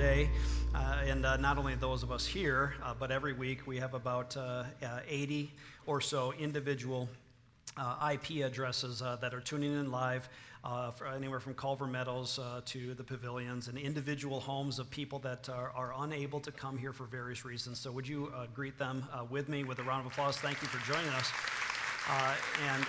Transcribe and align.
today. 0.00 0.30
Uh, 0.74 0.96
and 1.04 1.26
uh, 1.26 1.36
not 1.36 1.58
only 1.58 1.74
those 1.74 2.02
of 2.02 2.10
us 2.10 2.24
here, 2.24 2.72
uh, 2.82 2.94
but 2.98 3.10
every 3.10 3.34
week 3.34 3.66
we 3.66 3.76
have 3.76 3.92
about 3.92 4.34
uh, 4.34 4.64
uh, 4.82 5.00
80 5.06 5.52
or 5.84 6.00
so 6.00 6.32
individual 6.38 7.06
uh, 7.76 8.10
IP 8.14 8.42
addresses 8.42 9.00
that 9.20 9.34
are 9.34 9.40
tuning 9.40 9.74
in 9.74 9.90
live. 9.90 10.26
anywhere 11.14 11.38
from 11.38 11.52
Culver 11.52 11.86
Meadows 11.86 12.40
to 12.64 12.94
the 12.94 13.04
pavilions 13.04 13.68
and 13.68 13.76
individual 13.76 14.40
homes 14.40 14.78
of 14.78 14.88
people 14.88 15.18
that 15.18 15.50
are, 15.50 15.70
are, 15.74 15.92
unable 15.98 16.40
to 16.40 16.50
come 16.50 16.78
here 16.78 16.94
for 16.94 17.04
various 17.04 17.44
reasons. 17.44 17.78
So, 17.78 17.92
would 17.92 18.08
you 18.08 18.32
greet 18.54 18.78
them 18.78 19.04
with 19.28 19.50
me 19.50 19.64
with 19.64 19.80
a 19.80 19.82
round 19.82 20.06
of 20.06 20.12
applause? 20.12 20.38
Thank 20.38 20.62
you 20.62 20.68
for 20.68 20.80
joining 20.90 21.10
us. 21.10 21.30
and 22.70 22.86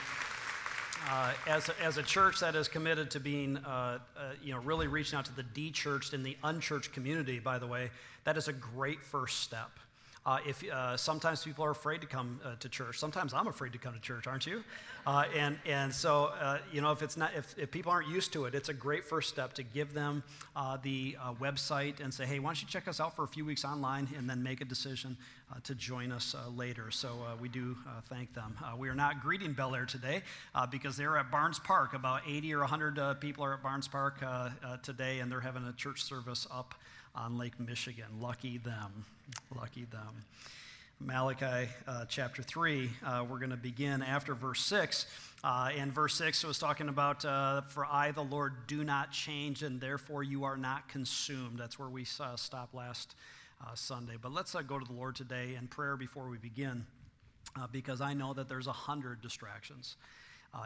uh, 1.09 1.33
as, 1.47 1.69
a, 1.69 1.81
as 1.81 1.97
a 1.97 2.03
church 2.03 2.39
that 2.39 2.55
is 2.55 2.67
committed 2.67 3.11
to 3.11 3.19
being, 3.19 3.57
uh, 3.57 3.99
uh, 4.15 4.21
you 4.43 4.53
know, 4.53 4.59
really 4.59 4.87
reaching 4.87 5.17
out 5.17 5.25
to 5.25 5.35
the 5.35 5.43
de-churched 5.43 6.13
and 6.13 6.25
the 6.25 6.37
unchurched 6.43 6.93
community, 6.93 7.39
by 7.39 7.57
the 7.57 7.67
way, 7.67 7.89
that 8.23 8.37
is 8.37 8.47
a 8.47 8.53
great 8.53 9.03
first 9.03 9.39
step. 9.39 9.71
Uh, 10.23 10.37
if 10.45 10.63
uh, 10.69 10.95
sometimes 10.95 11.43
people 11.43 11.65
are 11.65 11.71
afraid 11.71 11.99
to 11.99 12.05
come 12.05 12.39
uh, 12.45 12.53
to 12.59 12.69
church, 12.69 12.99
sometimes 12.99 13.33
I'm 13.33 13.47
afraid 13.47 13.73
to 13.73 13.79
come 13.79 13.95
to 13.95 13.99
church, 13.99 14.27
aren't 14.27 14.45
you? 14.45 14.63
Uh, 15.07 15.23
and 15.35 15.57
and 15.65 15.91
so 15.91 16.25
uh, 16.39 16.59
you 16.71 16.79
know 16.79 16.91
if 16.91 17.01
it's 17.01 17.17
not 17.17 17.31
if, 17.35 17.55
if 17.57 17.71
people 17.71 17.91
aren't 17.91 18.07
used 18.07 18.31
to 18.33 18.45
it, 18.45 18.53
it's 18.53 18.69
a 18.69 18.73
great 18.73 19.03
first 19.03 19.29
step 19.29 19.53
to 19.53 19.63
give 19.63 19.95
them 19.95 20.21
uh, 20.55 20.77
the 20.83 21.17
website 21.39 21.99
and 22.01 22.13
say, 22.13 22.25
hey, 22.27 22.37
why 22.37 22.49
don't 22.49 22.61
you 22.61 22.67
check 22.67 22.87
us 22.87 22.99
out 22.99 23.15
for 23.15 23.23
a 23.23 23.27
few 23.27 23.43
weeks 23.43 23.65
online, 23.65 24.07
and 24.15 24.29
then 24.29 24.43
make 24.43 24.61
a 24.61 24.65
decision 24.65 25.17
to 25.63 25.75
join 25.75 26.13
us 26.13 26.33
later. 26.55 26.91
So 26.91 27.17
we 27.41 27.49
do 27.49 27.75
thank 28.07 28.33
them. 28.33 28.55
we 28.77 28.89
are 28.89 28.95
not 28.95 29.21
greeting 29.21 29.53
Bel 29.53 29.75
Air 29.75 29.85
today 29.85 30.21
because 30.69 30.95
they're 30.95 31.17
at 31.17 31.31
Barnes 31.31 31.59
Park. 31.59 31.93
About 31.93 32.21
80 32.27 32.53
or 32.53 32.59
100 32.59 33.19
people 33.19 33.43
are 33.43 33.55
at 33.55 33.63
Barnes 33.63 33.87
Park 33.87 34.23
today, 34.83 35.19
and 35.19 35.31
they're 35.31 35.41
having 35.41 35.65
a 35.67 35.73
church 35.73 36.03
service 36.03 36.47
up 36.51 36.75
on 37.15 37.37
Lake 37.37 37.59
Michigan. 37.59 38.05
Lucky 38.19 38.57
them. 38.57 39.05
Lucky 39.55 39.85
them. 39.85 40.23
Malachi 40.99 41.67
uh, 41.87 42.05
chapter 42.07 42.43
3, 42.43 42.89
uh, 43.03 43.25
we're 43.27 43.39
going 43.39 43.49
to 43.49 43.57
begin 43.57 44.03
after 44.03 44.35
verse 44.35 44.63
6. 44.65 45.07
Uh, 45.43 45.71
and 45.75 45.91
verse 45.91 46.13
6 46.15 46.43
was 46.43 46.59
talking 46.59 46.89
about, 46.89 47.25
uh, 47.25 47.61
For 47.61 47.85
I, 47.85 48.11
the 48.11 48.23
Lord, 48.23 48.67
do 48.67 48.83
not 48.83 49.11
change, 49.11 49.63
and 49.63 49.81
therefore 49.81 50.21
you 50.21 50.43
are 50.43 50.57
not 50.57 50.87
consumed. 50.89 51.57
That's 51.57 51.79
where 51.79 51.89
we 51.89 52.05
uh, 52.19 52.35
stopped 52.35 52.75
last 52.75 53.15
uh, 53.65 53.73
Sunday. 53.73 54.13
But 54.21 54.31
let's 54.31 54.53
go 54.53 54.77
to 54.77 54.85
the 54.85 54.93
Lord 54.93 55.15
today 55.15 55.55
in 55.59 55.67
prayer 55.67 55.97
before 55.97 56.29
we 56.29 56.37
begin, 56.37 56.85
because 57.71 57.99
I 57.99 58.13
know 58.13 58.33
that 58.33 58.47
there's 58.47 58.67
a 58.67 58.73
hundred 58.73 59.21
distractions. 59.21 59.95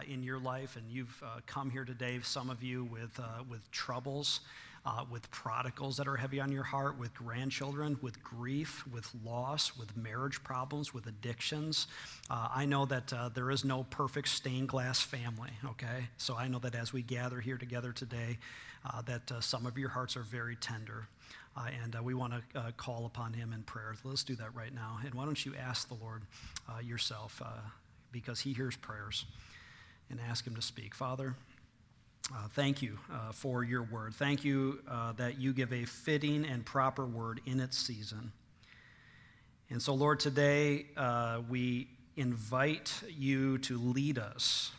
in 0.08 0.22
your 0.22 0.40
life, 0.40 0.76
and 0.76 0.90
you've 0.92 1.24
come 1.46 1.70
here 1.70 1.86
today, 1.86 2.20
some 2.24 2.50
of 2.50 2.62
you 2.62 2.84
with, 2.84 3.20
with 3.50 3.72
troubles, 3.72 4.42
uh, 4.86 5.04
with 5.10 5.30
prodigals 5.32 5.98
that 5.98 6.08
are 6.08 6.16
heavy 6.16 6.40
on 6.40 6.52
your 6.52 6.64
heart, 6.64 6.98
with 7.00 7.14
grandchildren, 7.14 7.98
with 8.02 8.24
grief, 8.24 8.86
with 8.94 9.10
loss, 9.26 9.76
with 9.78 9.98
marriage 9.98 10.44
problems, 10.44 10.94
with 10.94 11.08
addictions. 11.08 11.88
Uh, 12.30 12.48
I 12.54 12.66
know 12.66 12.86
that 12.86 13.12
uh, 13.12 13.30
there 13.30 13.50
is 13.50 13.66
no 13.66 13.84
perfect 13.90 14.28
stained 14.28 14.70
glass 14.70 15.02
family, 15.02 15.50
okay? 15.66 16.08
So 16.18 16.36
I 16.36 16.48
know 16.48 16.60
that 16.60 16.76
as 16.76 16.94
we 16.94 17.02
gather 17.02 17.40
here 17.40 17.58
together 17.58 17.92
today, 17.92 18.38
uh, 18.86 19.02
that 19.04 19.32
uh, 19.32 19.42
some 19.42 19.66
of 19.66 19.78
your 19.78 19.90
hearts 19.90 20.16
are 20.16 20.24
very 20.24 20.56
tender. 20.56 21.08
Uh, 21.58 21.70
and 21.84 21.96
we 22.04 22.14
want 22.14 22.34
to 22.34 22.74
call 22.74 23.06
upon 23.06 23.32
him 23.32 23.54
in 23.54 23.64
prayer. 23.64 23.96
Let's 24.04 24.26
do 24.26 24.36
that 24.36 24.54
right 24.54 24.76
now. 24.76 25.00
And 25.06 25.16
why 25.16 25.24
don't 25.24 25.46
you 25.46 25.56
ask 25.56 25.88
the 25.88 25.96
Lord 25.96 26.22
yourself, 26.84 27.42
because 28.12 28.42
he 28.42 28.52
hears 28.52 28.76
prayers, 28.76 29.26
and 30.10 30.20
ask 30.30 30.46
him 30.46 30.54
to 30.56 30.62
speak. 30.62 30.94
Father, 30.94 31.34
uh, 32.34 32.48
thank 32.52 32.82
you 32.82 32.98
uh, 33.12 33.32
for 33.32 33.64
your 33.64 33.84
word. 33.84 34.14
Thank 34.16 34.44
you 34.44 34.80
uh, 34.90 35.12
that 35.14 35.40
you 35.40 35.54
give 35.54 35.72
a 35.72 35.86
fitting 35.86 36.46
and 36.46 36.66
proper 36.66 37.06
word 37.06 37.42
in 37.46 37.60
its 37.60 37.78
season. 37.78 38.32
And 39.70 39.82
so, 39.82 39.94
Lord, 39.94 40.20
today 40.20 40.88
uh, 40.98 41.42
we 41.48 41.88
invite 42.16 42.94
you 43.10 43.58
to 43.60 43.78
lead 43.78 44.18
us 44.18 44.72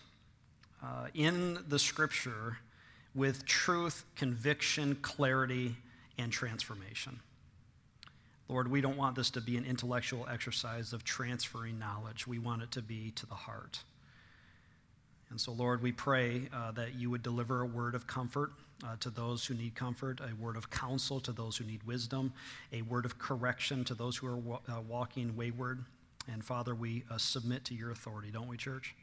uh, 0.83 1.07
in 1.15 1.59
the 1.69 1.79
scripture 1.79 2.59
with 3.15 3.45
truth, 3.47 4.05
conviction, 4.17 4.97
clarity, 5.03 5.77
and 6.19 6.33
transformation. 6.33 7.21
Lord, 8.49 8.71
we 8.71 8.81
don't 8.81 8.97
want 8.97 9.17
this 9.17 9.31
to 9.31 9.41
be 9.41 9.57
an 9.57 9.65
intellectual 9.65 10.27
exercise 10.31 10.93
of 10.93 11.05
transferring 11.05 11.79
knowledge. 11.79 12.27
We 12.27 12.39
want 12.39 12.63
it 12.63 12.71
to 12.73 12.83
be 12.83 13.11
to 13.13 13.27
the 13.27 13.35
heart. 13.35 13.81
And 15.31 15.41
so, 15.41 15.53
Lord, 15.53 15.83
we 15.83 15.93
pray 15.93 16.49
uh, 16.53 16.71
that 16.73 16.95
you 16.95 17.11
would 17.11 17.23
deliver 17.23 17.63
a 17.63 17.67
word 17.67 17.95
of 17.95 18.07
comfort 18.07 18.53
uh, 18.85 18.97
to 19.01 19.11
those 19.11 19.45
who 19.45 19.55
need 19.55 19.75
comfort, 19.75 20.21
a 20.21 20.35
word 20.37 20.57
of 20.57 20.71
counsel 20.71 21.21
to 21.21 21.33
those 21.33 21.57
who 21.57 21.65
need 21.65 21.83
wisdom, 21.83 22.33
a 22.73 22.83
word 22.83 23.05
of 23.05 23.19
correction 23.19 23.85
to 23.85 23.95
those 23.95 24.17
who 24.17 24.27
are 24.27 24.37
wa- 24.37 24.61
uh, 24.69 24.81
walking 24.89 25.37
wayward. 25.37 25.85
And 26.33 26.45
Father, 26.45 26.75
we 26.75 27.05
uh, 27.11 27.19
submit 27.19 27.65
to 27.67 27.75
your 27.75 27.91
authority, 27.91 28.31
don't 28.31 28.49
we, 28.49 28.57
church? 28.57 28.95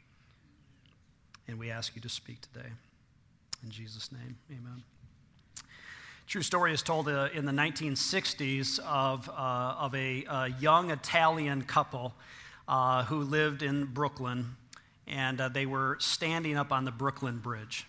And 1.48 1.58
we 1.58 1.70
ask 1.70 1.94
you 1.94 2.00
to 2.02 2.08
speak 2.08 2.40
today. 2.40 2.68
In 3.62 3.70
Jesus' 3.70 4.10
name, 4.12 4.36
amen. 4.50 4.82
True 6.26 6.42
story 6.42 6.72
is 6.72 6.82
told 6.82 7.08
uh, 7.08 7.28
in 7.34 7.44
the 7.44 7.52
1960s 7.52 8.78
of, 8.80 9.28
uh, 9.28 9.32
of 9.78 9.94
a, 9.94 10.24
a, 10.24 10.48
young 10.58 10.90
Italian 10.90 11.62
couple 11.62 12.14
who 13.06 13.20
lived 13.20 13.62
in 13.62 13.84
Brooklyn 13.84 14.56
and 15.06 15.40
uh, 15.40 15.48
they 15.48 15.66
were 15.66 15.96
standing 16.00 16.56
up 16.56 16.72
on 16.72 16.84
the 16.84 16.90
Brooklyn 16.90 17.38
Bridge. 17.38 17.86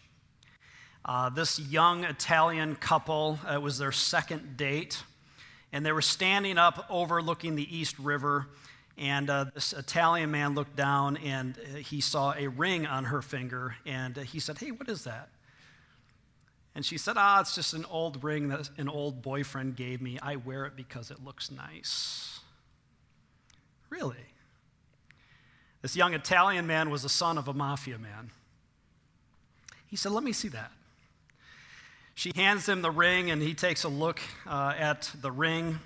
Uh, 1.04 1.30
this 1.30 1.60
young 1.60 2.04
Italian 2.04 2.76
couple, 2.76 3.40
uh, 3.48 3.54
it 3.54 3.62
was 3.62 3.78
their 3.78 3.92
second 3.92 4.58
date, 4.58 5.04
and 5.72 5.86
they 5.86 5.92
were 5.92 6.02
standing 6.02 6.58
up 6.58 6.86
overlooking 6.90 7.56
the 7.56 7.78
East 7.78 7.98
River. 8.00 8.48
And 8.98 9.30
uh, 9.30 9.46
this 9.54 9.74
Italian 9.74 10.32
man 10.32 10.56
looked 10.56 10.76
down 10.76 11.18
and 11.18 11.58
uh, 11.58 11.78
he 11.78 12.00
saw 12.00 12.34
a 12.34 12.48
ring 12.48 12.88
on 12.88 13.06
her 13.06 13.22
finger, 13.22 13.76
and 13.86 14.18
uh, 14.18 14.22
he 14.22 14.40
said, 14.40 14.58
Hey, 14.58 14.72
what 14.72 14.90
is 14.90 15.04
that? 15.04 15.30
And 16.74 16.86
she 16.86 16.98
said, 16.98 17.16
Ah, 17.18 17.40
it's 17.42 17.54
just 17.54 17.74
an 17.74 17.86
old 17.86 18.24
ring 18.24 18.48
that 18.50 18.70
an 18.78 18.90
old 18.90 19.22
boyfriend 19.22 19.76
gave 19.76 20.02
me. 20.02 20.18
I 20.22 20.38
wear 20.38 20.66
it 20.66 20.76
because 20.76 21.12
it 21.12 21.24
looks 21.24 21.52
nice. 21.52 22.40
Really? 23.90 24.26
This 25.86 25.96
young 25.96 26.16
Italian 26.16 26.66
man 26.66 26.90
was 26.90 27.04
the 27.04 27.10
son 27.10 27.38
of 27.38 27.48
a 27.48 27.54
mafia 27.54 28.00
man. 28.00 28.32
He 29.86 29.96
said, 29.96 30.14
Let 30.14 30.24
me 30.24 30.32
see 30.32 30.48
that. 30.48 30.72
She 32.16 32.32
hands 32.36 32.68
him 32.68 32.82
the 32.82 32.90
ring, 32.90 33.30
and 33.30 33.40
he 33.40 33.54
takes 33.54 33.84
a 33.84 33.88
look 33.88 34.20
uh, 34.48 34.74
at 34.80 35.12
the 35.22 35.32
ring. 35.32 35.78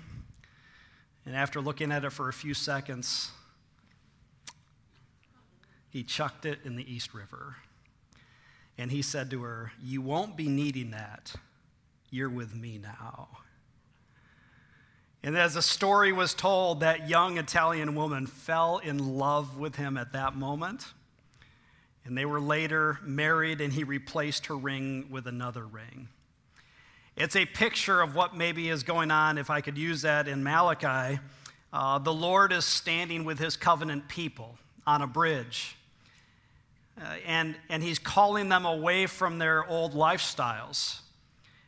And 1.26 1.36
after 1.36 1.60
looking 1.60 1.92
at 1.92 2.06
it 2.06 2.14
for 2.14 2.30
a 2.30 2.32
few 2.32 2.54
seconds, 2.54 3.30
he 5.90 6.02
chucked 6.02 6.46
it 6.46 6.60
in 6.64 6.76
the 6.76 6.90
East 6.90 7.12
River. 7.12 7.56
And 8.78 8.90
he 8.90 9.02
said 9.02 9.30
to 9.32 9.42
her, 9.42 9.72
You 9.84 10.00
won't 10.00 10.34
be 10.34 10.48
needing 10.48 10.92
that. 10.92 11.34
You're 12.08 12.30
with 12.30 12.54
me 12.54 12.78
now. 12.78 13.28
And 15.22 15.36
as 15.36 15.54
the 15.54 15.62
story 15.62 16.12
was 16.12 16.32
told, 16.32 16.80
that 16.80 17.08
young 17.08 17.36
Italian 17.36 17.94
woman 17.94 18.26
fell 18.26 18.78
in 18.78 19.18
love 19.18 19.58
with 19.58 19.76
him 19.76 19.98
at 19.98 20.12
that 20.12 20.34
moment. 20.34 20.86
And 22.04 22.16
they 22.16 22.24
were 22.24 22.40
later 22.40 22.98
married, 23.02 23.60
and 23.60 23.72
he 23.72 23.84
replaced 23.84 24.46
her 24.46 24.56
ring 24.56 25.08
with 25.10 25.26
another 25.26 25.66
ring. 25.66 26.08
It's 27.16 27.36
a 27.36 27.44
picture 27.44 28.00
of 28.00 28.14
what 28.14 28.34
maybe 28.34 28.70
is 28.70 28.82
going 28.82 29.10
on, 29.10 29.36
if 29.36 29.50
I 29.50 29.60
could 29.60 29.76
use 29.76 30.02
that 30.02 30.26
in 30.26 30.42
Malachi. 30.42 31.20
Uh, 31.70 31.98
the 31.98 32.14
Lord 32.14 32.52
is 32.52 32.64
standing 32.64 33.24
with 33.24 33.38
his 33.38 33.56
covenant 33.56 34.08
people 34.08 34.56
on 34.86 35.02
a 35.02 35.06
bridge. 35.06 35.76
Uh, 36.98 37.04
and, 37.26 37.56
and 37.68 37.82
he's 37.82 37.98
calling 37.98 38.48
them 38.48 38.64
away 38.64 39.06
from 39.06 39.38
their 39.38 39.68
old 39.68 39.92
lifestyles. 39.92 41.00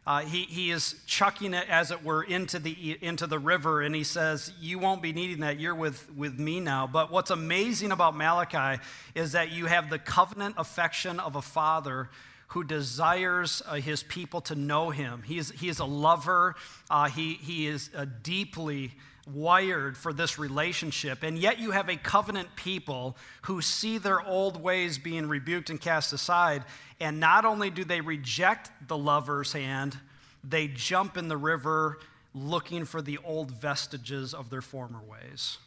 Uh, 0.04 0.20
he, 0.20 0.42
he 0.42 0.72
is 0.72 0.96
chucking 1.06 1.54
it, 1.54 1.68
as 1.68 1.92
it 1.92 2.04
were, 2.04 2.24
into 2.24 2.58
the, 2.58 2.98
into 3.00 3.28
the 3.28 3.38
river, 3.38 3.82
and 3.82 3.94
he 3.94 4.02
says, 4.02 4.52
You 4.60 4.80
won't 4.80 5.00
be 5.00 5.12
needing 5.12 5.40
that. 5.40 5.60
You're 5.60 5.76
with, 5.76 6.10
with 6.16 6.38
me 6.38 6.58
now. 6.58 6.88
But 6.88 7.12
what's 7.12 7.30
amazing 7.30 7.92
about 7.92 8.16
Malachi 8.16 8.82
is 9.14 9.32
that 9.32 9.52
you 9.52 9.66
have 9.66 9.90
the 9.90 10.00
covenant 10.00 10.56
affection 10.58 11.20
of 11.20 11.36
a 11.36 11.42
father 11.42 12.10
who 12.48 12.64
desires 12.64 13.62
uh, 13.66 13.74
his 13.74 14.02
people 14.02 14.40
to 14.42 14.56
know 14.56 14.90
him. 14.90 15.22
He 15.24 15.38
is, 15.38 15.50
he 15.52 15.68
is 15.68 15.78
a 15.78 15.84
lover, 15.84 16.56
uh, 16.90 17.08
he, 17.08 17.34
he 17.34 17.68
is 17.68 17.88
uh, 17.96 18.04
deeply 18.22 18.92
wired 19.26 19.96
for 19.96 20.12
this 20.12 20.38
relationship. 20.38 21.22
And 21.22 21.38
yet 21.38 21.58
you 21.58 21.70
have 21.70 21.88
a 21.88 21.96
covenant 21.96 22.54
people 22.56 23.16
who 23.42 23.60
see 23.60 23.98
their 23.98 24.20
old 24.20 24.60
ways 24.60 24.98
being 24.98 25.28
rebuked 25.28 25.70
and 25.70 25.80
cast 25.80 26.12
aside. 26.12 26.64
And 27.00 27.20
not 27.20 27.44
only 27.44 27.70
do 27.70 27.84
they 27.84 28.00
reject 28.00 28.70
the 28.88 28.96
lover's 28.96 29.52
hand, 29.52 29.96
they 30.42 30.68
jump 30.68 31.16
in 31.16 31.28
the 31.28 31.36
river 31.36 31.98
looking 32.34 32.84
for 32.84 33.02
the 33.02 33.18
old 33.24 33.50
vestiges 33.52 34.34
of 34.34 34.50
their 34.50 34.62
former 34.62 35.00
ways. 35.02 35.58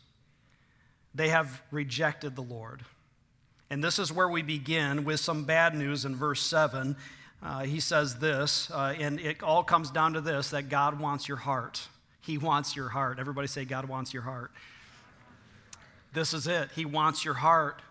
They 1.14 1.30
have 1.30 1.62
rejected 1.72 2.36
the 2.36 2.42
Lord. 2.42 2.84
And 3.70 3.84
this 3.84 4.00
is 4.00 4.12
where 4.12 4.28
we 4.28 4.42
begin 4.42 5.06
with 5.06 5.20
some 5.20 5.46
bad 5.46 5.76
news 5.76 6.06
in 6.06 6.16
verse 6.16 6.42
7. 6.42 6.96
uh, 7.42 7.64
he 7.64 7.80
says 7.80 8.16
this, 8.20 8.70
uh, 8.72 8.96
and 9.00 9.20
it 9.20 9.42
all 9.42 9.64
comes 9.64 9.92
down 9.92 10.14
to 10.14 10.22
this 10.22 10.50
that 10.50 10.70
God 10.70 11.00
wants 11.00 11.28
your 11.28 11.38
heart. 11.38 11.88
He 12.26 12.38
wants 12.38 12.76
your 12.76 12.90
heart. 12.90 13.20
Everybody 13.20 13.48
say, 13.48 13.66
God 13.66 13.86
wants 13.88 14.14
your 14.14 14.24
heart. 14.24 14.52
This 16.14 16.34
is 16.34 16.48
it. 16.48 16.70
He 16.76 16.86
wants 16.86 17.24
your 17.24 17.36
heart. 17.36 17.82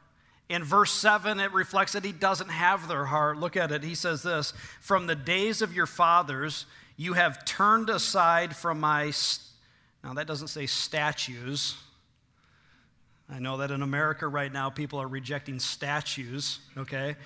In 0.48 0.64
verse 0.64 0.92
7, 0.92 1.40
it 1.40 1.52
reflects 1.52 1.92
that 1.92 2.04
he 2.04 2.12
doesn't 2.12 2.50
have 2.50 2.88
their 2.88 3.04
heart. 3.04 3.38
Look 3.38 3.56
at 3.56 3.70
it. 3.70 3.84
He 3.84 3.94
says 3.94 4.22
this 4.22 4.52
From 4.80 5.06
the 5.06 5.14
days 5.14 5.62
of 5.62 5.74
your 5.74 5.86
fathers, 5.86 6.66
you 6.96 7.12
have 7.14 7.44
turned 7.44 7.90
aside 7.90 8.56
from 8.56 8.80
my. 8.80 9.10
St- 9.10 9.46
now, 10.02 10.14
that 10.14 10.26
doesn't 10.26 10.48
say 10.48 10.66
statues. 10.66 11.76
I 13.30 13.38
know 13.38 13.56
that 13.58 13.70
in 13.70 13.80
America 13.80 14.28
right 14.28 14.52
now, 14.52 14.68
people 14.68 15.00
are 15.00 15.08
rejecting 15.08 15.58
statues, 15.58 16.58
okay? 16.76 17.16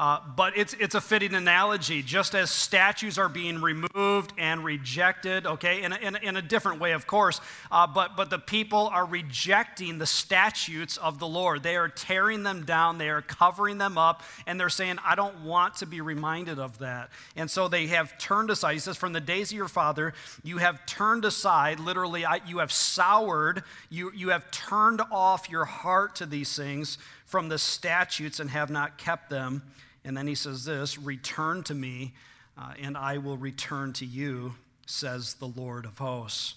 Uh, 0.00 0.18
but 0.34 0.56
it's, 0.56 0.72
it's 0.80 0.94
a 0.94 1.00
fitting 1.00 1.34
analogy, 1.34 2.02
just 2.02 2.34
as 2.34 2.50
statues 2.50 3.18
are 3.18 3.28
being 3.28 3.60
removed 3.60 4.32
and 4.38 4.64
rejected, 4.64 5.46
okay, 5.46 5.82
in 5.82 5.92
a, 5.92 5.96
in 5.96 6.16
a, 6.16 6.18
in 6.20 6.36
a 6.38 6.42
different 6.42 6.80
way, 6.80 6.92
of 6.92 7.06
course. 7.06 7.38
Uh, 7.70 7.86
but, 7.86 8.16
but 8.16 8.30
the 8.30 8.38
people 8.38 8.88
are 8.94 9.04
rejecting 9.04 9.98
the 9.98 10.06
statutes 10.06 10.96
of 10.96 11.18
the 11.18 11.26
Lord. 11.26 11.62
They 11.62 11.76
are 11.76 11.90
tearing 11.90 12.44
them 12.44 12.64
down, 12.64 12.96
they 12.96 13.10
are 13.10 13.20
covering 13.20 13.76
them 13.76 13.98
up, 13.98 14.22
and 14.46 14.58
they're 14.58 14.70
saying, 14.70 14.96
I 15.04 15.16
don't 15.16 15.44
want 15.44 15.74
to 15.76 15.86
be 15.86 16.00
reminded 16.00 16.58
of 16.58 16.78
that. 16.78 17.10
And 17.36 17.50
so 17.50 17.68
they 17.68 17.88
have 17.88 18.16
turned 18.16 18.48
aside. 18.48 18.72
He 18.72 18.78
says, 18.78 18.96
From 18.96 19.12
the 19.12 19.20
days 19.20 19.50
of 19.52 19.58
your 19.58 19.68
father, 19.68 20.14
you 20.42 20.56
have 20.56 20.86
turned 20.86 21.26
aside, 21.26 21.78
literally, 21.78 22.24
I, 22.24 22.40
you 22.46 22.60
have 22.60 22.72
soured, 22.72 23.64
you, 23.90 24.12
you 24.14 24.30
have 24.30 24.50
turned 24.50 25.02
off 25.12 25.50
your 25.50 25.66
heart 25.66 26.16
to 26.16 26.24
these 26.24 26.56
things 26.56 26.96
from 27.26 27.50
the 27.50 27.58
statutes 27.58 28.40
and 28.40 28.48
have 28.48 28.70
not 28.70 28.96
kept 28.96 29.28
them. 29.28 29.62
And 30.04 30.16
then 30.16 30.26
he 30.26 30.34
says 30.34 30.64
this 30.64 30.98
Return 30.98 31.62
to 31.64 31.74
me, 31.74 32.14
uh, 32.56 32.72
and 32.80 32.96
I 32.96 33.18
will 33.18 33.36
return 33.36 33.92
to 33.94 34.06
you, 34.06 34.54
says 34.86 35.34
the 35.34 35.48
Lord 35.48 35.84
of 35.84 35.98
hosts. 35.98 36.54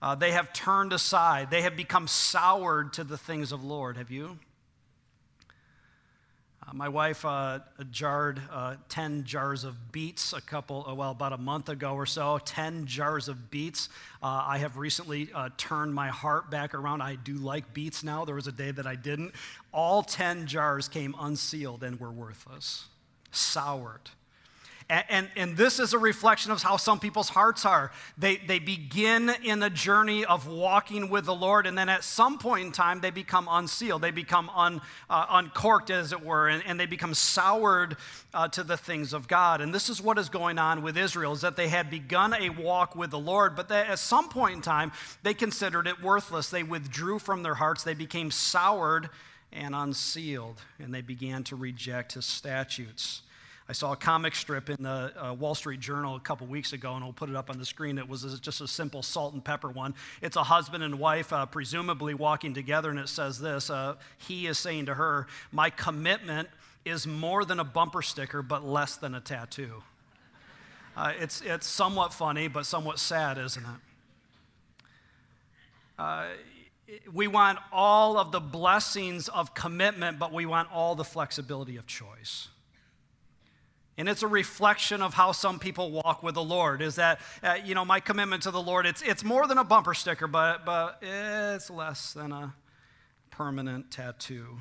Uh, 0.00 0.14
they 0.14 0.30
have 0.30 0.52
turned 0.52 0.92
aside, 0.92 1.50
they 1.50 1.62
have 1.62 1.76
become 1.76 2.06
soured 2.06 2.92
to 2.94 3.04
the 3.04 3.18
things 3.18 3.50
of 3.50 3.64
Lord. 3.64 3.96
Have 3.96 4.10
you? 4.10 4.38
Uh, 6.68 6.74
my 6.74 6.88
wife 6.88 7.24
uh, 7.24 7.60
jarred 7.90 8.40
uh, 8.50 8.76
10 8.88 9.24
jars 9.24 9.64
of 9.64 9.92
beets 9.92 10.32
a 10.32 10.40
couple, 10.40 10.84
uh, 10.88 10.94
well, 10.94 11.12
about 11.12 11.32
a 11.32 11.38
month 11.38 11.68
ago 11.68 11.94
or 11.94 12.06
so. 12.06 12.38
10 12.38 12.86
jars 12.86 13.28
of 13.28 13.50
beets. 13.50 13.88
Uh, 14.22 14.44
I 14.46 14.58
have 14.58 14.76
recently 14.76 15.30
turned 15.56 15.94
my 15.94 16.08
heart 16.08 16.50
back 16.50 16.74
around. 16.74 17.00
I 17.02 17.14
do 17.16 17.34
like 17.34 17.72
beets 17.72 18.02
now. 18.02 18.24
There 18.24 18.34
was 18.34 18.46
a 18.46 18.52
day 18.52 18.70
that 18.70 18.86
I 18.86 18.96
didn't. 18.96 19.32
All 19.72 20.02
10 20.02 20.46
jars 20.46 20.88
came 20.88 21.14
unsealed 21.18 21.82
and 21.82 21.98
were 22.00 22.10
worthless, 22.10 22.86
soured. 23.30 24.10
And, 24.90 25.04
and, 25.10 25.28
and, 25.36 25.56
this 25.56 25.78
is 25.78 25.92
a 25.92 25.98
reflection 25.98 26.50
of 26.50 26.62
how 26.62 26.78
some 26.78 26.98
people's 26.98 27.28
hearts 27.28 27.66
are. 27.66 27.92
They, 28.16 28.36
they 28.36 28.58
begin 28.58 29.30
in 29.44 29.62
a 29.62 29.68
journey 29.68 30.24
of 30.24 30.48
walking 30.48 31.10
with 31.10 31.26
the 31.26 31.34
Lord, 31.34 31.66
and 31.66 31.76
then 31.76 31.90
at 31.90 32.04
some 32.04 32.38
point 32.38 32.64
in 32.64 32.72
time, 32.72 33.00
they 33.00 33.10
become 33.10 33.48
unsealed. 33.50 34.00
They 34.00 34.10
become 34.10 34.48
un, 34.48 34.80
uh, 35.10 35.26
uncorked, 35.28 35.90
as 35.90 36.12
it 36.12 36.24
were, 36.24 36.48
and, 36.48 36.62
and 36.66 36.80
they 36.80 36.86
become 36.86 37.12
soured 37.12 37.98
uh, 38.32 38.48
to 38.48 38.62
the 38.62 38.78
things 38.78 39.12
of 39.12 39.28
God. 39.28 39.60
And 39.60 39.74
this 39.74 39.90
is 39.90 40.00
what 40.00 40.18
is 40.18 40.30
going 40.30 40.58
on 40.58 40.80
with 40.80 40.96
Israel, 40.96 41.34
is 41.34 41.42
that 41.42 41.56
they 41.56 41.68
had 41.68 41.90
begun 41.90 42.32
a 42.32 42.48
walk 42.48 42.96
with 42.96 43.10
the 43.10 43.18
Lord, 43.18 43.56
but 43.56 43.68
they, 43.68 43.80
at 43.80 43.98
some 43.98 44.30
point 44.30 44.54
in 44.54 44.62
time, 44.62 44.92
they 45.22 45.34
considered 45.34 45.86
it 45.86 46.02
worthless. 46.02 46.48
They 46.48 46.62
withdrew 46.62 47.18
from 47.18 47.42
their 47.42 47.56
hearts. 47.56 47.84
They 47.84 47.92
became 47.92 48.30
soured 48.30 49.10
and 49.52 49.74
unsealed, 49.74 50.62
and 50.78 50.94
they 50.94 51.02
began 51.02 51.44
to 51.44 51.56
reject 51.56 52.14
his 52.14 52.24
statutes. 52.24 53.20
I 53.70 53.74
saw 53.74 53.92
a 53.92 53.96
comic 53.96 54.34
strip 54.34 54.70
in 54.70 54.82
the 54.82 55.12
uh, 55.14 55.34
Wall 55.34 55.54
Street 55.54 55.80
Journal 55.80 56.16
a 56.16 56.20
couple 56.20 56.46
weeks 56.46 56.72
ago, 56.72 56.94
and 56.94 57.04
I'll 57.04 57.12
put 57.12 57.28
it 57.28 57.36
up 57.36 57.50
on 57.50 57.58
the 57.58 57.66
screen. 57.66 57.98
It 57.98 58.08
was 58.08 58.40
just 58.40 58.62
a 58.62 58.68
simple 58.68 59.02
salt 59.02 59.34
and 59.34 59.44
pepper 59.44 59.68
one. 59.68 59.94
It's 60.22 60.36
a 60.36 60.42
husband 60.42 60.82
and 60.82 60.98
wife, 60.98 61.34
uh, 61.34 61.44
presumably 61.44 62.14
walking 62.14 62.54
together, 62.54 62.88
and 62.88 62.98
it 62.98 63.10
says 63.10 63.38
this 63.38 63.68
uh, 63.68 63.96
He 64.16 64.46
is 64.46 64.58
saying 64.58 64.86
to 64.86 64.94
her, 64.94 65.26
My 65.52 65.68
commitment 65.68 66.48
is 66.86 67.06
more 67.06 67.44
than 67.44 67.60
a 67.60 67.64
bumper 67.64 68.00
sticker, 68.00 68.40
but 68.40 68.64
less 68.64 68.96
than 68.96 69.14
a 69.14 69.20
tattoo. 69.20 69.82
Uh, 70.96 71.12
it's, 71.20 71.42
it's 71.42 71.66
somewhat 71.66 72.14
funny, 72.14 72.48
but 72.48 72.64
somewhat 72.64 72.98
sad, 72.98 73.36
isn't 73.36 73.62
it? 73.62 73.80
Uh, 75.98 76.24
we 77.12 77.26
want 77.26 77.58
all 77.70 78.16
of 78.16 78.32
the 78.32 78.40
blessings 78.40 79.28
of 79.28 79.52
commitment, 79.52 80.18
but 80.18 80.32
we 80.32 80.46
want 80.46 80.72
all 80.72 80.94
the 80.94 81.04
flexibility 81.04 81.76
of 81.76 81.86
choice. 81.86 82.48
And 83.98 84.08
it's 84.08 84.22
a 84.22 84.28
reflection 84.28 85.02
of 85.02 85.12
how 85.12 85.32
some 85.32 85.58
people 85.58 85.90
walk 85.90 86.22
with 86.22 86.36
the 86.36 86.42
Lord. 86.42 86.80
Is 86.80 86.94
that, 86.94 87.20
uh, 87.42 87.56
you 87.64 87.74
know, 87.74 87.84
my 87.84 87.98
commitment 87.98 88.44
to 88.44 88.52
the 88.52 88.62
Lord, 88.62 88.86
it's, 88.86 89.02
it's 89.02 89.24
more 89.24 89.46
than 89.48 89.58
a 89.58 89.64
bumper 89.64 89.92
sticker, 89.92 90.28
but, 90.28 90.64
but 90.64 91.02
it's 91.02 91.68
less 91.68 92.12
than 92.12 92.30
a 92.30 92.54
permanent 93.30 93.90
tattoo. 93.90 94.58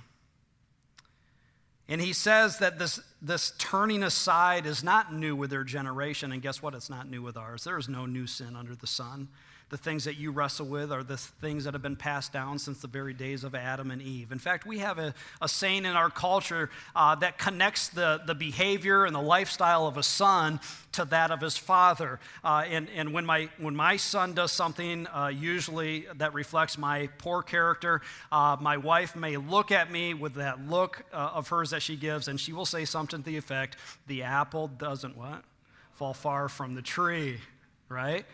And 1.88 2.02
he 2.02 2.14
says 2.14 2.58
that 2.58 2.80
this, 2.80 3.00
this 3.22 3.54
turning 3.60 4.04
aside 4.04 4.66
is 4.66 4.84
not 4.84 5.14
new 5.14 5.36
with 5.36 5.52
their 5.52 5.64
generation. 5.64 6.32
And 6.32 6.42
guess 6.42 6.62
what? 6.62 6.74
It's 6.74 6.90
not 6.90 7.10
new 7.10 7.22
with 7.22 7.38
ours. 7.38 7.64
There 7.64 7.78
is 7.78 7.88
no 7.88 8.06
new 8.06 8.28
sin 8.28 8.56
under 8.56 8.76
the 8.76 8.88
sun. 8.88 9.30
The 9.70 9.78
things 9.78 10.06
that 10.06 10.16
you 10.16 10.32
wrestle 10.32 10.66
with 10.66 10.94
are 10.94 11.04
the 11.04 11.18
things 11.18 11.66
that 11.66 11.74
have 11.74 11.82
been 11.82 11.98
passed 11.98 12.32
down 12.32 12.58
since 12.58 12.80
the 12.80 12.88
very 12.88 13.14
days 13.14 13.44
of 13.44 13.54
Adam 13.54 13.92
and 13.92 14.02
Eve. 14.02 14.32
In 14.32 14.40
fact, 14.40 14.66
we 14.66 14.80
have 14.80 14.98
a, 14.98 15.14
a 15.42 15.50
saying 15.50 15.84
in 15.84 15.98
our 15.98 16.10
culture 16.10 16.70
uh, 16.96 17.16
that 17.16 17.38
connects 17.38 17.90
the, 17.90 18.22
the 18.26 18.34
behavior 18.34 19.04
and 19.04 19.14
the 19.14 19.22
lifestyle 19.22 19.86
of 19.86 19.98
a 19.98 20.04
son 20.04 20.62
to 20.94 21.04
that 21.06 21.32
of 21.32 21.42
his 21.42 21.58
father. 21.58 22.22
Uh, 22.46 22.64
and 22.70 22.90
and 22.96 23.12
when, 23.12 23.26
my, 23.26 23.50
when 23.58 23.76
my 23.76 23.98
son 23.98 24.34
does 24.34 24.54
something, 24.54 25.06
uh, 25.08 25.28
usually 25.28 26.08
that 26.16 26.34
reflects 26.34 26.78
my 26.78 27.10
poor 27.18 27.44
character, 27.44 28.02
uh, 28.32 28.56
my 28.62 28.78
wife 28.78 29.18
may 29.18 29.36
look 29.36 29.74
at 29.74 29.92
me 29.92 30.14
with 30.14 30.36
that 30.36 30.66
look 30.70 31.04
uh, 31.12 31.32
of 31.34 31.50
hers 31.50 31.72
that 31.72 31.82
she 31.82 31.98
gives, 31.98 32.30
and 32.30 32.40
she 32.40 32.54
will 32.54 32.66
say 32.66 32.86
something 32.86 33.20
to 33.20 33.26
the 33.26 33.36
effect, 33.36 33.76
The 34.08 34.24
apple 34.24 34.70
doesn't 34.70 35.18
what? 35.18 35.44
Fall 35.96 36.14
far 36.14 36.48
from 36.48 36.74
the 36.74 36.82
tree, 36.82 37.42
right? 37.90 38.26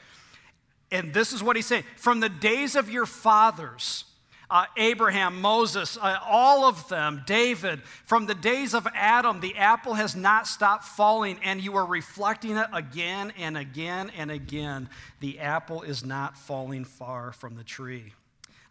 And 0.93 1.11
this 1.11 1.33
is 1.33 1.41
what 1.41 1.55
he's 1.55 1.65
saying 1.65 1.83
from 1.97 2.19
the 2.19 2.29
days 2.29 2.75
of 2.75 2.89
your 2.89 3.07
fathers, 3.07 4.05
uh, 4.49 4.65
Abraham, 4.77 5.41
Moses, 5.41 5.97
uh, 5.99 6.19
all 6.23 6.65
of 6.65 6.87
them, 6.87 7.23
David, 7.25 7.81
from 8.05 8.27
the 8.27 8.35
days 8.35 8.75
of 8.75 8.87
Adam, 8.93 9.39
the 9.39 9.57
apple 9.57 9.95
has 9.95 10.15
not 10.15 10.45
stopped 10.45 10.83
falling, 10.83 11.39
and 11.43 11.59
you 11.59 11.75
are 11.75 11.85
reflecting 11.85 12.57
it 12.57 12.67
again 12.71 13.33
and 13.39 13.57
again 13.57 14.11
and 14.15 14.29
again. 14.29 14.87
The 15.19 15.39
apple 15.39 15.81
is 15.81 16.05
not 16.05 16.37
falling 16.37 16.85
far 16.85 17.31
from 17.31 17.55
the 17.55 17.63
tree. 17.63 18.13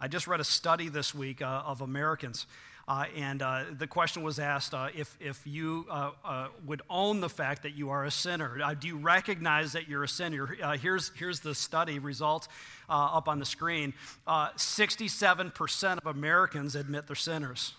I 0.00 0.06
just 0.06 0.28
read 0.28 0.38
a 0.38 0.44
study 0.44 0.88
this 0.88 1.12
week 1.12 1.42
uh, 1.42 1.64
of 1.66 1.80
Americans 1.80 2.46
uh, 2.88 3.04
and 3.16 3.42
uh, 3.42 3.64
the 3.78 3.86
question 3.86 4.22
was 4.22 4.38
asked 4.38 4.74
uh, 4.74 4.88
if, 4.94 5.16
if 5.20 5.40
you 5.46 5.86
uh, 5.88 6.10
uh, 6.24 6.48
would 6.66 6.82
own 6.90 7.20
the 7.20 7.28
fact 7.28 7.62
that 7.62 7.76
you 7.76 7.90
are 7.90 8.04
a 8.04 8.10
sinner. 8.10 8.58
Uh, 8.62 8.74
do 8.74 8.88
you 8.88 8.96
recognize 8.96 9.72
that 9.72 9.88
you're 9.88 10.02
a 10.02 10.08
sinner? 10.08 10.46
here's, 10.80 11.12
here's 11.14 11.40
the 11.40 11.54
study 11.54 11.98
results 11.98 12.48
up 12.88 13.28
on 13.28 13.38
the 13.38 13.44
screen 13.44 13.94
67% 14.26 15.98
of 15.98 16.06
Americans 16.06 16.74
admit 16.74 17.06
they're 17.06 17.16
sinners. 17.16 17.74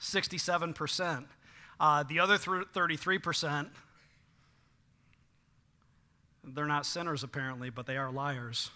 67%. 0.00 1.24
the 2.08 2.20
other 2.20 2.38
33%, 2.38 3.66
they're 6.44 6.66
not 6.66 6.86
sinners 6.86 7.24
apparently, 7.24 7.70
but 7.70 7.86
they 7.86 7.96
are 7.96 8.12
liars. 8.12 8.70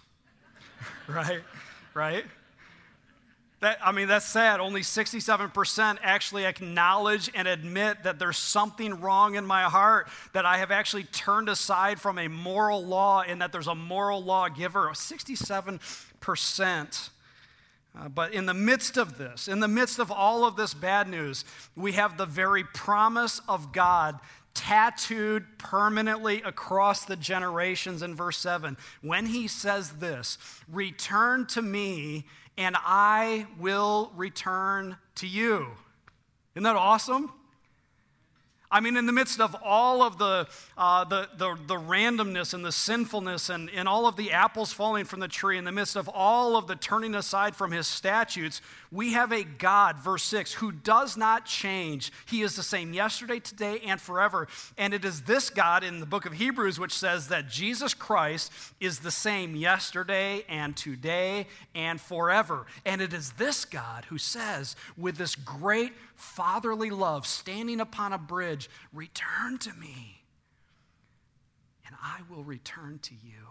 right? 1.07 1.43
Right? 1.95 2.25
That, 3.63 3.79
I 3.81 3.93
mean, 3.93 4.09
that's 4.09 4.27
sad. 4.27 4.59
Only 4.59 4.81
67% 4.81 5.99
actually 6.03 6.47
acknowledge 6.47 7.31
and 7.33 7.47
admit 7.47 8.03
that 8.03 8.19
there's 8.19 8.37
something 8.37 9.01
wrong 9.01 9.37
in 9.37 9.47
my 9.47 9.63
heart, 9.63 10.09
that 10.33 10.45
I 10.45 10.59
have 10.59 10.73
actually 10.73 11.05
turned 11.05 11.49
aside 11.49 12.01
from 12.01 12.19
a 12.19 12.27
moral 12.27 12.85
law 12.85 13.23
and 13.23 13.41
that 13.41 13.53
there's 13.53 13.69
a 13.69 13.75
moral 13.77 14.21
lawgiver. 14.21 14.89
67%. 14.89 17.11
Uh, 17.95 18.09
but 18.09 18.33
in 18.35 18.47
the 18.47 18.55
midst 18.55 18.97
of 18.97 19.17
this, 19.17 19.47
in 19.47 19.61
the 19.61 19.69
midst 19.69 20.01
of 20.01 20.11
all 20.11 20.45
of 20.45 20.57
this 20.57 20.75
bad 20.75 21.09
news, 21.09 21.45
we 21.77 21.93
have 21.93 22.17
the 22.17 22.27
very 22.27 22.65
promise 22.65 23.41
of 23.47 23.73
God 23.73 24.19
tattooed 24.55 25.47
permanently 25.59 26.43
across 26.43 27.05
the 27.05 27.17
generations 27.17 28.03
in 28.03 28.17
verse 28.17 28.39
7. 28.39 28.77
When 29.03 29.27
he 29.27 29.47
says 29.47 29.93
this, 29.93 30.37
return 30.69 31.47
to 31.49 31.63
me 31.63 32.25
and 32.57 32.77
I 32.79 33.47
will 33.59 34.13
return 34.17 34.97
to 35.17 35.27
you. 35.27 35.69
Isn't 36.55 36.65
that 36.65 36.77
awesome? 36.77 37.33
I 38.73 38.81
mean, 38.81 38.97
in 38.97 39.05
the 39.05 39.13
midst 39.13 39.39
of 39.39 39.55
all 39.63 40.01
of 40.01 40.17
the, 40.17 40.49
uh, 40.79 41.05
the, 41.05 41.29
the, 41.37 41.59
the, 41.67 41.75
randomness 41.75 42.55
and 42.55 42.65
the 42.65 42.73
sinfulness 42.73 43.51
and, 43.51 43.69
and 43.69 43.87
all 43.87 44.07
of 44.07 44.17
the 44.17 44.33
apples 44.33 44.73
falling 44.73 45.05
from 45.05 45.21
the 45.21 45.29
tree, 45.29 45.59
in 45.59 45.65
the 45.65 45.73
midst 45.73 45.95
of 45.95 46.09
all 46.09 46.57
of 46.57 46.67
the 46.67 46.75
turning 46.75 47.15
aside 47.15 47.55
from 47.55 47.71
his 47.71 47.87
statutes, 47.87 48.63
we 48.91 49.13
have 49.13 49.31
a 49.31 49.45
God, 49.45 49.97
verse 49.99 50.23
6, 50.23 50.55
who 50.55 50.73
does 50.73 51.19
not 51.19 51.45
change. 51.45 52.13
He 52.27 52.41
is 52.41 52.57
the 52.57 52.63
same 52.63 52.95
yesterday, 52.95 53.41
today, 53.41 53.81
and 53.81 54.01
forever. 54.01 54.49
And 54.79 54.95
it 54.95 55.05
is 55.05 55.23
this 55.23 55.51
God 55.51 55.85
in 55.85 56.01
the 56.01 56.07
book 56.07 56.25
of 56.25 56.33
Hebrews 56.33 56.81
which 56.81 56.95
says 56.95 57.29
that 57.29 57.51
Jesus 57.51 57.93
Christ 57.93 58.51
is 58.81 59.01
the 59.01 59.11
same 59.11 59.55
yesterday 59.55 60.45
and 60.49 60.75
today 60.75 61.47
and 61.75 62.01
forever. 62.01 62.65
And 62.87 63.03
it 63.03 63.13
is 63.13 63.33
this 63.33 63.67
God 63.67 64.07
who 64.07 64.17
says, 64.17 64.77
with 64.97 65.19
this 65.19 65.37
great 65.37 65.93
fatherly 66.23 66.91
love, 66.91 67.27
standing 67.27 67.81
upon 67.81 68.13
a 68.13 68.19
bridge, 68.19 68.71
Return 68.93 69.59
to 69.59 69.73
me, 69.75 70.25
and 71.87 71.97
I 72.03 72.21
will 72.31 72.45
return 72.45 73.01
to 73.03 73.15
you. 73.15 73.49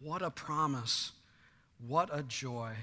What 0.00 0.22
a 0.22 0.30
promise! 0.30 1.12
What 1.86 2.08
a 2.12 2.22
joy. 2.22 2.74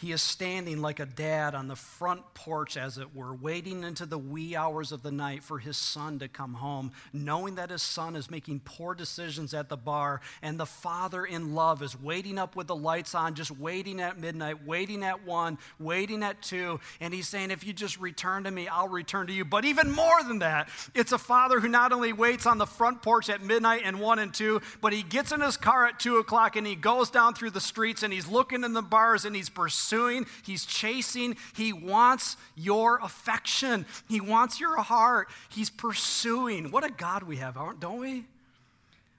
He 0.00 0.12
is 0.12 0.22
standing 0.22 0.80
like 0.80 0.98
a 0.98 1.04
dad 1.04 1.54
on 1.54 1.68
the 1.68 1.76
front 1.76 2.22
porch, 2.32 2.78
as 2.78 2.96
it 2.96 3.14
were, 3.14 3.34
waiting 3.34 3.84
into 3.84 4.06
the 4.06 4.16
wee 4.16 4.56
hours 4.56 4.92
of 4.92 5.02
the 5.02 5.12
night 5.12 5.44
for 5.44 5.58
his 5.58 5.76
son 5.76 6.18
to 6.20 6.28
come 6.28 6.54
home, 6.54 6.92
knowing 7.12 7.56
that 7.56 7.68
his 7.68 7.82
son 7.82 8.16
is 8.16 8.30
making 8.30 8.60
poor 8.60 8.94
decisions 8.94 9.52
at 9.52 9.68
the 9.68 9.76
bar, 9.76 10.22
and 10.40 10.58
the 10.58 10.64
father 10.64 11.26
in 11.26 11.54
love 11.54 11.82
is 11.82 12.00
waiting 12.00 12.38
up 12.38 12.56
with 12.56 12.66
the 12.66 12.74
lights 12.74 13.14
on, 13.14 13.34
just 13.34 13.50
waiting 13.50 14.00
at 14.00 14.18
midnight, 14.18 14.66
waiting 14.66 15.04
at 15.04 15.26
one, 15.26 15.58
waiting 15.78 16.22
at 16.22 16.40
two, 16.40 16.80
and 16.98 17.12
he's 17.12 17.28
saying, 17.28 17.50
If 17.50 17.66
you 17.66 17.74
just 17.74 18.00
return 18.00 18.44
to 18.44 18.50
me, 18.50 18.68
I'll 18.68 18.88
return 18.88 19.26
to 19.26 19.34
you. 19.34 19.44
But 19.44 19.66
even 19.66 19.90
more 19.90 20.22
than 20.22 20.38
that, 20.38 20.70
it's 20.94 21.12
a 21.12 21.18
father 21.18 21.60
who 21.60 21.68
not 21.68 21.92
only 21.92 22.14
waits 22.14 22.46
on 22.46 22.56
the 22.56 22.66
front 22.66 23.02
porch 23.02 23.28
at 23.28 23.42
midnight 23.42 23.82
and 23.84 24.00
one 24.00 24.18
and 24.18 24.32
two, 24.32 24.62
but 24.80 24.94
he 24.94 25.02
gets 25.02 25.30
in 25.30 25.42
his 25.42 25.58
car 25.58 25.86
at 25.86 26.00
two 26.00 26.16
o'clock 26.16 26.56
and 26.56 26.66
he 26.66 26.74
goes 26.74 27.10
down 27.10 27.34
through 27.34 27.50
the 27.50 27.60
streets 27.60 28.02
and 28.02 28.14
he's 28.14 28.26
looking 28.26 28.64
in 28.64 28.72
the 28.72 28.80
bars 28.80 29.26
and 29.26 29.36
he's 29.36 29.50
pursuing 29.50 29.89
pursuing, 29.90 30.26
he's 30.44 30.64
chasing. 30.64 31.36
He 31.54 31.72
wants 31.72 32.36
your 32.54 33.00
affection, 33.02 33.86
he 34.08 34.20
wants 34.20 34.60
your 34.60 34.76
heart. 34.76 35.28
He's 35.48 35.70
pursuing. 35.70 36.70
What 36.70 36.84
a 36.84 36.90
God 36.90 37.24
we 37.24 37.36
have, 37.36 37.58
don't 37.80 38.00
we? 38.00 38.24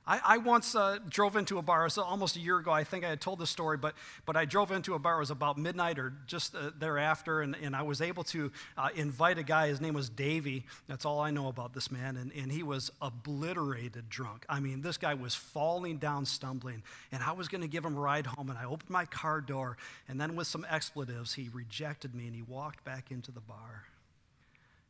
I, 0.05 0.19
I 0.23 0.37
once 0.39 0.73
uh, 0.73 0.97
drove 1.07 1.35
into 1.35 1.59
a 1.59 1.61
bar, 1.61 1.87
so 1.89 2.01
almost 2.01 2.35
a 2.35 2.39
year 2.39 2.57
ago. 2.57 2.71
I 2.71 2.83
think 2.83 3.05
I 3.05 3.09
had 3.09 3.21
told 3.21 3.37
this 3.37 3.51
story, 3.51 3.77
but, 3.77 3.93
but 4.25 4.35
I 4.35 4.45
drove 4.45 4.71
into 4.71 4.95
a 4.95 4.99
bar. 4.99 5.17
It 5.17 5.19
was 5.19 5.29
about 5.29 5.59
midnight 5.59 5.99
or 5.99 6.13
just 6.25 6.55
uh, 6.55 6.71
thereafter, 6.77 7.41
and, 7.41 7.55
and 7.61 7.75
I 7.75 7.83
was 7.83 8.01
able 8.01 8.23
to 8.25 8.51
uh, 8.77 8.89
invite 8.95 9.37
a 9.37 9.43
guy. 9.43 9.67
His 9.67 9.79
name 9.79 9.93
was 9.93 10.09
Davey. 10.09 10.65
That's 10.87 11.05
all 11.05 11.19
I 11.19 11.29
know 11.29 11.49
about 11.49 11.73
this 11.73 11.91
man. 11.91 12.17
And, 12.17 12.31
and 12.33 12.51
he 12.51 12.63
was 12.63 12.91
obliterated 12.99 14.09
drunk. 14.09 14.45
I 14.49 14.59
mean, 14.59 14.81
this 14.81 14.97
guy 14.97 15.13
was 15.13 15.35
falling 15.35 15.97
down, 15.97 16.25
stumbling. 16.25 16.81
And 17.11 17.21
I 17.21 17.33
was 17.33 17.47
going 17.47 17.61
to 17.61 17.67
give 17.67 17.85
him 17.85 17.95
a 17.95 17.99
ride 17.99 18.25
home, 18.25 18.49
and 18.49 18.57
I 18.57 18.65
opened 18.65 18.89
my 18.89 19.05
car 19.05 19.39
door, 19.39 19.77
and 20.07 20.19
then 20.19 20.35
with 20.35 20.47
some 20.47 20.65
expletives, 20.67 21.33
he 21.35 21.49
rejected 21.53 22.15
me 22.15 22.25
and 22.25 22.35
he 22.35 22.41
walked 22.41 22.83
back 22.83 23.11
into 23.11 23.31
the 23.31 23.39
bar. 23.39 23.85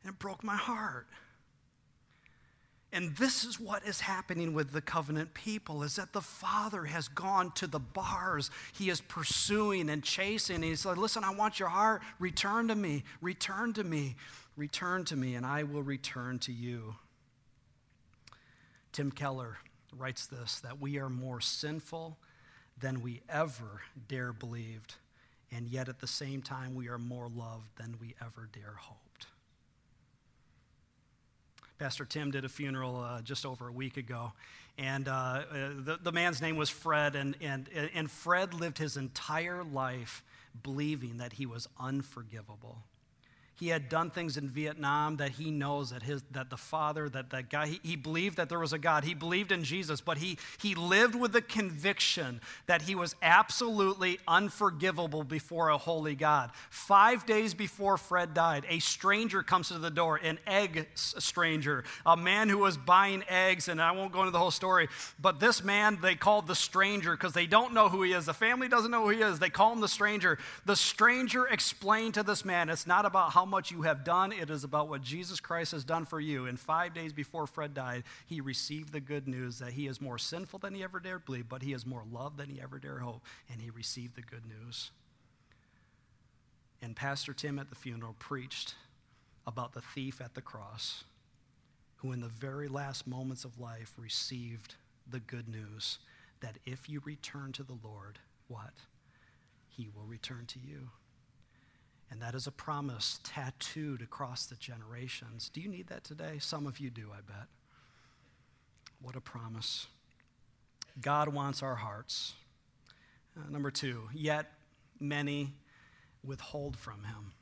And 0.02 0.14
it 0.14 0.18
broke 0.18 0.42
my 0.42 0.56
heart. 0.56 1.06
And 2.92 3.16
this 3.16 3.44
is 3.44 3.58
what 3.58 3.86
is 3.86 4.00
happening 4.00 4.52
with 4.52 4.72
the 4.72 4.82
covenant 4.82 5.32
people 5.32 5.82
is 5.82 5.96
that 5.96 6.12
the 6.12 6.20
father 6.20 6.84
has 6.84 7.08
gone 7.08 7.50
to 7.52 7.66
the 7.66 7.78
bars. 7.78 8.50
He 8.74 8.90
is 8.90 9.00
pursuing 9.00 9.88
and 9.88 10.02
chasing. 10.02 10.56
And 10.56 10.64
he's 10.64 10.84
like, 10.84 10.98
listen, 10.98 11.24
I 11.24 11.34
want 11.34 11.58
your 11.58 11.70
heart. 11.70 12.02
Return 12.18 12.68
to 12.68 12.74
me. 12.74 13.04
Return 13.22 13.72
to 13.74 13.84
me. 13.84 14.16
Return 14.56 15.04
to 15.06 15.16
me, 15.16 15.34
and 15.34 15.46
I 15.46 15.62
will 15.62 15.82
return 15.82 16.38
to 16.40 16.52
you. 16.52 16.96
Tim 18.92 19.10
Keller 19.10 19.56
writes 19.96 20.26
this 20.26 20.60
that 20.60 20.80
we 20.80 20.98
are 20.98 21.08
more 21.08 21.40
sinful 21.40 22.18
than 22.78 23.00
we 23.00 23.22
ever 23.28 23.80
dare 24.08 24.32
believed, 24.32 24.96
and 25.50 25.66
yet 25.66 25.88
at 25.88 26.00
the 26.00 26.06
same 26.06 26.42
time, 26.42 26.74
we 26.74 26.88
are 26.88 26.98
more 26.98 27.28
loved 27.28 27.68
than 27.76 27.96
we 27.98 28.14
ever 28.20 28.48
dare 28.52 28.74
hope. 28.78 29.11
Pastor 31.82 32.04
Tim 32.04 32.30
did 32.30 32.44
a 32.44 32.48
funeral 32.48 33.00
uh, 33.00 33.22
just 33.22 33.44
over 33.44 33.66
a 33.66 33.72
week 33.72 33.96
ago. 33.96 34.32
And 34.78 35.08
uh, 35.08 35.10
uh, 35.10 35.44
the, 35.50 35.98
the 36.00 36.12
man's 36.12 36.40
name 36.40 36.54
was 36.54 36.70
Fred, 36.70 37.16
and, 37.16 37.34
and, 37.40 37.68
and 37.92 38.08
Fred 38.08 38.54
lived 38.54 38.78
his 38.78 38.96
entire 38.96 39.64
life 39.64 40.22
believing 40.62 41.16
that 41.16 41.32
he 41.32 41.44
was 41.44 41.68
unforgivable. 41.80 42.84
He 43.62 43.68
had 43.68 43.88
done 43.88 44.10
things 44.10 44.36
in 44.36 44.48
Vietnam 44.48 45.18
that 45.18 45.30
he 45.30 45.52
knows 45.52 45.90
that, 45.90 46.02
his, 46.02 46.24
that 46.32 46.50
the 46.50 46.56
father, 46.56 47.08
that 47.10 47.30
that 47.30 47.48
guy, 47.48 47.68
he, 47.68 47.80
he 47.84 47.94
believed 47.94 48.38
that 48.38 48.48
there 48.48 48.58
was 48.58 48.72
a 48.72 48.78
God. 48.78 49.04
He 49.04 49.14
believed 49.14 49.52
in 49.52 49.62
Jesus, 49.62 50.00
but 50.00 50.18
he, 50.18 50.36
he 50.58 50.74
lived 50.74 51.14
with 51.14 51.30
the 51.32 51.42
conviction 51.42 52.40
that 52.66 52.82
he 52.82 52.96
was 52.96 53.14
absolutely 53.22 54.18
unforgivable 54.26 55.22
before 55.22 55.68
a 55.68 55.78
holy 55.78 56.16
God. 56.16 56.50
Five 56.70 57.24
days 57.24 57.54
before 57.54 57.96
Fred 57.98 58.34
died, 58.34 58.66
a 58.68 58.80
stranger 58.80 59.44
comes 59.44 59.68
to 59.68 59.78
the 59.78 59.90
door, 59.92 60.16
an 60.16 60.40
egg 60.44 60.88
stranger, 60.96 61.84
a 62.04 62.16
man 62.16 62.48
who 62.48 62.58
was 62.58 62.76
buying 62.76 63.22
eggs, 63.28 63.68
and 63.68 63.80
I 63.80 63.92
won't 63.92 64.10
go 64.10 64.22
into 64.22 64.32
the 64.32 64.40
whole 64.40 64.50
story, 64.50 64.88
but 65.20 65.38
this 65.38 65.62
man 65.62 66.00
they 66.02 66.16
called 66.16 66.48
the 66.48 66.56
stranger 66.56 67.12
because 67.12 67.32
they 67.32 67.46
don't 67.46 67.74
know 67.74 67.88
who 67.88 68.02
he 68.02 68.12
is. 68.12 68.26
The 68.26 68.34
family 68.34 68.66
doesn't 68.66 68.90
know 68.90 69.04
who 69.04 69.10
he 69.10 69.20
is. 69.20 69.38
They 69.38 69.50
call 69.50 69.72
him 69.72 69.80
the 69.80 69.86
stranger. 69.86 70.36
The 70.66 70.74
stranger 70.74 71.46
explained 71.46 72.14
to 72.14 72.24
this 72.24 72.44
man, 72.44 72.68
it's 72.68 72.88
not 72.88 73.06
about 73.06 73.30
how 73.30 73.51
much 73.52 73.70
you 73.70 73.82
have 73.82 74.02
done, 74.02 74.32
it 74.32 74.50
is 74.50 74.64
about 74.64 74.88
what 74.88 75.02
Jesus 75.02 75.38
Christ 75.38 75.72
has 75.72 75.84
done 75.84 76.06
for 76.06 76.18
you. 76.18 76.46
And 76.46 76.58
five 76.58 76.94
days 76.94 77.12
before 77.12 77.46
Fred 77.46 77.74
died, 77.74 78.04
he 78.26 78.40
received 78.40 78.92
the 78.92 79.00
good 79.00 79.28
news 79.28 79.58
that 79.58 79.74
he 79.74 79.86
is 79.86 80.00
more 80.00 80.18
sinful 80.18 80.58
than 80.58 80.74
he 80.74 80.82
ever 80.82 80.98
dared 80.98 81.26
believe, 81.26 81.48
but 81.48 81.62
he 81.62 81.74
is 81.74 81.86
more 81.86 82.02
loved 82.10 82.38
than 82.38 82.48
he 82.48 82.60
ever 82.60 82.78
dared 82.78 83.02
hope. 83.02 83.22
And 83.52 83.60
he 83.60 83.70
received 83.70 84.16
the 84.16 84.22
good 84.22 84.44
news. 84.46 84.90
And 86.80 86.96
Pastor 86.96 87.34
Tim 87.34 87.58
at 87.58 87.68
the 87.68 87.76
funeral 87.76 88.16
preached 88.18 88.74
about 89.46 89.74
the 89.74 89.82
thief 89.82 90.20
at 90.20 90.34
the 90.34 90.40
cross, 90.40 91.04
who 91.96 92.12
in 92.12 92.20
the 92.20 92.28
very 92.28 92.68
last 92.68 93.06
moments 93.06 93.44
of 93.44 93.60
life 93.60 93.92
received 93.98 94.74
the 95.08 95.20
good 95.20 95.48
news 95.48 95.98
that 96.40 96.56
if 96.64 96.88
you 96.88 97.02
return 97.04 97.52
to 97.52 97.62
the 97.62 97.78
Lord, 97.84 98.18
what? 98.48 98.72
He 99.68 99.88
will 99.94 100.06
return 100.06 100.46
to 100.46 100.58
you. 100.58 100.88
And 102.12 102.20
that 102.20 102.34
is 102.34 102.46
a 102.46 102.52
promise 102.52 103.20
tattooed 103.24 104.02
across 104.02 104.44
the 104.44 104.56
generations. 104.56 105.48
Do 105.48 105.62
you 105.62 105.68
need 105.68 105.86
that 105.86 106.04
today? 106.04 106.36
Some 106.38 106.66
of 106.66 106.78
you 106.78 106.90
do, 106.90 107.08
I 107.10 107.22
bet. 107.26 107.46
What 109.00 109.16
a 109.16 109.20
promise. 109.20 109.86
God 111.00 111.28
wants 111.28 111.62
our 111.62 111.74
hearts. 111.74 112.34
Uh, 113.34 113.48
number 113.48 113.70
two, 113.70 114.10
yet 114.12 114.52
many 115.00 115.54
withhold 116.22 116.76
from 116.76 117.04
him. 117.04 117.32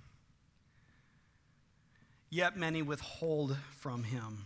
Yet 2.30 2.56
many 2.56 2.80
withhold 2.80 3.56
from 3.72 4.04
him. 4.04 4.44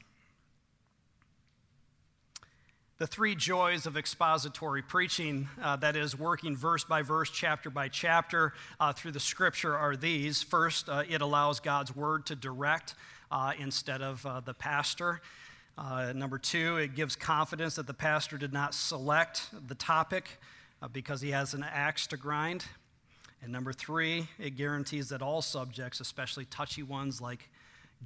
The 2.99 3.09
three 3.09 3.35
joys 3.35 3.87
of 3.87 3.97
expository 3.97 4.81
preaching, 4.81 5.49
uh, 5.61 5.75
that 5.79 5.97
is, 5.97 6.17
working 6.17 6.57
verse 6.57 6.85
by 6.85 7.03
verse, 7.03 7.29
chapter 7.29 7.69
by 7.69 7.89
chapter 7.89 8.53
uh, 8.79 8.93
through 8.93 9.11
the 9.11 9.19
scripture, 9.19 9.77
are 9.77 9.97
these. 9.97 10.45
First, 10.45 10.89
uh, 10.89 11.03
it 11.09 11.21
allows 11.21 11.59
God's 11.59 11.97
word 11.97 12.25
to 12.27 12.37
direct 12.37 12.95
uh, 13.33 13.53
instead 13.59 14.01
of 14.01 14.25
uh, 14.25 14.39
the 14.45 14.55
pastor. 14.55 15.21
Uh, 15.77 16.13
number 16.15 16.39
two, 16.39 16.77
it 16.77 16.95
gives 16.95 17.17
confidence 17.17 17.75
that 17.75 17.89
the 17.89 17.95
pastor 17.95 18.39
did 18.39 18.53
not 18.53 18.75
select 18.75 19.49
the 19.67 19.75
topic 19.75 20.29
because 20.93 21.21
he 21.21 21.33
has 21.33 21.53
an 21.53 21.65
axe 21.65 22.07
to 22.07 22.17
grind. 22.17 22.65
And 23.43 23.51
number 23.51 23.73
three, 23.73 24.29
it 24.39 24.57
guarantees 24.57 25.09
that 25.09 25.21
all 25.21 25.43
subjects, 25.43 25.99
especially 25.99 26.45
touchy 26.45 26.85
ones 26.85 27.21
like 27.21 27.51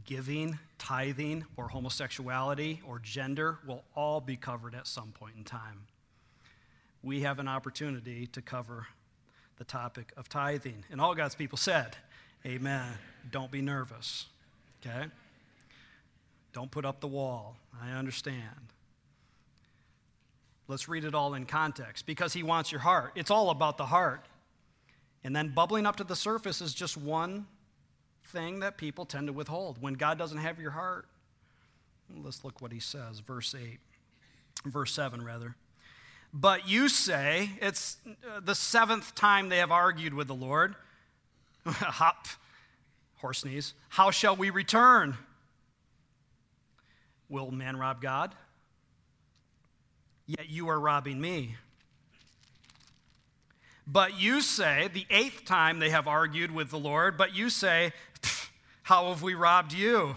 giving, 0.05 0.59
tithing, 0.79 1.45
or 1.57 1.69
homosexuality 1.69 2.81
or 2.87 2.99
gender 2.99 3.59
will 3.67 3.85
all 3.95 4.21
be 4.21 4.37
covered 4.37 4.75
at 4.75 4.87
some 4.87 5.13
point 5.13 5.35
in 5.37 5.45
time. 5.45 5.87
We 7.03 7.21
have 7.21 7.39
an 7.39 7.49
opportunity 7.49 8.27
to 8.29 8.43
cover 8.43 8.87
the 9.57 9.65
topic 9.65 10.13
of 10.17 10.29
tithing. 10.29 10.85
And 10.91 11.01
all 11.01 11.15
God's 11.15 11.35
people 11.35 11.59
said, 11.59 11.97
Amen. 12.47 12.87
Don't 13.31 13.51
be 13.51 13.61
nervous, 13.61 14.27
okay? 14.81 15.07
Don't 16.53 16.71
put 16.71 16.85
up 16.85 17.01
the 17.01 17.09
wall. 17.09 17.57
I 17.83 17.91
understand. 17.93 18.73
Let's 20.69 20.89
read 20.89 21.05
it 21.05 21.15
all 21.15 21.35
in 21.35 21.47
context 21.47 22.07
because 22.07 22.33
he 22.33 22.43
wants 22.43 22.71
your 22.71 22.81
heart. 22.81 23.13
It's 23.17 23.31
all 23.31 23.51
about 23.51 23.79
the 23.79 23.87
heart. 23.87 24.25
And 25.25 25.35
then 25.35 25.49
bubbling 25.49 25.87
up 25.87 25.97
to 25.97 26.05
the 26.05 26.17
surface 26.17 26.61
is 26.61 26.75
just 26.75 26.97
one 26.97 27.47
thing 28.29 28.61
that 28.61 28.77
people 28.77 29.05
tend 29.05 29.27
to 29.27 29.33
withhold. 29.33 29.81
When 29.81 29.95
God 29.95 30.19
doesn't 30.19 30.39
have 30.39 30.61
your 30.61 30.71
heart, 30.71 31.07
let's 32.23 32.45
look 32.45 32.61
what 32.61 32.73
he 32.73 32.81
says, 32.81 33.21
verse 33.21 33.55
8, 33.55 33.79
verse 34.65 34.93
7, 34.93 35.25
rather. 35.25 35.57
But 36.33 36.69
you 36.69 36.89
say, 36.89 37.51
it's 37.61 37.97
uh, 38.07 38.41
the 38.41 38.55
seventh 38.55 39.15
time 39.15 39.49
they 39.49 39.59
have 39.59 39.71
argued 39.71 40.13
with 40.13 40.27
the 40.27 40.35
Lord. 40.35 40.75
Hop, 41.67 42.27
horse 43.17 43.41
sneeze. 43.41 43.75
How 43.89 44.11
shall 44.11 44.37
we 44.37 44.51
return? 44.51 45.17
Will 47.29 47.51
man 47.51 47.77
rob 47.77 48.03
God? 48.03 48.35
Yet 50.27 50.51
you 50.51 50.69
are 50.69 50.79
robbing 50.79 51.21
me. 51.21 51.57
But 53.91 54.21
you 54.21 54.43
say, 54.43 54.91
the 54.93 55.07
eighth 55.09 55.47
time 55.47 55.79
they 55.79 55.89
have 55.89 56.07
argued 56.07 56.51
with 56.51 56.69
the 56.69 56.79
Lord, 56.79 57.17
but 57.17 57.35
you 57.35 57.49
say, 57.49 57.93
How 58.89 59.11
have 59.11 59.21
we 59.21 59.35
robbed 59.35 59.75
you? 59.75 60.17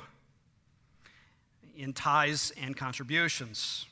In 1.75 1.91
tithes 1.91 2.53
and 2.55 2.77
contributions. 2.77 3.85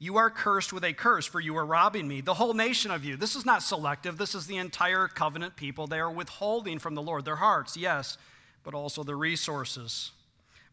You 0.00 0.16
are 0.16 0.30
cursed 0.30 0.72
with 0.72 0.82
a 0.82 0.92
curse, 0.92 1.26
for 1.26 1.38
you 1.38 1.56
are 1.56 1.64
robbing 1.64 2.08
me, 2.08 2.20
the 2.20 2.34
whole 2.34 2.52
nation 2.52 2.90
of 2.90 3.04
you. 3.04 3.16
This 3.16 3.36
is 3.36 3.46
not 3.46 3.62
selective, 3.62 4.18
this 4.18 4.34
is 4.34 4.48
the 4.48 4.56
entire 4.56 5.06
covenant 5.06 5.54
people. 5.54 5.86
They 5.86 6.00
are 6.00 6.10
withholding 6.10 6.80
from 6.80 6.96
the 6.96 7.02
Lord 7.02 7.24
their 7.24 7.36
hearts, 7.36 7.76
yes, 7.76 8.18
but 8.64 8.74
also 8.74 9.04
their 9.04 9.16
resources. 9.16 10.10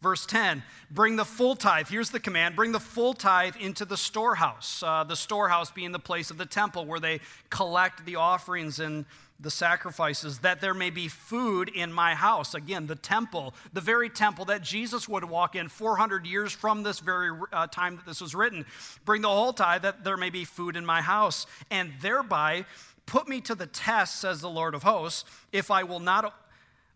Verse 0.02 0.26
10 0.26 0.64
bring 0.90 1.16
the 1.16 1.26
full 1.26 1.56
tithe. 1.56 1.90
Here's 1.90 2.10
the 2.10 2.20
command 2.20 2.56
bring 2.56 2.72
the 2.72 2.80
full 2.80 3.14
tithe 3.14 3.56
into 3.58 3.86
the 3.86 3.98
storehouse. 3.98 4.82
Uh, 4.82 5.04
the 5.04 5.16
storehouse 5.16 5.70
being 5.70 5.92
the 5.92 6.00
place 6.00 6.32
of 6.32 6.40
the 6.40 6.46
temple 6.48 6.86
where 6.86 7.00
they 7.00 7.20
collect 7.52 8.04
the 8.06 8.16
offerings 8.16 8.80
and 8.80 9.06
the 9.40 9.52
sacrifices, 9.52 10.40
that 10.40 10.62
there 10.62 10.74
may 10.74 10.90
be 10.90 11.08
food 11.08 11.70
in 11.70 11.94
my 11.94 12.16
house. 12.16 12.54
Again, 12.54 12.88
the 12.88 12.96
temple, 12.96 13.54
the 13.74 13.82
very 13.82 14.10
temple 14.10 14.46
that 14.46 14.62
Jesus 14.62 15.08
would 15.08 15.24
walk 15.24 15.56
in 15.56 15.70
400 15.70 16.26
years 16.26 16.52
from 16.52 16.84
this 16.84 17.00
very 17.00 17.30
uh, 17.54 17.68
time 17.68 17.98
that 17.98 18.06
this 18.06 18.22
was 18.22 18.34
written. 18.34 18.66
Bring 19.06 19.22
the 19.22 19.30
whole 19.30 19.54
tithe 19.54 19.84
that 19.84 20.04
there 20.04 20.18
may 20.18 20.30
be 20.30 20.46
food 20.46 20.76
in 20.76 20.86
my 20.86 21.02
house, 21.02 21.46
and 21.70 21.94
thereby 22.02 22.66
put 23.06 23.28
me 23.28 23.42
to 23.42 23.56
the 23.56 23.68
test, 23.68 24.20
says 24.20 24.42
the 24.42 24.50
Lord 24.50 24.74
of 24.76 24.84
hosts, 24.84 25.24
if 25.52 25.72
I 25.72 25.84
will 25.84 26.00
not 26.00 26.34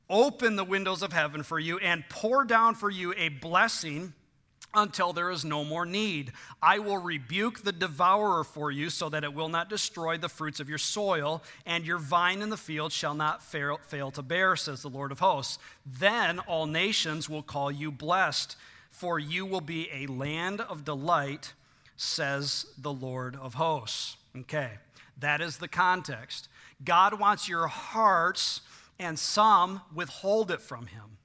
open 0.10 0.58
the 0.58 0.64
windows 0.64 1.02
of 1.02 1.14
heaven 1.14 1.42
for 1.42 1.58
you 1.58 1.80
and 1.80 2.04
pour 2.10 2.44
down 2.44 2.76
for 2.76 2.90
you 2.90 3.14
a 3.18 3.30
blessing 3.30 4.14
until 4.74 5.14
there 5.14 5.30
is 5.32 5.44
no 5.44 5.64
more 5.64 5.86
need. 5.86 6.32
I 6.62 6.80
will 6.80 6.98
rebuke 6.98 7.64
the 7.64 7.72
devourer 7.72 8.44
for 8.44 8.72
you 8.72 8.90
so 8.90 9.10
that 9.10 9.24
it 9.24 9.34
will 9.34 9.50
not 9.50 9.70
destroy 9.70 10.18
the 10.18 10.30
fruits 10.30 10.60
of 10.60 10.70
your 10.70 10.78
soil, 10.78 11.44
and 11.66 11.86
your 11.86 11.98
vine 11.98 12.42
in 12.42 12.50
the 12.50 12.58
field 12.58 12.92
shall 12.92 13.14
not 13.14 13.44
fail, 13.44 13.80
fail, 13.88 14.12
to 14.12 14.22
bear, 14.22 14.56
says 14.56 14.82
the 14.82 14.90
Lord 14.90 15.12
of 15.12 15.20
hosts. 15.20 15.60
Then 15.86 16.40
all 16.40 16.66
nations 16.66 17.30
will 17.30 17.44
call 17.44 17.72
you 17.72 17.92
blessed, 17.92 18.56
for 18.90 19.20
you 19.20 19.46
will 19.46 19.62
be 19.62 19.90
a 19.92 20.08
land 20.08 20.62
of 20.62 20.86
delight, 20.86 21.54
says 21.98 22.66
the 22.78 22.94
Lord 22.94 23.36
of 23.36 23.56
hosts. 23.56 24.18
Okay, 24.36 24.72
that 25.20 25.42
is 25.42 25.58
the 25.58 25.68
context. 25.68 26.48
God 26.84 27.20
wants 27.20 27.48
your 27.48 27.68
hearts 27.68 28.62
and 28.98 29.18
some 29.18 29.82
withhold 29.94 30.52
it 30.52 30.62
from 30.62 30.88
him. 30.88 31.18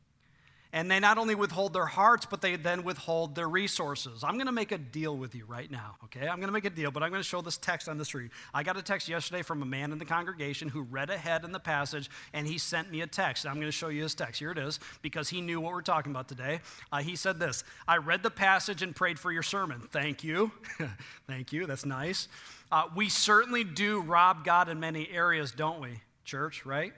And 0.77 0.91
they 0.91 1.01
not 1.01 1.17
only 1.17 1.35
withhold 1.35 1.73
their 1.73 1.87
hearts, 1.87 2.27
but 2.27 2.43
they 2.43 2.57
then 2.57 2.85
withhold 2.85 3.35
their 3.35 3.49
resources. 3.49 4.23
I'm 4.23 4.35
going 4.35 4.45
to 4.45 4.53
make 4.53 4.73
a 4.73 4.79
deal 4.79 5.17
with 5.17 5.35
you 5.35 5.47
right 5.47 5.71
now, 5.71 5.97
okay? 6.05 6.29
I'm 6.29 6.37
going 6.37 6.49
to 6.49 6.53
make 6.53 6.67
a 6.67 6.71
deal, 6.71 6.91
but 6.91 7.03
I'm 7.03 7.09
going 7.09 7.23
to 7.23 7.27
show 7.27 7.41
this 7.41 7.57
text 7.57 7.89
on 7.89 7.97
the 7.97 8.05
screen. 8.05 8.31
I 8.53 8.63
got 8.63 8.77
a 8.77 8.83
text 8.83 9.09
yesterday 9.09 9.41
from 9.41 9.63
a 9.63 9.65
man 9.65 9.91
in 9.91 9.97
the 9.97 10.05
congregation 10.05 10.69
who 10.69 10.83
read 10.83 11.09
ahead 11.09 11.45
in 11.45 11.53
the 11.53 11.59
passage, 11.59 12.11
and 12.35 12.47
he 12.47 12.59
sent 12.59 12.91
me 12.91 13.01
a 13.01 13.07
text. 13.07 13.47
I'm 13.47 13.55
going 13.55 13.69
to 13.69 13.73
show 13.73 13.89
you 13.89 14.03
his 14.03 14.15
text. 14.15 14.39
Here 14.39 14.51
it 14.51 14.59
is, 14.59 14.79
because 15.01 15.31
he 15.31 15.41
knew 15.41 15.63
what 15.63 15.73
we're 15.73 15.81
talking 15.81 16.13
about 16.13 16.29
today. 16.29 16.61
Uh, 16.93 16.99
he 16.99 17.17
said 17.17 17.39
this 17.39 17.65
I 17.89 17.97
read 17.97 18.23
the 18.23 18.31
passage 18.31 18.83
and 18.83 18.95
prayed 18.95 19.19
for 19.19 19.33
your 19.33 19.43
sermon. 19.43 19.81
Thank 19.93 20.23
you. 20.25 20.53
Thank 21.27 21.55
you. 21.55 21.65
That's 21.65 21.87
nice. 21.87 22.29
Uh, 22.71 22.89
we 22.95 23.09
certainly 23.09 23.65
do 23.65 24.03
rob 24.03 24.45
God 24.45 24.69
in 24.69 24.79
many 24.79 25.09
areas, 25.09 25.53
don't 25.53 25.81
we, 25.81 26.03
church, 26.27 26.67
right? 26.67 26.93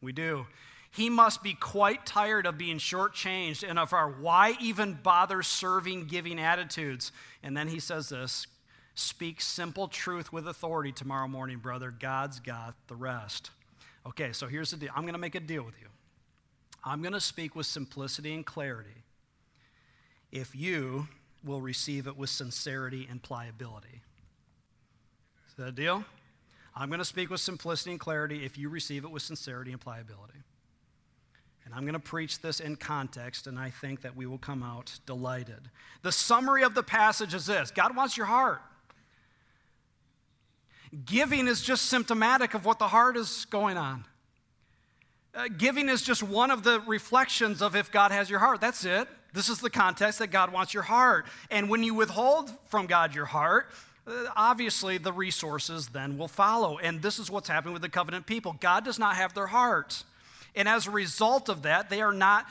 We 0.00 0.10
do. 0.10 0.46
He 0.98 1.10
must 1.10 1.44
be 1.44 1.54
quite 1.54 2.04
tired 2.04 2.44
of 2.44 2.58
being 2.58 2.78
shortchanged 2.78 3.62
and 3.62 3.78
of 3.78 3.92
our 3.92 4.10
why 4.10 4.56
even 4.60 4.98
bother 5.00 5.44
serving 5.44 6.06
giving 6.06 6.40
attitudes. 6.40 7.12
And 7.40 7.56
then 7.56 7.68
he 7.68 7.78
says 7.78 8.08
this 8.08 8.48
speak 8.96 9.40
simple 9.40 9.86
truth 9.86 10.32
with 10.32 10.48
authority 10.48 10.90
tomorrow 10.90 11.28
morning, 11.28 11.58
brother. 11.58 11.92
God's 11.92 12.40
got 12.40 12.74
the 12.88 12.96
rest. 12.96 13.52
Okay, 14.08 14.32
so 14.32 14.48
here's 14.48 14.72
the 14.72 14.76
deal. 14.76 14.90
I'm 14.92 15.02
going 15.02 15.12
to 15.12 15.20
make 15.20 15.36
a 15.36 15.40
deal 15.40 15.62
with 15.62 15.76
you. 15.80 15.86
I'm 16.84 17.00
going 17.00 17.12
to 17.12 17.20
speak 17.20 17.54
with 17.54 17.66
simplicity 17.66 18.34
and 18.34 18.44
clarity 18.44 19.04
if 20.32 20.56
you 20.56 21.06
will 21.44 21.60
receive 21.60 22.08
it 22.08 22.16
with 22.16 22.30
sincerity 22.30 23.06
and 23.08 23.22
pliability. 23.22 24.00
Is 25.48 25.54
that 25.58 25.68
a 25.68 25.72
deal? 25.72 26.04
I'm 26.74 26.88
going 26.88 26.98
to 26.98 27.04
speak 27.04 27.30
with 27.30 27.40
simplicity 27.40 27.92
and 27.92 28.00
clarity 28.00 28.44
if 28.44 28.58
you 28.58 28.68
receive 28.68 29.04
it 29.04 29.12
with 29.12 29.22
sincerity 29.22 29.70
and 29.70 29.80
pliability. 29.80 30.40
And 31.68 31.74
I'm 31.74 31.82
going 31.82 31.92
to 31.92 31.98
preach 31.98 32.40
this 32.40 32.60
in 32.60 32.76
context, 32.76 33.46
and 33.46 33.58
I 33.58 33.68
think 33.68 34.00
that 34.00 34.16
we 34.16 34.24
will 34.24 34.38
come 34.38 34.62
out 34.62 34.98
delighted. 35.04 35.68
The 36.00 36.10
summary 36.10 36.62
of 36.62 36.74
the 36.74 36.82
passage 36.82 37.34
is 37.34 37.44
this 37.44 37.70
God 37.70 37.94
wants 37.94 38.16
your 38.16 38.24
heart. 38.24 38.62
Giving 41.04 41.46
is 41.46 41.60
just 41.60 41.86
symptomatic 41.86 42.54
of 42.54 42.64
what 42.64 42.78
the 42.78 42.88
heart 42.88 43.18
is 43.18 43.44
going 43.50 43.76
on. 43.76 44.06
Uh, 45.34 45.48
giving 45.58 45.90
is 45.90 46.00
just 46.00 46.22
one 46.22 46.50
of 46.50 46.62
the 46.62 46.80
reflections 46.86 47.60
of 47.60 47.76
if 47.76 47.92
God 47.92 48.12
has 48.12 48.30
your 48.30 48.38
heart. 48.38 48.62
That's 48.62 48.86
it. 48.86 49.06
This 49.34 49.50
is 49.50 49.60
the 49.60 49.68
context 49.68 50.20
that 50.20 50.28
God 50.28 50.50
wants 50.50 50.72
your 50.72 50.84
heart. 50.84 51.26
And 51.50 51.68
when 51.68 51.82
you 51.82 51.92
withhold 51.92 52.50
from 52.68 52.86
God 52.86 53.14
your 53.14 53.26
heart, 53.26 53.66
uh, 54.06 54.24
obviously 54.34 54.96
the 54.96 55.12
resources 55.12 55.88
then 55.88 56.16
will 56.16 56.28
follow. 56.28 56.78
And 56.78 57.02
this 57.02 57.18
is 57.18 57.30
what's 57.30 57.50
happening 57.50 57.74
with 57.74 57.82
the 57.82 57.90
covenant 57.90 58.24
people. 58.24 58.56
God 58.58 58.86
does 58.86 58.98
not 58.98 59.16
have 59.16 59.34
their 59.34 59.48
heart. 59.48 60.02
And 60.54 60.68
as 60.68 60.86
a 60.86 60.90
result 60.90 61.48
of 61.48 61.62
that, 61.62 61.90
they 61.90 62.00
are 62.00 62.12
not 62.12 62.46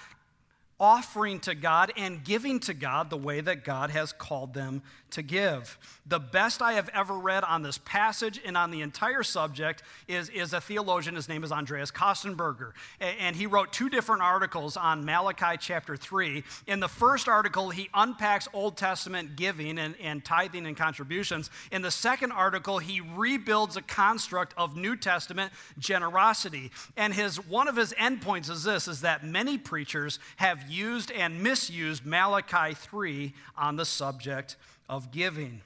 offering 0.79 1.39
to 1.41 1.55
God 1.55 1.91
and 1.97 2.23
giving 2.23 2.59
to 2.61 2.73
God 2.73 3.09
the 3.09 3.17
way 3.17 3.41
that 3.41 3.63
God 3.63 3.89
has 3.89 4.11
called 4.11 4.53
them 4.53 4.83
to 5.11 5.21
give. 5.21 5.77
The 6.05 6.19
best 6.19 6.61
I 6.61 6.73
have 6.73 6.89
ever 6.93 7.15
read 7.15 7.43
on 7.43 7.63
this 7.63 7.77
passage 7.77 8.39
and 8.45 8.55
on 8.55 8.71
the 8.71 8.81
entire 8.81 9.23
subject 9.23 9.83
is, 10.07 10.29
is 10.29 10.53
a 10.53 10.61
theologian. 10.61 11.15
His 11.15 11.27
name 11.27 11.43
is 11.43 11.51
Andreas 11.51 11.91
Kostenberger. 11.91 12.71
And 12.99 13.35
he 13.35 13.45
wrote 13.45 13.73
two 13.73 13.89
different 13.89 14.21
articles 14.21 14.77
on 14.77 15.03
Malachi 15.03 15.57
chapter 15.59 15.97
3. 15.97 16.43
In 16.67 16.79
the 16.79 16.87
first 16.87 17.27
article, 17.27 17.69
he 17.69 17.89
unpacks 17.93 18.47
Old 18.53 18.77
Testament 18.77 19.35
giving 19.35 19.77
and, 19.79 19.95
and 20.01 20.23
tithing 20.23 20.65
and 20.65 20.77
contributions. 20.77 21.49
In 21.71 21.81
the 21.81 21.91
second 21.91 22.31
article, 22.31 22.77
he 22.79 23.01
rebuilds 23.01 23.75
a 23.75 23.81
construct 23.81 24.53
of 24.55 24.77
New 24.77 24.95
Testament 24.95 25.51
generosity. 25.77 26.71
And 26.95 27.13
his, 27.13 27.45
one 27.45 27.67
of 27.67 27.75
his 27.75 27.93
endpoints 27.93 28.49
is 28.49 28.63
this, 28.63 28.87
is 28.87 29.01
that 29.01 29.25
many 29.25 29.57
preachers 29.57 30.19
have 30.37 30.69
used 30.69 31.11
and 31.11 31.43
misused 31.43 32.05
Malachi 32.05 32.73
3 32.73 33.33
on 33.57 33.75
the 33.75 33.85
subject 33.85 34.55
of 34.89 35.11
giving. 35.11 35.61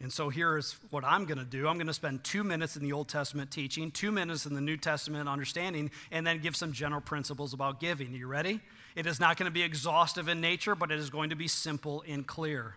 And 0.00 0.12
so 0.12 0.28
here's 0.28 0.76
what 0.90 1.04
I'm 1.04 1.24
going 1.24 1.38
to 1.38 1.44
do 1.44 1.66
I'm 1.66 1.76
going 1.76 1.86
to 1.86 1.94
spend 1.94 2.24
two 2.24 2.44
minutes 2.44 2.76
in 2.76 2.82
the 2.82 2.92
Old 2.92 3.08
Testament 3.08 3.50
teaching, 3.50 3.90
two 3.90 4.12
minutes 4.12 4.44
in 4.44 4.54
the 4.54 4.60
New 4.60 4.76
Testament 4.76 5.28
understanding, 5.28 5.90
and 6.10 6.26
then 6.26 6.40
give 6.40 6.56
some 6.56 6.72
general 6.72 7.00
principles 7.00 7.54
about 7.54 7.80
giving. 7.80 8.08
Are 8.08 8.16
you 8.16 8.26
ready? 8.26 8.60
It 8.96 9.06
is 9.06 9.18
not 9.18 9.36
going 9.36 9.46
to 9.46 9.52
be 9.52 9.62
exhaustive 9.62 10.28
in 10.28 10.40
nature, 10.40 10.74
but 10.74 10.90
it 10.90 10.98
is 10.98 11.10
going 11.10 11.30
to 11.30 11.36
be 11.36 11.48
simple 11.48 12.04
and 12.06 12.26
clear. 12.26 12.76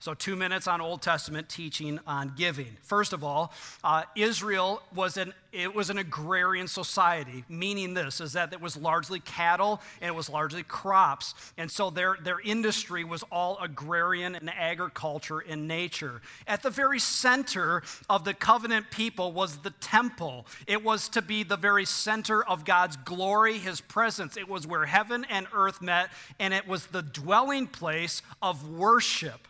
So, 0.00 0.14
two 0.14 0.36
minutes 0.36 0.68
on 0.68 0.80
Old 0.80 1.02
Testament 1.02 1.48
teaching 1.48 1.98
on 2.06 2.32
giving. 2.36 2.76
First 2.82 3.12
of 3.12 3.24
all, 3.24 3.52
uh, 3.82 4.04
Israel 4.14 4.80
was 4.94 5.16
an 5.16 5.34
it 5.50 5.74
was 5.74 5.90
an 5.90 5.98
agrarian 5.98 6.68
society, 6.68 7.42
meaning 7.48 7.94
this 7.94 8.20
is 8.20 8.34
that 8.34 8.52
it 8.52 8.60
was 8.60 8.76
largely 8.76 9.18
cattle 9.18 9.80
and 10.00 10.08
it 10.08 10.14
was 10.14 10.28
largely 10.28 10.62
crops, 10.62 11.34
and 11.56 11.68
so 11.68 11.90
their 11.90 12.16
their 12.22 12.38
industry 12.38 13.02
was 13.02 13.24
all 13.32 13.58
agrarian 13.60 14.36
and 14.36 14.50
agriculture 14.50 15.40
in 15.40 15.66
nature. 15.66 16.20
At 16.46 16.62
the 16.62 16.70
very 16.70 17.00
center 17.00 17.82
of 18.08 18.24
the 18.24 18.34
covenant 18.34 18.92
people 18.92 19.32
was 19.32 19.56
the 19.58 19.70
temple. 19.80 20.46
It 20.68 20.84
was 20.84 21.08
to 21.08 21.22
be 21.22 21.42
the 21.42 21.56
very 21.56 21.86
center 21.86 22.44
of 22.44 22.64
God's 22.64 22.96
glory, 22.98 23.58
His 23.58 23.80
presence. 23.80 24.36
It 24.36 24.48
was 24.48 24.64
where 24.64 24.86
heaven 24.86 25.26
and 25.28 25.48
earth 25.52 25.82
met, 25.82 26.10
and 26.38 26.54
it 26.54 26.68
was 26.68 26.86
the 26.86 27.02
dwelling 27.02 27.66
place 27.66 28.22
of 28.40 28.68
worship. 28.68 29.48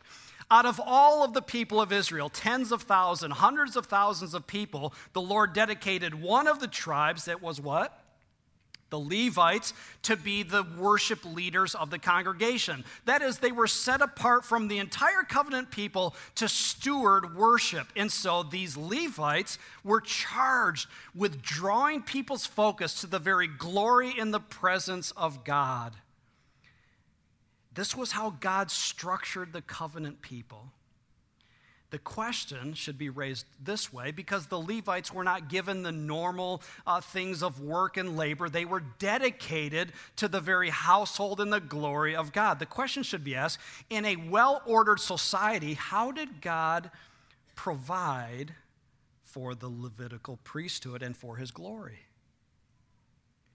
Out 0.51 0.65
of 0.65 0.81
all 0.83 1.23
of 1.23 1.35
the 1.35 1.43
people 1.43 1.81
of 1.81 1.93
Israel, 1.93 2.31
tens 2.31 2.73
of 2.73 2.83
thousands, 2.83 3.35
hundreds 3.35 3.77
of 3.77 3.87
thousands 3.87 4.33
of 4.33 4.47
people, 4.47 4.95
the 5.13 5.21
Lord 5.21 5.53
dedicated 5.53 6.15
one 6.15 6.47
of 6.49 6.59
the 6.59 6.69
tribes 6.69 7.27
that 7.27 7.43
was 7.43 7.61
what? 7.61 8.03
the 8.91 8.99
Levites 8.99 9.75
to 10.03 10.17
be 10.17 10.43
the 10.43 10.65
worship 10.79 11.25
leaders 11.25 11.75
of 11.75 11.91
the 11.91 11.99
congregation. 11.99 12.85
That 13.05 13.23
is, 13.23 13.39
they 13.39 13.53
were 13.53 13.67
set 13.67 14.01
apart 14.01 14.45
from 14.45 14.69
the 14.69 14.79
entire 14.79 15.23
covenant 15.23 15.71
people 15.71 16.15
to 16.37 16.49
steward 16.49 17.37
worship. 17.37 17.89
And 17.97 18.11
so 18.11 18.43
these 18.43 18.77
Levites 18.77 19.59
were 19.85 20.01
charged 20.01 20.89
with 21.15 21.43
drawing 21.43 22.03
people's 22.03 22.47
focus 22.47 23.01
to 23.01 23.07
the 23.07 23.19
very 23.19 23.47
glory 23.47 24.15
in 24.17 24.31
the 24.31 24.41
presence 24.41 25.11
of 25.13 25.45
God. 25.45 25.95
This 27.75 27.97
was 27.97 28.13
how 28.13 28.31
God 28.31 28.71
structured 28.71 29.53
the 29.53 29.63
covenant 29.63 30.23
people. 30.23 30.73
The 31.91 31.99
question 31.99 32.75
should 32.75 32.99
be 32.99 33.09
raised 33.09 33.47
this 33.63 33.91
way 33.91 34.11
because 34.11 34.47
the 34.47 34.61
Levites 34.61 35.13
were 35.13 35.25
not 35.25 35.49
given 35.49 35.83
the 35.83 35.93
normal 35.93 36.61
uh, 36.87 37.01
things 37.01 37.43
of 37.43 37.63
work 37.63 37.97
and 37.97 38.15
labor. 38.15 38.51
They 38.51 38.67
were 38.67 38.83
dedicated 38.99 39.93
to 40.17 40.29
the 40.29 40.41
very 40.41 40.69
household 40.69 41.41
and 41.41 41.51
the 41.51 41.61
glory 41.61 42.15
of 42.15 42.33
God. 42.33 42.59
The 42.59 42.67
question 42.67 43.03
should 43.03 43.25
be 43.25 43.35
asked 43.35 43.59
in 43.89 44.05
a 44.05 44.17
well 44.17 44.61
ordered 44.67 45.01
society, 45.01 45.75
how 45.75 46.13
did 46.13 46.43
God 46.43 46.91
provide 47.55 48.55
for 49.25 49.55
the 49.55 49.69
Levitical 49.69 50.39
priesthood 50.45 51.03
and 51.03 51.17
for 51.17 51.37
his 51.37 51.51
glory? 51.51 52.01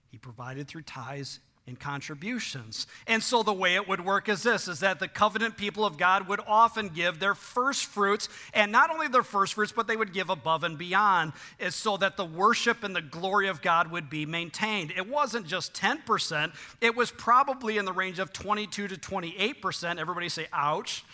He 0.10 0.18
provided 0.18 0.68
through 0.68 0.84
tithes 0.84 1.40
in 1.66 1.78
contributions. 1.78 2.88
And 3.08 3.24
so 3.24 3.42
the 3.42 3.54
way 3.54 3.76
it 3.76 3.88
would 3.88 4.04
work 4.04 4.28
is 4.28 4.44
this 4.44 4.68
is 4.68 4.82
that 4.82 5.00
the 5.00 5.08
covenant 5.08 5.56
people 5.56 5.86
of 5.86 5.98
God 5.98 6.28
would 6.28 6.42
often 6.46 6.90
give 6.90 7.20
their 7.20 7.36
first 7.36 7.86
fruits 7.86 8.28
and 8.54 8.72
not 8.72 8.90
only 8.90 9.08
their 9.08 9.24
first 9.24 9.54
fruits 9.54 9.72
but 9.72 9.88
they 9.88 9.96
would 9.96 10.12
give 10.12 10.30
above 10.30 10.66
and 10.66 10.78
beyond 10.78 11.32
is 11.60 11.74
so 11.74 11.96
that 11.98 12.18
the 12.18 12.26
worship 12.26 12.84
and 12.84 12.94
the 12.94 13.02
glory 13.02 13.48
of 13.48 13.62
God 13.62 13.92
would 13.92 14.10
be 14.10 14.26
maintained. 14.26 14.92
It 14.92 15.08
wasn't 15.08 15.48
just 15.48 15.74
10%, 15.74 16.54
it 16.82 16.96
was 16.96 17.12
probably 17.12 17.78
in 17.78 17.86
the 17.86 17.94
range 17.94 18.20
of 18.20 18.34
22 18.34 18.90
to 18.90 18.96
28%. 18.96 20.00
Everybody 20.00 20.30
say 20.30 20.48
ouch. 20.52 21.06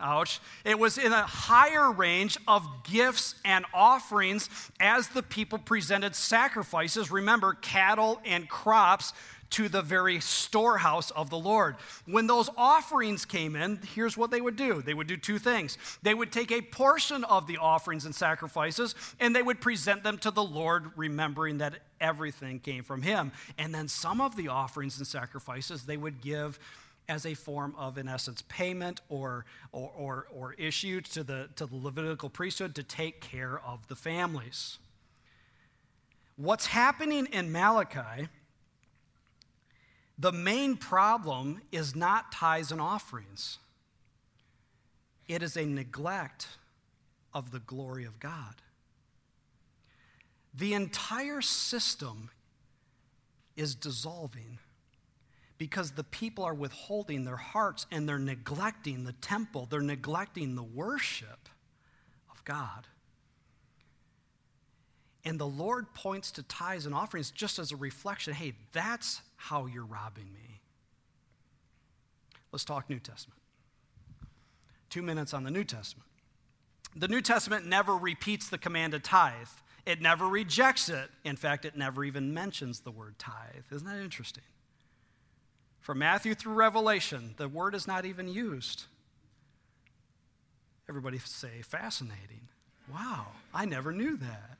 Ouch. 0.00 0.40
It 0.64 0.78
was 0.78 0.98
in 0.98 1.12
a 1.12 1.22
higher 1.22 1.90
range 1.92 2.36
of 2.48 2.66
gifts 2.82 3.36
and 3.44 3.64
offerings 3.72 4.48
as 4.80 5.08
the 5.08 5.22
people 5.22 5.58
presented 5.58 6.16
sacrifices. 6.16 7.10
Remember, 7.10 7.54
cattle 7.54 8.20
and 8.24 8.48
crops 8.48 9.12
to 9.50 9.68
the 9.68 9.82
very 9.82 10.20
storehouse 10.20 11.10
of 11.12 11.30
the 11.30 11.38
Lord. 11.38 11.76
When 12.06 12.26
those 12.26 12.50
offerings 12.56 13.24
came 13.24 13.56
in, 13.56 13.80
here's 13.94 14.16
what 14.16 14.30
they 14.30 14.40
would 14.40 14.56
do 14.56 14.82
they 14.82 14.94
would 14.94 15.06
do 15.06 15.16
two 15.16 15.38
things. 15.38 15.78
They 16.02 16.14
would 16.14 16.32
take 16.32 16.50
a 16.50 16.62
portion 16.62 17.24
of 17.24 17.46
the 17.46 17.58
offerings 17.58 18.04
and 18.04 18.14
sacrifices 18.14 18.94
and 19.20 19.34
they 19.34 19.42
would 19.42 19.60
present 19.60 20.02
them 20.02 20.18
to 20.18 20.30
the 20.30 20.42
Lord, 20.44 20.90
remembering 20.96 21.58
that 21.58 21.74
everything 22.00 22.60
came 22.60 22.84
from 22.84 23.02
Him. 23.02 23.32
And 23.58 23.74
then 23.74 23.88
some 23.88 24.20
of 24.20 24.36
the 24.36 24.48
offerings 24.48 24.98
and 24.98 25.06
sacrifices 25.06 25.84
they 25.84 25.96
would 25.96 26.20
give 26.20 26.58
as 27.08 27.26
a 27.26 27.34
form 27.34 27.74
of, 27.76 27.98
in 27.98 28.08
essence, 28.08 28.42
payment 28.48 29.00
or, 29.08 29.44
or, 29.72 29.90
or, 29.96 30.26
or 30.32 30.54
issued 30.54 31.04
to 31.04 31.22
the, 31.22 31.48
to 31.56 31.66
the 31.66 31.76
Levitical 31.76 32.30
priesthood 32.30 32.74
to 32.74 32.82
take 32.82 33.20
care 33.20 33.60
of 33.60 33.86
the 33.88 33.96
families. 33.96 34.78
What's 36.36 36.66
happening 36.66 37.26
in 37.26 37.52
Malachi 37.52 38.28
the 40.18 40.32
main 40.32 40.76
problem 40.76 41.60
is 41.72 41.96
not 41.96 42.32
tithes 42.32 42.70
and 42.70 42.80
offerings, 42.80 43.58
it 45.26 45.42
is 45.42 45.56
a 45.56 45.64
neglect 45.64 46.48
of 47.32 47.50
the 47.50 47.60
glory 47.60 48.04
of 48.04 48.20
God. 48.20 48.54
The 50.54 50.74
entire 50.74 51.40
system 51.40 52.30
is 53.56 53.74
dissolving 53.74 54.58
because 55.58 55.92
the 55.92 56.04
people 56.04 56.44
are 56.44 56.54
withholding 56.54 57.24
their 57.24 57.36
hearts 57.36 57.86
and 57.90 58.08
they're 58.08 58.18
neglecting 58.18 59.04
the 59.04 59.12
temple, 59.14 59.66
they're 59.68 59.80
neglecting 59.80 60.54
the 60.54 60.62
worship 60.62 61.48
of 62.30 62.44
God. 62.44 62.86
And 65.24 65.38
the 65.38 65.46
Lord 65.46 65.92
points 65.94 66.30
to 66.32 66.42
tithes 66.42 66.86
and 66.86 66.94
offerings 66.94 67.30
just 67.30 67.58
as 67.58 67.72
a 67.72 67.76
reflection 67.76 68.34
hey, 68.34 68.54
that's 68.72 69.22
how 69.36 69.66
you're 69.66 69.84
robbing 69.84 70.32
me. 70.32 70.60
Let's 72.52 72.64
talk 72.64 72.88
New 72.88 73.00
Testament. 73.00 73.40
Two 74.90 75.02
minutes 75.02 75.34
on 75.34 75.44
the 75.44 75.50
New 75.50 75.64
Testament. 75.64 76.08
The 76.94 77.08
New 77.08 77.20
Testament 77.20 77.66
never 77.66 77.96
repeats 77.96 78.48
the 78.48 78.58
command 78.58 78.92
to 78.92 79.00
tithe. 79.00 79.48
It 79.86 80.00
never 80.00 80.28
rejects 80.28 80.88
it. 80.88 81.10
In 81.24 81.36
fact, 81.36 81.64
it 81.64 81.76
never 81.76 82.04
even 82.04 82.32
mentions 82.32 82.80
the 82.80 82.90
word 82.90 83.18
tithe. 83.18 83.64
Isn't 83.72 83.86
that 83.88 84.00
interesting? 84.00 84.44
From 85.80 85.98
Matthew 85.98 86.34
through 86.34 86.54
Revelation, 86.54 87.34
the 87.36 87.48
word 87.48 87.74
is 87.74 87.86
not 87.86 88.06
even 88.06 88.28
used. 88.28 88.84
Everybody 90.88 91.18
say, 91.18 91.62
fascinating. 91.62 92.48
Wow, 92.92 93.26
I 93.52 93.64
never 93.64 93.92
knew 93.92 94.16
that. 94.16 94.58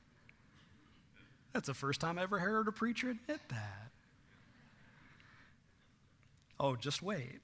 That's 1.55 1.69
the 1.69 1.75
first 1.75 2.01
time 2.01 2.19
I 2.19 2.25
ever 2.25 2.41
heard 2.41 2.69
a 2.69 2.73
preacher 2.73 3.11
admit 3.11 3.41
that. 3.49 3.91
Oh, 6.59 6.77
just 6.77 7.03
wait. 7.03 7.41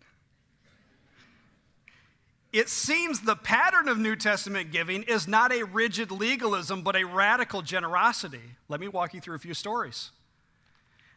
It 2.53 2.68
seems 2.68 3.20
the 3.20 3.37
pattern 3.37 3.88
of 3.88 3.99
New 3.99 4.16
Testament 4.16 4.73
giving 4.73 5.05
is 5.05 5.29
not 5.29 5.53
a 5.53 5.62
rigid 5.62 6.11
legalism, 6.11 6.83
but 6.83 6.96
a 6.96 7.05
radical 7.05 7.62
generosity. 7.62 8.57
Let 8.68 8.81
me 8.81 8.88
walk 8.88 9.14
you 9.14 9.20
through 9.20 9.37
a 9.37 9.40
few 9.40 9.55
stories. 9.55 10.11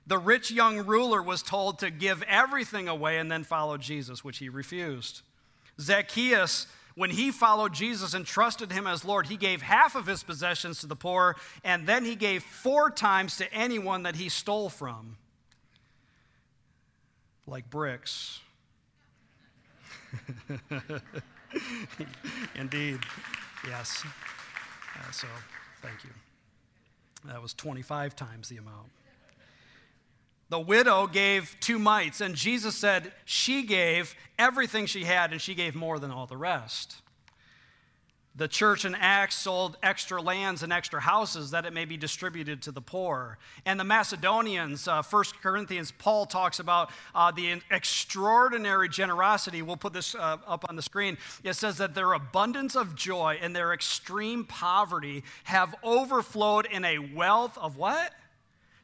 The 0.05 0.19
rich 0.19 0.51
young 0.51 0.85
ruler 0.85 1.23
was 1.23 1.41
told 1.41 1.79
to 1.79 1.89
give 1.89 2.21
everything 2.23 2.87
away 2.87 3.17
and 3.17 3.31
then 3.31 3.43
follow 3.43 3.77
Jesus, 3.77 4.23
which 4.23 4.37
he 4.37 4.49
refused. 4.49 5.21
Zacchaeus 5.79 6.67
when 6.95 7.09
he 7.09 7.31
followed 7.31 7.73
Jesus 7.73 8.13
and 8.13 8.25
trusted 8.25 8.71
him 8.71 8.85
as 8.87 9.03
Lord, 9.03 9.27
he 9.27 9.37
gave 9.37 9.61
half 9.61 9.95
of 9.95 10.05
his 10.05 10.23
possessions 10.23 10.79
to 10.79 10.87
the 10.87 10.95
poor, 10.95 11.35
and 11.63 11.87
then 11.87 12.05
he 12.05 12.15
gave 12.15 12.43
four 12.43 12.89
times 12.89 13.37
to 13.37 13.53
anyone 13.53 14.03
that 14.03 14.15
he 14.15 14.29
stole 14.29 14.69
from. 14.69 15.17
Like 17.47 17.69
bricks. 17.69 18.39
Indeed. 22.55 22.99
Yes. 23.67 24.03
Uh, 24.95 25.11
so, 25.11 25.27
thank 25.81 26.03
you. 26.03 26.09
That 27.25 27.41
was 27.41 27.53
25 27.53 28.15
times 28.15 28.49
the 28.49 28.57
amount. 28.57 28.89
The 30.53 30.59
widow 30.59 31.07
gave 31.07 31.57
two 31.61 31.79
mites, 31.79 32.21
and 32.21 32.35
Jesus 32.35 32.75
said 32.75 33.11
she 33.25 33.63
gave 33.63 34.13
everything 34.37 34.85
she 34.85 35.03
had, 35.03 35.31
and 35.31 35.41
she 35.41 35.55
gave 35.55 35.73
more 35.73 35.97
than 35.97 36.11
all 36.11 36.27
the 36.27 36.37
rest. 36.37 36.97
The 38.35 38.47
church 38.47 38.85
in 38.85 38.93
Acts 38.93 39.33
sold 39.33 39.77
extra 39.81 40.21
lands 40.21 40.61
and 40.61 40.71
extra 40.71 41.01
houses 41.01 41.49
that 41.49 41.65
it 41.65 41.73
may 41.73 41.85
be 41.85 41.97
distributed 41.97 42.61
to 42.61 42.71
the 42.71 42.81
poor. 42.81 43.39
And 43.65 43.79
the 43.79 43.83
Macedonians, 43.83 44.87
uh, 44.87 45.01
1 45.01 45.23
Corinthians, 45.41 45.91
Paul 45.91 46.27
talks 46.27 46.59
about 46.59 46.91
uh, 47.15 47.31
the 47.31 47.59
extraordinary 47.71 48.89
generosity. 48.89 49.63
We'll 49.63 49.75
put 49.75 49.93
this 49.93 50.13
uh, 50.13 50.37
up 50.45 50.65
on 50.69 50.75
the 50.75 50.83
screen. 50.83 51.17
It 51.43 51.55
says 51.55 51.77
that 51.77 51.95
their 51.95 52.13
abundance 52.13 52.75
of 52.75 52.93
joy 52.93 53.39
and 53.41 53.55
their 53.55 53.73
extreme 53.73 54.45
poverty 54.45 55.23
have 55.45 55.73
overflowed 55.81 56.67
in 56.67 56.85
a 56.85 56.99
wealth 56.99 57.57
of 57.57 57.75
what? 57.75 58.13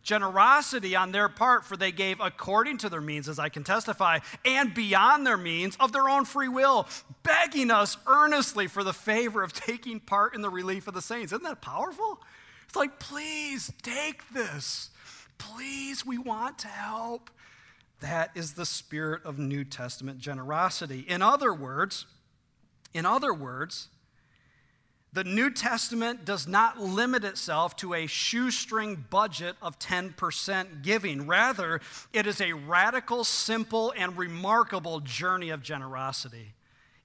Generosity 0.10 0.95
on 0.95 1.12
their 1.12 1.30
part, 1.30 1.63
for 1.63 1.78
they 1.78 1.91
gave 1.91 2.19
according 2.19 2.80
to 2.80 2.89
their 2.89 3.00
means, 3.00 3.30
as 3.30 3.38
I 3.38 3.50
can 3.50 3.63
testify, 3.63 4.17
and 4.43 4.74
beyond 4.74 5.26
their 5.26 5.38
means 5.38 5.78
of 5.80 5.91
their 5.91 6.10
own 6.10 6.26
free 6.26 6.48
will, 6.48 6.88
begging 7.22 7.69
us 7.69 7.95
earnestly 8.08 8.65
for 8.65 8.84
the 8.84 8.91
favor 8.91 9.43
of 9.43 9.54
taking 9.54 10.00
part 10.00 10.34
in 10.34 10.41
the 10.41 10.50
relief 10.50 10.88
of 10.88 10.95
the 10.95 11.02
saints. 11.02 11.32
Isn't 11.32 11.43
that 11.43 11.62
powerful? 11.62 12.19
It's 12.65 12.76
like, 12.76 12.98
please 13.00 13.72
take 13.84 14.28
this. 14.34 14.89
Please, 15.38 16.04
we 16.04 16.17
want 16.17 16.58
to 16.60 16.67
help. 16.67 17.30
That 18.00 18.32
is 18.34 18.54
the 18.54 18.65
spirit 18.65 19.24
of 19.26 19.38
New 19.38 19.63
Testament 19.63 20.17
generosity. 20.17 21.06
In 21.08 21.22
other 21.22 21.54
words, 21.54 22.08
in 22.95 23.06
other 23.06 23.32
words, 23.32 23.89
the 25.12 25.24
New 25.24 25.50
Testament 25.50 26.24
does 26.24 26.48
not 26.48 26.80
limit 26.80 27.24
itself 27.24 27.76
to 27.78 27.95
a 27.95 28.06
shoestring 28.06 29.06
budget 29.10 29.56
of 29.62 29.80
10% 29.80 30.84
giving. 30.84 31.26
Rather, 31.26 31.82
it 32.13 32.28
is 32.28 32.39
a 32.41 32.54
radical, 32.54 33.24
simple, 33.24 33.91
and 33.98 34.17
remarkable 34.17 35.00
journey 35.00 35.50
of 35.50 35.63
generosity. 35.63 36.54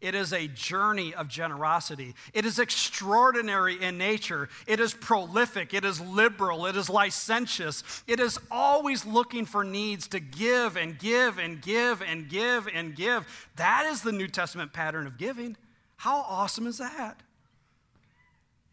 It 0.03 0.15
is 0.15 0.35
a 0.35 0.49
journey 0.49 1.15
of 1.15 1.29
generosity. 1.29 2.15
It 2.35 2.45
is 2.45 2.59
extraordinary 2.59 3.83
in 3.83 3.97
nature. 3.97 4.51
It 4.67 4.79
is 4.79 4.93
prolific. 4.93 5.73
It 5.73 5.83
is 5.83 5.99
liberal. 5.99 6.67
It 6.67 6.77
is 6.77 6.91
licentious. 6.91 7.83
It 8.07 8.21
is 8.21 8.39
always 8.51 9.07
looking 9.07 9.47
for 9.47 9.65
needs 9.65 10.07
to 10.09 10.21
give 10.21 10.77
and 10.77 10.99
give 10.99 11.39
and 11.39 11.63
give 11.63 12.03
and 12.03 12.29
give 12.29 12.69
and 12.69 12.95
give. 12.95 13.49
That 13.57 13.87
is 13.91 14.03
the 14.03 14.13
New 14.13 14.29
Testament 14.29 14.75
pattern 14.75 15.07
of 15.07 15.17
giving. 15.17 15.57
How 15.97 16.19
awesome 16.29 16.67
is 16.67 16.77
that? 16.77 17.23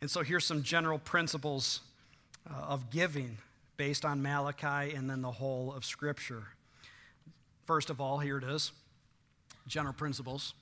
And 0.02 0.10
so 0.10 0.24
here's 0.24 0.46
some 0.46 0.64
general 0.64 0.98
principles 0.98 1.82
uh, 2.50 2.54
of 2.54 2.90
giving 2.90 3.38
based 3.78 4.04
on 4.04 4.22
Malachi 4.22 4.96
and 4.96 5.10
then 5.10 5.22
the 5.22 5.32
whole 5.32 5.72
of 5.74 5.86
Scripture. 5.86 6.44
First 7.66 7.90
of 7.90 8.02
all, 8.02 8.18
here 8.20 8.38
it 8.38 8.44
is 8.44 8.72
general 9.68 9.94
principles. 9.94 10.54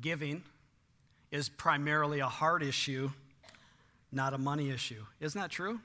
Giving 0.00 0.42
is 1.30 1.48
primarily 1.48 2.20
a 2.20 2.26
heart 2.26 2.62
issue, 2.62 3.10
not 4.12 4.32
a 4.32 4.38
money 4.38 4.70
issue. 4.70 5.04
Isn't 5.20 5.40
that 5.40 5.50
true? 5.50 5.80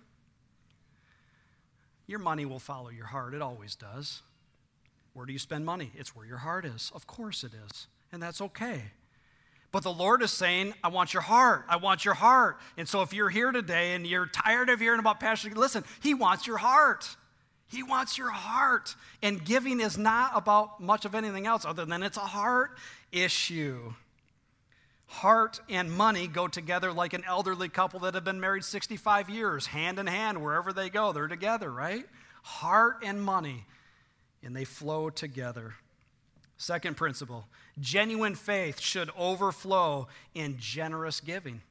Your 2.06 2.20
money 2.20 2.46
will 2.46 2.60
follow 2.60 2.90
your 2.90 3.08
heart, 3.08 3.34
it 3.34 3.42
always 3.42 3.76
does. 3.76 4.22
Where 5.14 5.26
do 5.26 5.34
you 5.34 5.40
spend 5.40 5.66
money? 5.66 5.92
It's 5.96 6.16
where 6.16 6.26
your 6.26 6.38
heart 6.38 6.66
is. 6.66 6.92
Of 6.94 7.08
course 7.08 7.44
it 7.44 7.52
is. 7.68 7.88
And 8.12 8.22
that's 8.22 8.42
okay. 8.42 8.84
But 9.74 9.82
the 9.82 9.92
Lord 9.92 10.22
is 10.22 10.32
saying, 10.32 10.76
I 10.84 10.90
want 10.90 11.16
your 11.16 11.24
heart. 11.24 11.66
I 11.68 11.78
want 11.78 12.06
your 12.06 12.14
heart. 12.14 12.60
And 12.78 12.88
so 12.88 13.02
if 13.02 13.12
you're 13.12 13.32
here 13.32 13.52
today 13.52 13.96
and 13.96 14.06
you're 14.06 14.28
tired 14.28 14.70
of 14.70 14.80
hearing 14.80 15.00
about 15.00 15.20
Pastor, 15.20 15.50
listen, 15.50 15.84
He 16.00 16.14
wants 16.14 16.46
your 16.46 16.58
heart. 16.58 17.10
He 17.66 17.82
wants 17.82 18.16
your 18.16 18.30
heart. 18.30 18.96
And 19.24 19.44
giving 19.44 19.80
is 19.82 19.98
not 19.98 20.34
about 20.36 20.80
much 20.80 21.06
of 21.06 21.16
anything 21.16 21.48
else 21.48 21.66
other 21.66 21.86
than 21.86 22.04
it's 22.04 22.18
a 22.18 22.22
heart 22.22 22.78
issue. 23.12 23.96
Heart 25.08 25.60
and 25.68 25.92
money 25.92 26.28
go 26.28 26.48
together 26.48 26.94
like 26.94 27.14
an 27.14 27.24
elderly 27.28 27.68
couple 27.68 28.02
that 28.02 28.14
have 28.14 28.24
been 28.24 28.40
married 28.40 28.64
65 28.64 29.28
years, 29.32 29.66
hand 29.66 29.98
in 29.98 30.06
hand, 30.06 30.44
wherever 30.44 30.72
they 30.72 30.92
go, 30.92 31.14
they're 31.14 31.28
together, 31.28 31.72
right? 31.72 32.06
Heart 32.44 32.98
and 33.04 33.24
money, 33.24 33.66
and 34.44 34.56
they 34.56 34.66
flow 34.66 35.10
together. 35.10 35.74
Second 36.64 36.96
principle 36.96 37.46
genuine 37.82 38.36
faith 38.36 38.80
should 38.80 39.10
overflow 39.18 40.08
in 40.34 40.56
generous 40.58 41.20
giving. 41.20 41.62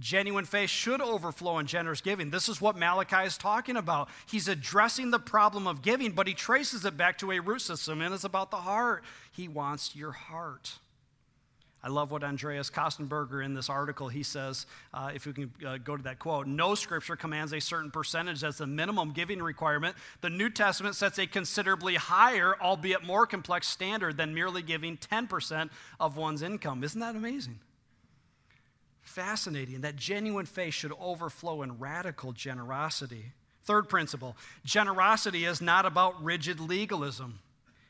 Genuine 0.00 0.44
faith 0.44 0.68
should 0.68 1.00
overflow 1.00 1.58
in 1.58 1.66
generous 1.66 2.00
giving. 2.00 2.30
This 2.30 2.48
is 2.48 2.60
what 2.60 2.76
Malachi 2.76 3.24
is 3.24 3.38
talking 3.38 3.76
about. 3.76 4.08
He's 4.28 4.48
addressing 4.48 5.12
the 5.12 5.20
problem 5.20 5.68
of 5.68 5.80
giving, 5.80 6.10
but 6.10 6.26
he 6.26 6.34
traces 6.34 6.84
it 6.84 6.96
back 6.96 7.18
to 7.18 7.30
a 7.30 7.38
root 7.38 7.62
system, 7.62 8.02
and 8.02 8.12
it's 8.12 8.24
about 8.24 8.50
the 8.50 8.56
heart. 8.56 9.04
He 9.30 9.46
wants 9.46 9.94
your 9.94 10.10
heart. 10.10 10.72
I 11.86 11.88
love 11.88 12.10
what 12.10 12.24
Andreas 12.24 12.68
Kostenberger 12.68 13.44
in 13.44 13.54
this 13.54 13.70
article, 13.70 14.08
he 14.08 14.24
says, 14.24 14.66
uh, 14.92 15.12
if 15.14 15.24
we 15.24 15.32
can 15.32 15.52
uh, 15.64 15.76
go 15.76 15.96
to 15.96 16.02
that 16.02 16.18
quote, 16.18 16.48
no 16.48 16.74
scripture 16.74 17.14
commands 17.14 17.52
a 17.52 17.60
certain 17.60 17.92
percentage 17.92 18.42
as 18.42 18.58
the 18.58 18.66
minimum 18.66 19.12
giving 19.12 19.40
requirement. 19.40 19.94
The 20.20 20.28
New 20.28 20.50
Testament 20.50 20.96
sets 20.96 21.16
a 21.20 21.28
considerably 21.28 21.94
higher, 21.94 22.56
albeit 22.60 23.04
more 23.04 23.24
complex 23.24 23.68
standard 23.68 24.16
than 24.16 24.34
merely 24.34 24.62
giving 24.62 24.96
10% 24.96 25.70
of 26.00 26.16
one's 26.16 26.42
income. 26.42 26.82
Isn't 26.82 27.00
that 27.00 27.14
amazing? 27.14 27.60
Fascinating 29.02 29.82
that 29.82 29.94
genuine 29.94 30.46
faith 30.46 30.74
should 30.74 30.92
overflow 31.00 31.62
in 31.62 31.78
radical 31.78 32.32
generosity. 32.32 33.26
Third 33.62 33.88
principle 33.88 34.36
generosity 34.64 35.44
is 35.44 35.60
not 35.60 35.86
about 35.86 36.20
rigid 36.20 36.58
legalism, 36.58 37.38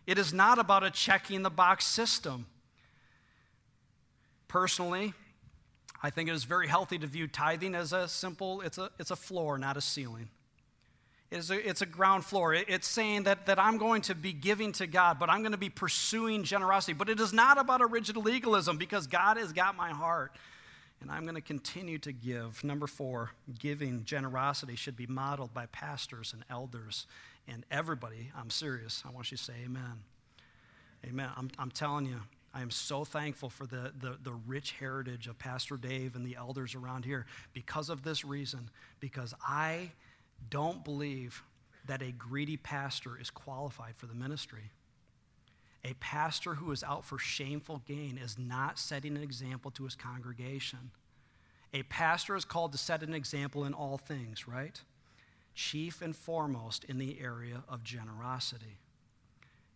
it 0.06 0.18
is 0.18 0.34
not 0.34 0.58
about 0.58 0.84
a 0.84 0.90
checking 0.90 1.40
the 1.40 1.48
box 1.48 1.86
system. 1.86 2.44
Personally, 4.56 5.12
I 6.02 6.08
think 6.08 6.30
it 6.30 6.34
is 6.34 6.44
very 6.44 6.66
healthy 6.66 6.96
to 6.96 7.06
view 7.06 7.26
tithing 7.26 7.74
as 7.74 7.92
a 7.92 8.08
simple, 8.08 8.62
it's 8.62 8.78
a, 8.78 8.90
it's 8.98 9.10
a 9.10 9.16
floor, 9.16 9.58
not 9.58 9.76
a 9.76 9.82
ceiling. 9.82 10.30
It's 11.30 11.50
a, 11.50 11.68
it's 11.68 11.82
a 11.82 11.86
ground 11.86 12.24
floor. 12.24 12.54
It, 12.54 12.64
it's 12.66 12.88
saying 12.88 13.24
that, 13.24 13.44
that 13.44 13.58
I'm 13.58 13.76
going 13.76 14.00
to 14.00 14.14
be 14.14 14.32
giving 14.32 14.72
to 14.72 14.86
God, 14.86 15.18
but 15.18 15.28
I'm 15.28 15.40
going 15.40 15.52
to 15.52 15.58
be 15.58 15.68
pursuing 15.68 16.42
generosity. 16.42 16.94
But 16.94 17.10
it 17.10 17.20
is 17.20 17.34
not 17.34 17.58
about 17.58 17.82
a 17.82 17.86
rigid 17.86 18.16
legalism 18.16 18.78
because 18.78 19.06
God 19.06 19.36
has 19.36 19.52
got 19.52 19.76
my 19.76 19.90
heart. 19.90 20.32
And 21.02 21.10
I'm 21.10 21.24
going 21.24 21.34
to 21.34 21.42
continue 21.42 21.98
to 21.98 22.12
give. 22.12 22.64
Number 22.64 22.86
four, 22.86 23.32
giving, 23.58 24.04
generosity 24.04 24.74
should 24.74 24.96
be 24.96 25.06
modeled 25.06 25.52
by 25.52 25.66
pastors 25.66 26.32
and 26.32 26.46
elders 26.48 27.06
and 27.46 27.66
everybody. 27.70 28.30
I'm 28.34 28.48
serious. 28.48 29.02
I 29.06 29.10
want 29.10 29.30
you 29.30 29.36
to 29.36 29.44
say 29.44 29.52
amen. 29.66 30.00
Amen. 31.04 31.28
I'm, 31.36 31.50
I'm 31.58 31.70
telling 31.70 32.06
you, 32.06 32.22
I 32.56 32.62
am 32.62 32.70
so 32.70 33.04
thankful 33.04 33.50
for 33.50 33.66
the, 33.66 33.92
the, 34.00 34.16
the, 34.22 34.32
rich 34.32 34.72
heritage 34.72 35.26
of 35.26 35.38
Pastor 35.38 35.76
Dave 35.76 36.16
and 36.16 36.24
the 36.24 36.36
elders 36.36 36.74
around 36.74 37.04
here 37.04 37.26
because 37.52 37.90
of 37.90 38.02
this 38.02 38.24
reason. 38.24 38.70
Because 38.98 39.34
I 39.46 39.90
don't 40.48 40.82
believe 40.82 41.42
that 41.86 42.00
a 42.00 42.12
greedy 42.12 42.56
pastor 42.56 43.18
is 43.20 43.28
qualified 43.28 43.94
for 43.96 44.06
the 44.06 44.14
ministry. 44.14 44.70
A 45.84 45.92
pastor 46.00 46.54
who 46.54 46.72
is 46.72 46.82
out 46.82 47.04
for 47.04 47.18
shameful 47.18 47.82
gain 47.86 48.16
is 48.16 48.38
not 48.38 48.78
setting 48.78 49.18
an 49.18 49.22
example 49.22 49.70
to 49.72 49.84
his 49.84 49.94
congregation. 49.94 50.92
A 51.74 51.82
pastor 51.82 52.36
is 52.36 52.46
called 52.46 52.72
to 52.72 52.78
set 52.78 53.02
an 53.02 53.12
example 53.12 53.66
in 53.66 53.74
all 53.74 53.98
things, 53.98 54.48
right? 54.48 54.80
Chief 55.54 56.00
and 56.00 56.16
foremost 56.16 56.84
in 56.84 56.96
the 56.96 57.20
area 57.20 57.64
of 57.68 57.84
generosity. 57.84 58.78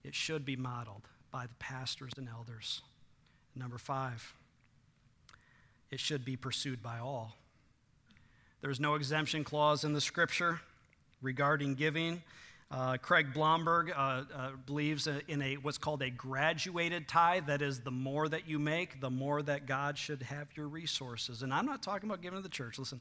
It 0.03 0.15
should 0.15 0.47
be 0.47 0.57
modeled 0.57 1.03
by 1.31 1.47
the 1.47 1.55
pastors 1.59 2.13
and 2.17 2.29
elders. 2.29 2.83
Number 3.55 3.79
five, 3.79 4.35
it 5.91 6.01
should 6.01 6.25
be 6.25 6.37
pursued 6.37 6.83
by 6.83 6.99
all. 6.99 7.37
There's 8.61 8.81
no 8.81 8.95
exemption 8.95 9.43
clause 9.43 9.85
in 9.85 9.93
the 9.93 10.01
scripture 10.01 10.61
regarding 11.23 11.75
giving. 11.75 12.23
Uh, 12.71 12.97
Craig 12.99 13.35
Blomberg 13.35 13.91
uh, 13.91 14.23
uh, 14.33 14.51
believes 14.65 15.09
in 15.27 15.43
a 15.43 15.55
what's 15.57 15.79
called 15.79 16.03
a 16.03 16.11
graduated 16.11 17.09
tithe. 17.09 17.47
That 17.47 17.63
is, 17.63 17.81
the 17.81 17.91
more 17.91 18.29
that 18.29 18.49
you 18.49 18.61
make, 18.61 19.01
the 19.01 19.11
more 19.11 19.43
that 19.43 19.67
God 19.67 19.99
should 19.99 20.23
have 20.23 20.47
your 20.57 20.69
resources. 20.69 21.43
And 21.43 21.53
I'm 21.53 21.67
not 21.67 21.83
talking 21.83 22.09
about 22.09 22.23
giving 22.23 22.39
to 22.39 22.43
the 22.43 22.49
church. 22.49 22.79
Listen, 22.79 23.01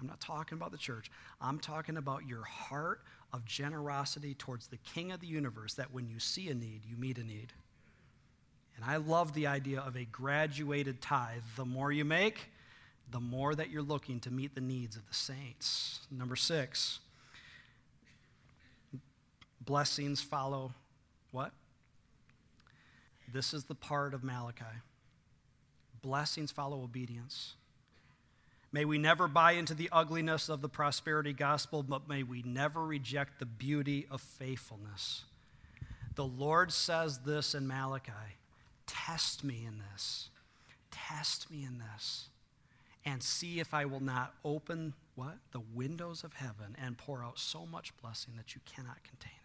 I'm 0.00 0.06
not 0.06 0.20
talking 0.20 0.56
about 0.56 0.72
the 0.72 0.78
church. 0.78 1.10
I'm 1.40 1.58
talking 1.58 1.98
about 1.98 2.26
your 2.26 2.44
heart 2.44 3.02
of 3.34 3.44
generosity 3.44 4.32
towards 4.32 4.68
the 4.68 4.76
King 4.76 5.10
of 5.10 5.20
the 5.20 5.26
universe 5.26 5.74
that 5.74 5.92
when 5.92 6.06
you 6.08 6.20
see 6.20 6.48
a 6.48 6.54
need, 6.54 6.82
you 6.88 6.96
meet 6.96 7.18
a 7.18 7.24
need. 7.24 7.52
And 8.76 8.84
I 8.84 8.96
love 8.96 9.34
the 9.34 9.48
idea 9.48 9.80
of 9.80 9.96
a 9.96 10.04
graduated 10.04 11.02
tithe. 11.02 11.42
The 11.56 11.64
more 11.64 11.90
you 11.90 12.04
make, 12.04 12.50
the 13.10 13.18
more 13.18 13.54
that 13.56 13.70
you're 13.70 13.82
looking 13.82 14.20
to 14.20 14.30
meet 14.30 14.54
the 14.54 14.60
needs 14.60 14.94
of 14.94 15.06
the 15.08 15.14
saints. 15.14 16.06
Number 16.12 16.36
six, 16.36 17.00
blessings 19.60 20.20
follow 20.20 20.72
what? 21.32 21.50
This 23.32 23.52
is 23.52 23.64
the 23.64 23.74
part 23.74 24.14
of 24.14 24.22
Malachi. 24.22 24.64
Blessings 26.02 26.52
follow 26.52 26.82
obedience. 26.84 27.54
May 28.74 28.84
we 28.84 28.98
never 28.98 29.28
buy 29.28 29.52
into 29.52 29.72
the 29.72 29.88
ugliness 29.92 30.48
of 30.48 30.60
the 30.60 30.68
prosperity 30.68 31.32
gospel, 31.32 31.84
but 31.84 32.08
may 32.08 32.24
we 32.24 32.42
never 32.42 32.84
reject 32.84 33.38
the 33.38 33.46
beauty 33.46 34.04
of 34.10 34.20
faithfulness. 34.20 35.22
The 36.16 36.24
Lord 36.24 36.72
says 36.72 37.18
this 37.18 37.54
in 37.54 37.68
Malachi 37.68 38.10
Test 38.88 39.44
me 39.44 39.64
in 39.64 39.80
this. 39.92 40.28
Test 40.90 41.52
me 41.52 41.64
in 41.64 41.78
this. 41.78 42.26
And 43.04 43.22
see 43.22 43.60
if 43.60 43.72
I 43.72 43.84
will 43.84 44.02
not 44.02 44.34
open 44.44 44.94
what? 45.14 45.36
The 45.52 45.62
windows 45.72 46.24
of 46.24 46.32
heaven 46.32 46.74
and 46.76 46.98
pour 46.98 47.22
out 47.22 47.38
so 47.38 47.66
much 47.66 47.96
blessing 48.02 48.34
that 48.36 48.56
you 48.56 48.60
cannot 48.66 49.04
contain 49.04 49.38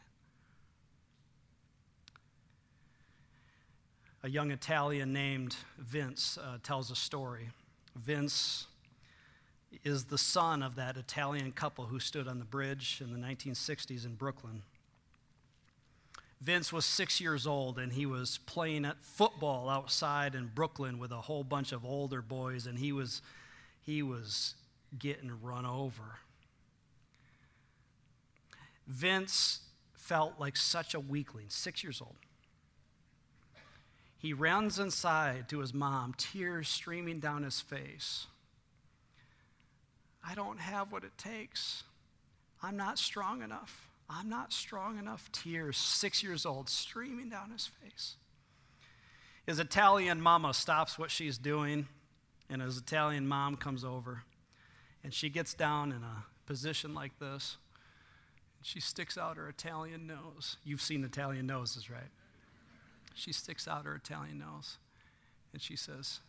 it. 4.23 4.23
A 4.23 4.29
young 4.31 4.49
Italian 4.49 5.13
named 5.13 5.55
Vince 5.77 6.39
uh, 6.41 6.57
tells 6.63 6.89
a 6.89 6.95
story. 6.95 7.49
Vince 7.95 8.65
is 9.83 10.05
the 10.05 10.17
son 10.17 10.63
of 10.63 10.75
that 10.75 10.97
Italian 10.97 11.51
couple 11.51 11.85
who 11.85 11.99
stood 11.99 12.27
on 12.27 12.39
the 12.39 12.45
bridge 12.45 13.01
in 13.03 13.13
the 13.13 13.19
1960s 13.19 14.05
in 14.05 14.15
Brooklyn. 14.15 14.63
Vince 16.41 16.71
was 16.71 16.85
six 16.85 17.19
years 17.19 17.45
old 17.45 17.77
and 17.77 17.91
he 17.91 18.05
was 18.05 18.39
playing 18.45 18.85
at 18.85 19.01
football 19.01 19.69
outside 19.69 20.35
in 20.35 20.47
Brooklyn 20.53 20.97
with 20.97 21.11
a 21.11 21.21
whole 21.21 21.43
bunch 21.43 21.71
of 21.71 21.85
older 21.85 22.21
boys, 22.21 22.65
and 22.65 22.79
he 22.79 22.91
was, 22.91 23.21
he 23.81 24.01
was 24.01 24.55
getting 24.97 25.31
run 25.41 25.65
over. 25.65 26.19
Vince 28.87 29.59
felt 29.93 30.39
like 30.39 30.55
such 30.55 30.93
a 30.93 30.99
weakling, 30.99 31.45
six 31.49 31.83
years 31.83 32.01
old. 32.01 32.15
He 34.17 34.33
runs 34.33 34.79
inside 34.79 35.47
to 35.49 35.59
his 35.59 35.73
mom, 35.73 36.13
tears 36.17 36.67
streaming 36.67 37.19
down 37.19 37.43
his 37.43 37.61
face. 37.61 38.27
I 40.29 40.35
don't 40.35 40.59
have 40.59 40.91
what 40.91 41.03
it 41.03 41.17
takes. 41.17 41.83
I'm 42.61 42.77
not 42.77 42.99
strong 42.99 43.41
enough. 43.41 43.89
I'm 44.07 44.29
not 44.29 44.53
strong 44.53 44.99
enough. 44.99 45.31
Tears, 45.31 45.77
six 45.77 46.21
years 46.21 46.45
old, 46.45 46.69
streaming 46.69 47.29
down 47.29 47.49
his 47.49 47.65
face. 47.65 48.15
His 49.47 49.59
Italian 49.59 50.21
mama 50.21 50.53
stops 50.53 50.99
what 50.99 51.09
she's 51.09 51.39
doing, 51.39 51.87
and 52.47 52.61
his 52.61 52.77
Italian 52.77 53.27
mom 53.27 53.55
comes 53.55 53.83
over, 53.83 54.21
and 55.03 55.11
she 55.13 55.29
gets 55.29 55.55
down 55.55 55.91
in 55.91 56.03
a 56.03 56.25
position 56.45 56.93
like 56.93 57.17
this. 57.19 57.57
She 58.61 58.79
sticks 58.79 59.17
out 59.17 59.37
her 59.37 59.47
Italian 59.47 60.05
nose. 60.05 60.57
You've 60.63 60.81
seen 60.81 61.03
Italian 61.03 61.47
noses, 61.47 61.89
right? 61.89 62.11
She 63.15 63.33
sticks 63.33 63.67
out 63.67 63.85
her 63.85 63.95
Italian 63.95 64.37
nose, 64.37 64.77
and 65.53 65.61
she 65.61 65.75
says, 65.75 66.19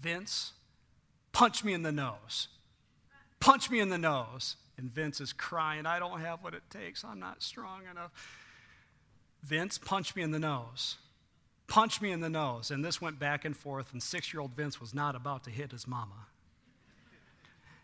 Vince, 0.00 0.54
punch 1.30 1.62
me 1.62 1.72
in 1.72 1.82
the 1.82 1.92
nose 1.92 2.48
punch 3.40 3.70
me 3.70 3.80
in 3.80 3.88
the 3.88 3.98
nose. 3.98 4.56
And 4.76 4.90
Vince 4.90 5.20
is 5.20 5.32
crying, 5.32 5.86
I 5.86 5.98
don't 5.98 6.20
have 6.20 6.44
what 6.44 6.54
it 6.54 6.62
takes. 6.70 7.04
I'm 7.04 7.18
not 7.18 7.42
strong 7.42 7.82
enough. 7.90 8.12
Vince, 9.42 9.76
punch 9.76 10.14
me 10.14 10.22
in 10.22 10.30
the 10.30 10.38
nose. 10.38 10.96
Punch 11.66 12.00
me 12.00 12.12
in 12.12 12.20
the 12.20 12.30
nose. 12.30 12.70
And 12.70 12.84
this 12.84 13.00
went 13.00 13.18
back 13.18 13.44
and 13.44 13.56
forth, 13.56 13.92
and 13.92 14.00
six 14.02 14.32
year 14.32 14.40
old 14.40 14.52
Vince 14.52 14.80
was 14.80 14.94
not 14.94 15.16
about 15.16 15.44
to 15.44 15.50
hit 15.50 15.72
his 15.72 15.86
mama. 15.86 16.26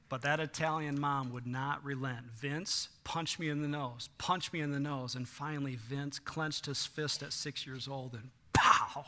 But 0.08 0.22
that 0.22 0.38
Italian 0.38 1.00
mom 1.00 1.32
would 1.32 1.46
not 1.46 1.84
relent. 1.84 2.30
Vince, 2.32 2.88
punch 3.02 3.38
me 3.40 3.48
in 3.48 3.62
the 3.62 3.68
nose. 3.68 4.08
Punch 4.18 4.52
me 4.52 4.60
in 4.60 4.70
the 4.70 4.78
nose. 4.78 5.16
And 5.16 5.26
finally, 5.26 5.76
Vince 5.76 6.20
clenched 6.20 6.66
his 6.66 6.86
fist 6.86 7.22
at 7.22 7.32
six 7.32 7.66
years 7.66 7.88
old 7.88 8.14
and 8.14 8.30
pow! 8.52 9.04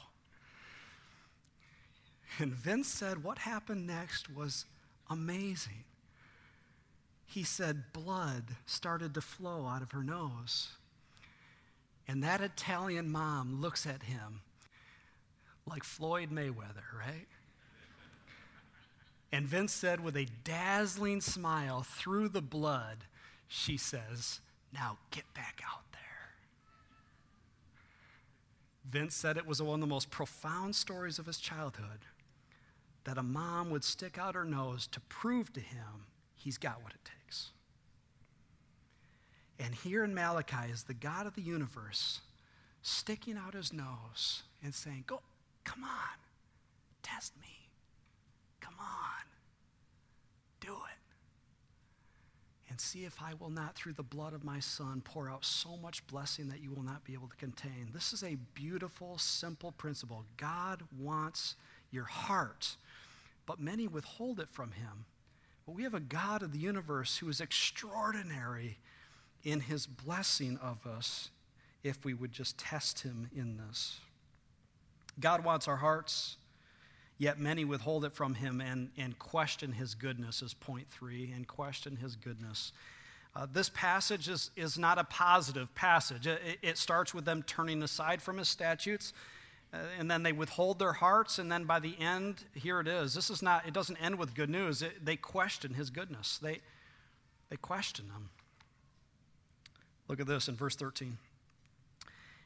And 2.39 2.53
Vince 2.53 2.89
said 2.89 3.23
what 3.23 3.39
happened 3.39 3.87
next 3.87 4.35
was 4.35 4.67
amazing. 5.09 5.85
He 7.27 7.43
said 7.43 7.93
blood 7.93 8.57
started 8.65 9.15
to 9.15 9.21
flow 9.21 9.67
out 9.67 9.83
of 9.83 9.93
her 9.93 10.03
nose. 10.03 10.69
And 12.09 12.23
that 12.23 12.41
Italian 12.41 13.11
mom 13.11 13.61
looks 13.61 13.85
at 13.85 14.05
him 14.05 14.41
like 15.67 15.83
Floyd 15.83 16.31
Mayweather, 16.31 16.87
right? 16.97 17.27
And 19.33 19.47
Vince 19.47 19.73
said, 19.73 20.01
with 20.01 20.17
a 20.17 20.27
dazzling 20.45 21.21
smile 21.21 21.83
through 21.83 22.29
the 22.29 22.41
blood, 22.41 22.99
she 23.49 23.77
says, 23.77 24.41
Now 24.73 24.99
get 25.11 25.25
back 25.35 25.61
out 25.69 25.83
there. 25.93 26.01
Vince 28.89 29.15
said 29.15 29.37
it 29.37 29.47
was 29.47 29.61
one 29.61 29.75
of 29.75 29.81
the 29.81 29.87
most 29.87 30.11
profound 30.11 30.77
stories 30.77 31.19
of 31.19 31.27
his 31.27 31.39
childhood 31.39 32.07
that 33.05 33.19
a 33.19 33.23
mom 33.23 33.71
would 33.71 33.85
stick 33.85 34.17
out 34.17 34.35
her 34.35 34.45
nose 34.45 34.87
to 34.89 35.01
prove 35.01 35.53
to 35.53 35.61
him 35.61 36.07
he's 36.35 36.59
got 36.59 36.83
what 36.83 36.93
it 36.93 37.05
takes. 37.05 37.16
And 39.59 39.75
here 39.75 40.05
in 40.05 40.15
Malachi 40.15 40.71
is 40.71 40.85
the 40.85 40.95
God 40.95 41.27
of 41.27 41.35
the 41.35 41.43
universe 41.43 42.21
sticking 42.83 43.37
out 43.37 43.55
his 43.55 43.73
nose 43.73 44.43
and 44.63 44.75
saying, 44.75 45.05
Go, 45.07 45.21
come 45.65 45.83
on, 45.83 46.19
test 47.03 47.33
me. 47.41 47.69
Come 48.61 48.75
on, 48.79 49.25
do 50.61 50.73
it. 50.73 50.99
And 52.69 52.81
see 52.81 53.05
if 53.05 53.23
I 53.23 53.33
will 53.41 53.49
not, 53.49 53.75
through 53.75 53.95
the 53.95 54.03
blood 54.03 54.35
of 54.35 54.45
my 54.45 54.61
son, 54.61 55.01
pour 55.03 55.31
out 55.31 55.45
so 55.45 55.77
much 55.79 56.07
blessing 56.09 56.49
that 56.49 56.63
you 56.63 56.71
will 56.71 56.83
not 56.83 57.05
be 57.05 57.15
able 57.15 57.29
to 57.29 57.37
contain. 57.37 57.89
This 57.95 58.13
is 58.13 58.23
a 58.23 58.37
beautiful, 58.55 59.17
simple 59.19 59.73
principle. 59.73 60.25
God 60.37 60.83
wants 60.99 61.55
your 61.91 62.05
heart, 62.05 62.77
but 63.47 63.61
many 63.61 63.89
withhold 63.89 64.41
it 64.41 64.51
from 64.51 64.73
him. 64.73 65.07
But 65.65 65.75
we 65.75 65.85
have 65.85 65.95
a 65.95 66.01
God 66.01 66.43
of 66.43 66.53
the 66.53 66.59
universe 66.59 67.17
who 67.17 67.29
is 67.29 67.41
extraordinary 67.41 68.79
in 69.47 69.61
his 69.61 69.87
blessing 69.87 70.59
of 70.61 70.85
us 70.85 71.31
if 71.85 72.05
we 72.05 72.13
would 72.13 72.33
just 72.33 72.59
test 72.59 73.03
him 73.03 73.31
in 73.35 73.57
this. 73.57 74.01
God 75.21 75.45
wants 75.45 75.69
our 75.69 75.77
hearts, 75.77 76.37
yet 77.17 77.39
many 77.39 77.65
withhold 77.65 78.05
it 78.05 78.13
from 78.13 78.35
him 78.35 78.61
and, 78.61 78.91
and 78.99 79.17
question 79.21 79.71
his 79.71 79.95
goodness, 79.95 80.43
is 80.43 80.53
point 80.53 80.91
three, 80.91 81.31
and 81.31 81.47
question 81.47 81.95
his 81.95 82.17
goodness. 82.17 82.73
Uh, 83.37 83.47
this 83.51 83.69
passage 83.69 84.29
is, 84.29 84.51
is 84.57 84.77
not 84.77 84.99
a 84.99 85.05
positive 85.05 85.73
passage. 85.77 86.27
It, 86.27 86.59
it, 86.61 86.77
starts 86.77 87.15
with 87.15 87.25
them 87.25 87.45
turning 87.45 87.85
aside 87.85 88.21
from 88.21 88.39
his 88.39 88.49
statutes, 88.49 89.13
uh, 89.73 89.77
and 89.97 90.11
then 90.11 90.25
they 90.25 90.33
withhold 90.33 90.81
their 90.81 90.95
hearts, 90.95 91.39
and 91.39 91.53
then 91.53 91.65
by 91.65 91.79
the 91.79 91.97
end, 92.01 92.43
here 92.55 92.81
it 92.81 92.89
is. 92.89 93.15
This 93.15 93.31
is 93.31 93.43
not, 93.43 93.65
it 93.65 93.73
doesn't 93.73 93.99
end 93.99 94.19
with 94.19 94.35
good 94.35 94.51
news. 94.51 94.83
It, 94.83 95.05
they 95.05 95.15
question 95.15 95.75
his 95.75 95.91
goodness. 95.91 96.39
They, 96.39 96.63
they 97.49 97.57
question 97.57 98.07
him. 98.07 98.31
Look 100.09 100.21
at 100.21 100.27
this 100.27 100.49
in 100.49 100.57
verse 100.57 100.77
13. 100.77 101.19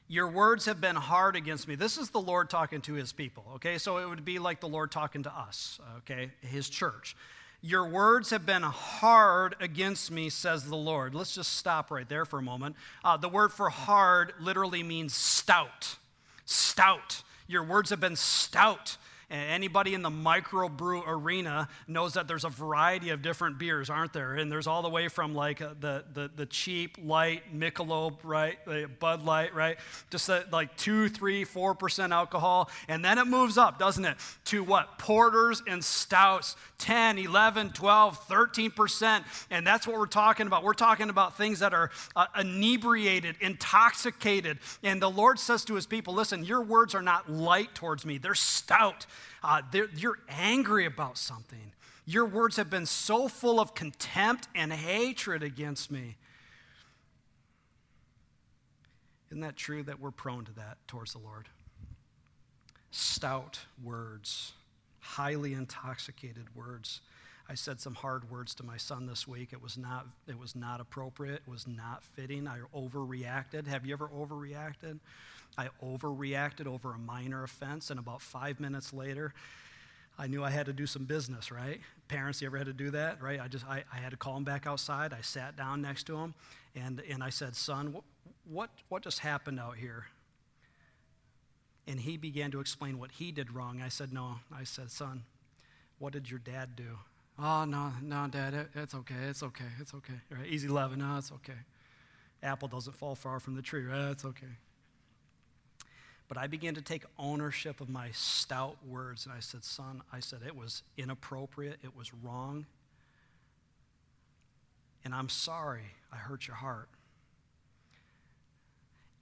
Your 0.09 0.27
words 0.27 0.65
have 0.65 0.81
been 0.81 0.97
hard 0.97 1.37
against 1.37 1.69
me. 1.69 1.77
This 1.77 1.97
is 1.97 2.11
the 2.11 2.21
Lord 2.21 2.51
talking 2.51 2.81
to 2.83 2.95
his 2.95 3.13
people, 3.13 3.45
okay? 3.55 3.79
So 3.79 3.99
it 3.99 4.09
would 4.09 4.25
be 4.25 4.41
like 4.41 4.61
the 4.61 4.69
Lord 4.69 4.91
talking 4.91 5.23
to 5.23 5.31
us, 5.33 5.79
okay? 5.99 6.33
His 6.41 6.69
church. 6.69 7.15
Your 7.63 7.87
words 7.87 8.31
have 8.31 8.45
been 8.45 8.63
hard 8.63 9.55
against 9.61 10.11
me, 10.11 10.31
says 10.31 10.65
the 10.65 10.77
Lord. 10.77 11.15
Let's 11.15 11.35
just 11.35 11.57
stop 11.57 11.91
right 11.91 12.09
there 12.09 12.25
for 12.25 12.39
a 12.39 12.43
moment. 12.43 12.75
Uh, 13.05 13.19
the 13.19 13.29
word 13.29 13.53
for 13.53 13.69
hard 13.69 14.33
literally 14.41 14.83
means 14.83 15.15
stout. 15.15 15.97
Stout. 16.45 17.23
Your 17.47 17.63
words 17.63 17.91
have 17.91 18.01
been 18.01 18.17
stout. 18.17 18.97
Anybody 19.31 19.95
in 19.95 20.03
the 20.03 20.11
microbrew 20.11 21.05
arena 21.07 21.69
knows 21.87 22.15
that 22.15 22.27
there's 22.27 22.45
a 22.45 22.49
variety 22.49 23.11
of 23.11 23.23
different 23.23 23.59
beers, 23.59 23.89
aren't 23.89 24.13
there? 24.13 24.35
And 24.35 24.51
there's 24.51 24.67
all 24.67 24.83
the 24.83 24.89
way 24.89 25.07
from 25.07 25.35
like 25.35 25.63
uh, 25.63 25.75
the, 25.79 26.05
the, 26.13 26.31
the 26.35 26.47
cheap, 26.47 26.99
light 27.01 27.43
Michelob, 27.57 28.19
right? 28.25 28.59
The 28.65 28.91
Bud 28.99 29.25
Light, 29.25 29.55
right? 29.55 29.79
Just 30.11 30.29
like 30.51 30.77
two, 30.77 31.09
three, 31.09 31.45
four 31.45 31.77
percent 31.77 32.13
alcohol. 32.13 32.71
And 32.89 33.05
then 33.05 33.19
it 33.19 33.27
moves 33.27 33.57
up, 33.57 33.79
doesn't 33.79 34.05
it? 34.05 34.17
To 34.47 34.65
what? 34.65 34.99
Porters 34.99 35.63
and 35.67 35.85
stouts, 35.85 36.57
10, 36.79 37.19
11, 37.19 37.71
12, 37.71 38.29
13%. 38.29 39.25
And 39.51 39.65
that's 39.65 39.87
what 39.87 39.97
we're 39.97 40.07
talking 40.07 40.49
about. 40.49 40.65
We're 40.65 40.73
talking 40.75 41.09
about 41.09 41.37
things 41.37 41.61
that 41.61 41.73
are 41.73 41.91
uh, 42.17 42.27
inebriated, 42.39 43.37
intoxicated. 43.41 44.59
And 44.83 45.01
the 45.01 45.11
Lord 45.11 45.39
says 45.39 45.65
to 45.67 45.75
his 45.75 45.87
people, 45.87 46.15
listen, 46.15 46.45
your 46.45 46.63
words 46.63 46.97
are 46.97 47.03
not 47.03 47.31
light 47.31 47.75
towards 47.77 48.05
me, 48.05 48.19
they're 48.19 48.35
stout 48.35 49.07
uh, 49.43 49.63
you're 49.97 50.19
angry 50.29 50.87
about 50.87 51.19
something. 51.19 51.73
Your 52.07 52.25
words 52.25 52.57
have 52.57 52.71
been 52.71 52.87
so 52.87 53.29
full 53.29 53.61
of 53.61 53.75
contempt 53.75 54.49
and 54.55 54.73
hatred 54.73 55.43
against 55.43 55.91
me. 55.91 56.17
Isn't 59.31 59.43
that 59.43 59.57
true 59.57 59.83
that 59.85 60.01
we're 60.01 60.11
prone 60.11 60.45
to 60.45 60.53
that 60.55 60.79
towards 60.89 61.13
the 61.13 61.19
Lord? 61.19 61.49
Stout 62.91 63.61
words, 63.83 64.53
highly 64.99 65.55
intoxicated 65.55 66.47
words. 66.57 67.01
I 67.49 67.55
said 67.55 67.81
some 67.81 67.95
hard 67.95 68.31
words 68.31 68.55
to 68.57 68.65
my 68.65 68.77
son 68.77 69.07
this 69.07 69.27
week. 69.27 69.53
It 69.53 69.63
was 69.63 69.77
not, 69.77 70.07
it 70.29 70.39
was 70.39 70.55
not 70.55 70.81
appropriate. 70.81 71.43
It 71.47 71.51
was 71.51 71.67
not 71.67 72.03
fitting. 72.03 72.47
I 72.47 72.59
overreacted. 72.77 73.67
Have 73.67 73.85
you 73.85 73.93
ever 73.93 74.09
overreacted? 74.09 75.01
I 75.59 75.69
overreacted 75.83 76.67
over 76.67 76.93
a 76.93 76.99
minor 76.99 77.43
offense, 77.43 77.91
and 77.91 77.99
about 77.99 78.23
five 78.23 78.61
minutes 78.61 78.93
later, 78.93 79.35
I 80.19 80.27
knew 80.27 80.45
I 80.45 80.51
had 80.51 80.67
to 80.67 80.73
do 80.73 80.87
some 80.87 81.05
business, 81.05 81.51
right? 81.51 81.81
Parents, 82.09 82.43
you 82.43 82.47
ever 82.47 82.59
had 82.59 82.67
to 82.67 82.73
do 82.73 82.91
that, 82.91 83.23
right? 83.23 83.41
I 83.41 83.49
just, 83.49 83.67
I, 83.67 83.85
I 83.93 83.97
had 83.97 84.11
to 84.11 84.17
call 84.17 84.37
him 84.37 84.45
back 84.45 84.67
outside. 84.67 85.13
I 85.13 85.23
sat 85.23 85.57
down 85.57 85.81
next 85.81 86.05
to 86.05 86.17
him, 86.17 86.35
and, 86.75 87.03
and 87.09 87.23
I 87.23 87.31
said, 87.31 87.57
son, 87.57 87.93
what, 87.93 88.05
what, 88.45 88.71
what 88.89 89.03
just 89.03 89.21
happened 89.21 89.59
out 89.59 89.77
here? 89.77 90.07
And 91.87 91.99
he 91.99 92.17
began 92.17 92.51
to 92.51 92.61
explain 92.61 92.99
what 92.99 93.13
he 93.13 93.33
did 93.33 93.53
wrong. 93.53 93.81
I 93.83 93.89
said, 93.89 94.13
no. 94.13 94.37
I 94.55 94.65
said, 94.65 94.91
son, 94.91 95.25
what 95.99 96.13
did 96.13 96.31
your 96.31 96.39
dad 96.39 96.77
do? 96.77 96.99
Oh, 97.39 97.65
no, 97.65 97.93
no, 98.03 98.27
dad, 98.31 98.53
it, 98.53 98.69
it's 98.75 98.95
okay, 98.95 99.15
it's 99.29 99.43
okay, 99.43 99.65
it's 99.81 99.95
okay. 99.95 100.21
Right? 100.31 100.47
Easy 100.47 100.69
loving, 100.69 100.99
no, 100.99 101.17
it's 101.17 101.33
okay. 101.33 101.59
Apple 102.43 102.69
doesn't 102.69 102.95
fall 102.95 103.15
far 103.15 103.41
from 103.41 103.55
the 103.55 103.63
tree, 103.63 103.85
right? 103.85 104.11
It's 104.11 104.25
okay. 104.25 104.47
But 106.31 106.39
I 106.39 106.47
began 106.47 106.77
to 106.77 106.81
take 106.81 107.03
ownership 107.19 107.81
of 107.81 107.89
my 107.89 108.11
stout 108.13 108.77
words, 108.87 109.27
and 109.27 109.35
I 109.35 109.41
said, 109.41 109.65
Son, 109.65 110.01
I 110.13 110.21
said 110.21 110.43
it 110.47 110.55
was 110.55 110.85
inappropriate, 110.97 111.81
it 111.83 111.97
was 111.97 112.15
wrong, 112.15 112.67
and 115.05 115.13
I'm 115.13 115.29
sorry 115.29 115.87
I 116.13 116.19
hurt 116.19 116.47
your 116.47 116.55
heart. 116.55 116.89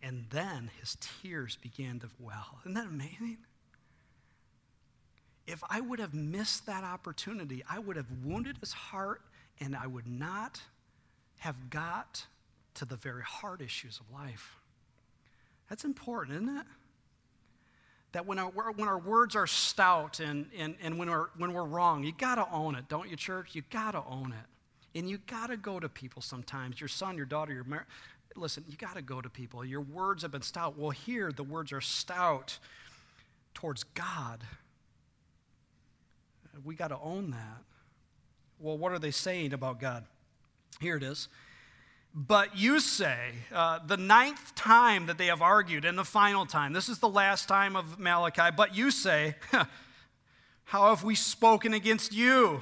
And 0.03 0.27
then 0.29 0.71
his 0.79 0.99
tears 1.23 1.57
began 1.57 1.99
to 2.01 2.09
well. 2.21 2.59
Isn't 2.65 2.75
that 2.75 2.85
amazing? 2.87 3.39
If 5.47 5.65
I 5.71 5.81
would 5.81 6.01
have 6.01 6.13
missed 6.13 6.67
that 6.67 6.85
opportunity, 6.85 7.65
I 7.71 7.79
would 7.79 7.97
have 7.97 8.07
wounded 8.23 8.59
his 8.61 8.75
heart 8.75 9.23
and 9.61 9.75
I 9.75 9.87
would 9.87 10.07
not 10.07 10.61
have 11.39 11.71
got 11.71 12.27
to 12.75 12.85
the 12.85 12.97
very 12.97 13.23
hard 13.23 13.63
issues 13.63 13.99
of 13.99 14.15
life. 14.15 14.57
That's 15.71 15.85
important, 15.85 16.43
isn't 16.43 16.59
it? 16.59 16.67
That 18.13 18.27
when 18.27 18.39
our, 18.39 18.51
when 18.51 18.89
our 18.89 18.99
words 18.99 19.37
are 19.37 19.47
stout 19.47 20.21
and, 20.21 20.47
and, 20.57 20.77
and 20.83 20.99
when, 20.99 21.11
we're, 21.11 21.27
when 21.37 21.53
we're 21.53 21.65
wrong, 21.65 22.05
you 22.05 22.13
got 22.13 22.37
to 22.37 22.47
own 22.51 22.75
it, 22.75 22.89
don't 22.89 23.09
you, 23.09 23.17
church? 23.17 23.55
You 23.55 23.63
got 23.71 23.93
to 23.93 24.03
own 24.09 24.33
it. 24.33 24.99
And 24.99 25.09
you 25.09 25.19
got 25.19 25.49
to 25.49 25.57
go 25.57 25.79
to 25.79 25.89
people 25.89 26.23
sometimes. 26.23 26.81
Your 26.81 26.89
son, 26.89 27.17
your 27.17 27.27
daughter, 27.27 27.53
your 27.53 27.65
mar- 27.65 27.87
listen, 28.35 28.65
you 28.69 28.77
got 28.77 28.97
to 28.97 29.03
go 29.03 29.21
to 29.21 29.29
people. 29.29 29.65
Your 29.65 29.83
words 29.83 30.23
have 30.23 30.31
been 30.31 30.43
stout. 30.43 30.79
Well, 30.79 30.91
here 30.91 31.31
the 31.33 31.43
words 31.43 31.73
are 31.73 31.81
stout 31.81 32.59
towards 33.55 33.85
God. 33.85 34.43
We 36.65 36.75
got 36.75 36.89
to 36.89 36.99
own 36.99 37.31
that. 37.33 37.63
Well, 38.59 38.79
what 38.79 38.93
are 38.93 38.99
they 38.99 39.11
saying 39.11 39.53
about 39.53 39.79
God? 39.79 40.05
Here 40.81 40.97
it 40.97 41.03
is. 41.03 41.29
But 42.15 42.57
you 42.57 42.81
say, 42.81 43.19
uh, 43.53 43.81
the 43.87 43.97
ninth 43.97 44.55
time 44.55 45.07
that 45.07 45.19
they 45.19 45.27
have 45.27 45.43
argued, 45.43 45.85
and 45.85 45.97
the 45.97 46.05
final 46.05 46.47
time, 46.47 46.73
this 46.73 46.89
is 46.89 46.99
the 46.99 47.09
last 47.09 47.49
time 47.49 47.77
of 47.77 47.99
Malachi, 47.99 48.55
but 48.57 48.75
you 48.75 48.91
say, 48.91 49.37
How 50.65 50.91
have 50.91 51.05
we 51.05 51.15
spoken 51.15 51.73
against 51.73 52.13
you? 52.13 52.61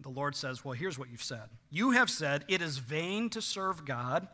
The 0.00 0.08
Lord 0.08 0.34
says, 0.34 0.64
Well, 0.64 0.72
here's 0.72 0.98
what 0.98 1.10
you've 1.10 1.22
said. 1.22 1.48
You 1.70 1.90
have 1.90 2.10
said, 2.10 2.44
It 2.48 2.62
is 2.62 2.78
vain 2.78 3.30
to 3.30 3.42
serve 3.42 3.84
God. 3.84 4.26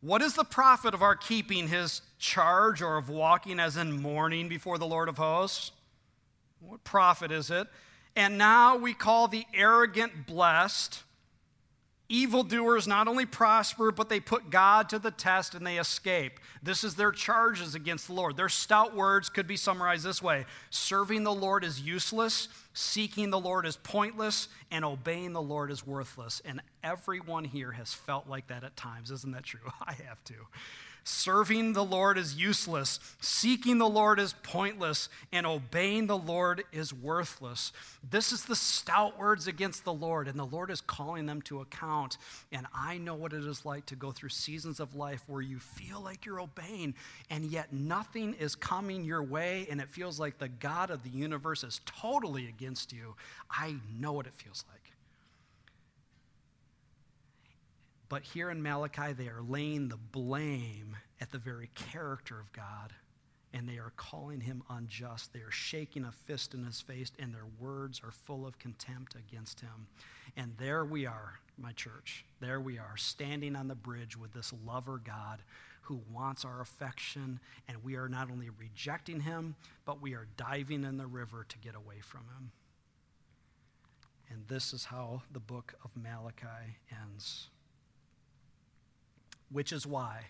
What 0.00 0.22
is 0.22 0.34
the 0.34 0.44
profit 0.44 0.94
of 0.94 1.02
our 1.02 1.16
keeping 1.16 1.68
his 1.68 2.02
charge 2.18 2.80
or 2.80 2.96
of 2.96 3.08
walking 3.08 3.58
as 3.58 3.76
in 3.76 4.00
mourning 4.00 4.48
before 4.48 4.78
the 4.78 4.86
Lord 4.86 5.08
of 5.08 5.16
hosts? 5.16 5.72
What 6.60 6.84
profit 6.84 7.32
is 7.32 7.50
it? 7.50 7.66
And 8.14 8.38
now 8.38 8.76
we 8.76 8.94
call 8.94 9.28
the 9.28 9.44
arrogant 9.52 10.26
blessed 10.26 11.02
Evildoers 12.08 12.86
not 12.86 13.08
only 13.08 13.26
prosper, 13.26 13.90
but 13.90 14.08
they 14.08 14.20
put 14.20 14.48
God 14.48 14.88
to 14.90 14.98
the 14.98 15.10
test 15.10 15.54
and 15.54 15.66
they 15.66 15.78
escape. 15.78 16.38
This 16.62 16.84
is 16.84 16.94
their 16.94 17.10
charges 17.10 17.74
against 17.74 18.06
the 18.06 18.12
Lord. 18.12 18.36
Their 18.36 18.48
stout 18.48 18.94
words 18.94 19.28
could 19.28 19.48
be 19.48 19.56
summarized 19.56 20.04
this 20.04 20.22
way 20.22 20.46
Serving 20.70 21.24
the 21.24 21.34
Lord 21.34 21.64
is 21.64 21.80
useless, 21.80 22.48
seeking 22.74 23.30
the 23.30 23.40
Lord 23.40 23.66
is 23.66 23.76
pointless, 23.76 24.48
and 24.70 24.84
obeying 24.84 25.32
the 25.32 25.42
Lord 25.42 25.72
is 25.72 25.84
worthless. 25.84 26.40
And 26.44 26.60
everyone 26.84 27.44
here 27.44 27.72
has 27.72 27.92
felt 27.92 28.28
like 28.28 28.46
that 28.48 28.62
at 28.62 28.76
times. 28.76 29.10
Isn't 29.10 29.32
that 29.32 29.44
true? 29.44 29.60
I 29.84 29.94
have 30.06 30.22
to. 30.24 30.34
Serving 31.08 31.72
the 31.72 31.84
Lord 31.84 32.18
is 32.18 32.34
useless, 32.34 32.98
seeking 33.20 33.78
the 33.78 33.88
Lord 33.88 34.18
is 34.18 34.34
pointless, 34.42 35.08
and 35.30 35.46
obeying 35.46 36.08
the 36.08 36.18
Lord 36.18 36.64
is 36.72 36.92
worthless. 36.92 37.70
This 38.10 38.32
is 38.32 38.44
the 38.44 38.56
stout 38.56 39.16
words 39.16 39.46
against 39.46 39.84
the 39.84 39.92
Lord, 39.92 40.26
and 40.26 40.36
the 40.36 40.44
Lord 40.44 40.68
is 40.68 40.80
calling 40.80 41.26
them 41.26 41.42
to 41.42 41.60
account. 41.60 42.18
And 42.50 42.66
I 42.74 42.98
know 42.98 43.14
what 43.14 43.32
it 43.32 43.44
is 43.44 43.64
like 43.64 43.86
to 43.86 43.94
go 43.94 44.10
through 44.10 44.30
seasons 44.30 44.80
of 44.80 44.96
life 44.96 45.22
where 45.28 45.42
you 45.42 45.60
feel 45.60 46.00
like 46.00 46.26
you're 46.26 46.40
obeying, 46.40 46.96
and 47.30 47.44
yet 47.44 47.72
nothing 47.72 48.34
is 48.34 48.56
coming 48.56 49.04
your 49.04 49.22
way, 49.22 49.68
and 49.70 49.80
it 49.80 49.88
feels 49.88 50.18
like 50.18 50.38
the 50.38 50.48
God 50.48 50.90
of 50.90 51.04
the 51.04 51.10
universe 51.10 51.62
is 51.62 51.80
totally 51.86 52.48
against 52.48 52.92
you. 52.92 53.14
I 53.48 53.76
know 53.96 54.12
what 54.12 54.26
it 54.26 54.34
feels 54.34 54.64
like. 54.72 54.95
But 58.08 58.22
here 58.22 58.50
in 58.50 58.62
Malachi, 58.62 59.12
they 59.12 59.28
are 59.28 59.42
laying 59.42 59.88
the 59.88 59.96
blame 59.96 60.96
at 61.20 61.32
the 61.32 61.38
very 61.38 61.70
character 61.74 62.38
of 62.38 62.52
God, 62.52 62.92
and 63.52 63.68
they 63.68 63.78
are 63.78 63.92
calling 63.96 64.40
him 64.40 64.62
unjust. 64.70 65.32
They 65.32 65.40
are 65.40 65.50
shaking 65.50 66.04
a 66.04 66.12
fist 66.12 66.54
in 66.54 66.64
his 66.64 66.80
face, 66.80 67.10
and 67.18 67.34
their 67.34 67.46
words 67.58 68.00
are 68.04 68.12
full 68.12 68.46
of 68.46 68.58
contempt 68.58 69.16
against 69.16 69.60
him. 69.60 69.88
And 70.36 70.52
there 70.58 70.84
we 70.84 71.06
are, 71.06 71.40
my 71.58 71.72
church. 71.72 72.24
There 72.40 72.60
we 72.60 72.78
are, 72.78 72.96
standing 72.96 73.56
on 73.56 73.66
the 73.66 73.74
bridge 73.74 74.16
with 74.16 74.32
this 74.32 74.52
lover 74.64 75.00
God 75.04 75.40
who 75.82 76.00
wants 76.12 76.44
our 76.44 76.60
affection, 76.60 77.40
and 77.68 77.82
we 77.82 77.96
are 77.96 78.08
not 78.08 78.30
only 78.30 78.50
rejecting 78.50 79.20
him, 79.20 79.54
but 79.84 80.02
we 80.02 80.14
are 80.14 80.26
diving 80.36 80.84
in 80.84 80.96
the 80.96 81.06
river 81.06 81.46
to 81.48 81.58
get 81.58 81.74
away 81.74 82.00
from 82.02 82.22
him. 82.36 82.50
And 84.30 84.46
this 84.48 84.72
is 84.72 84.84
how 84.84 85.22
the 85.32 85.40
book 85.40 85.74
of 85.84 85.90
Malachi 85.96 86.76
ends. 86.90 87.48
Which 89.50 89.72
is 89.72 89.86
why, 89.86 90.26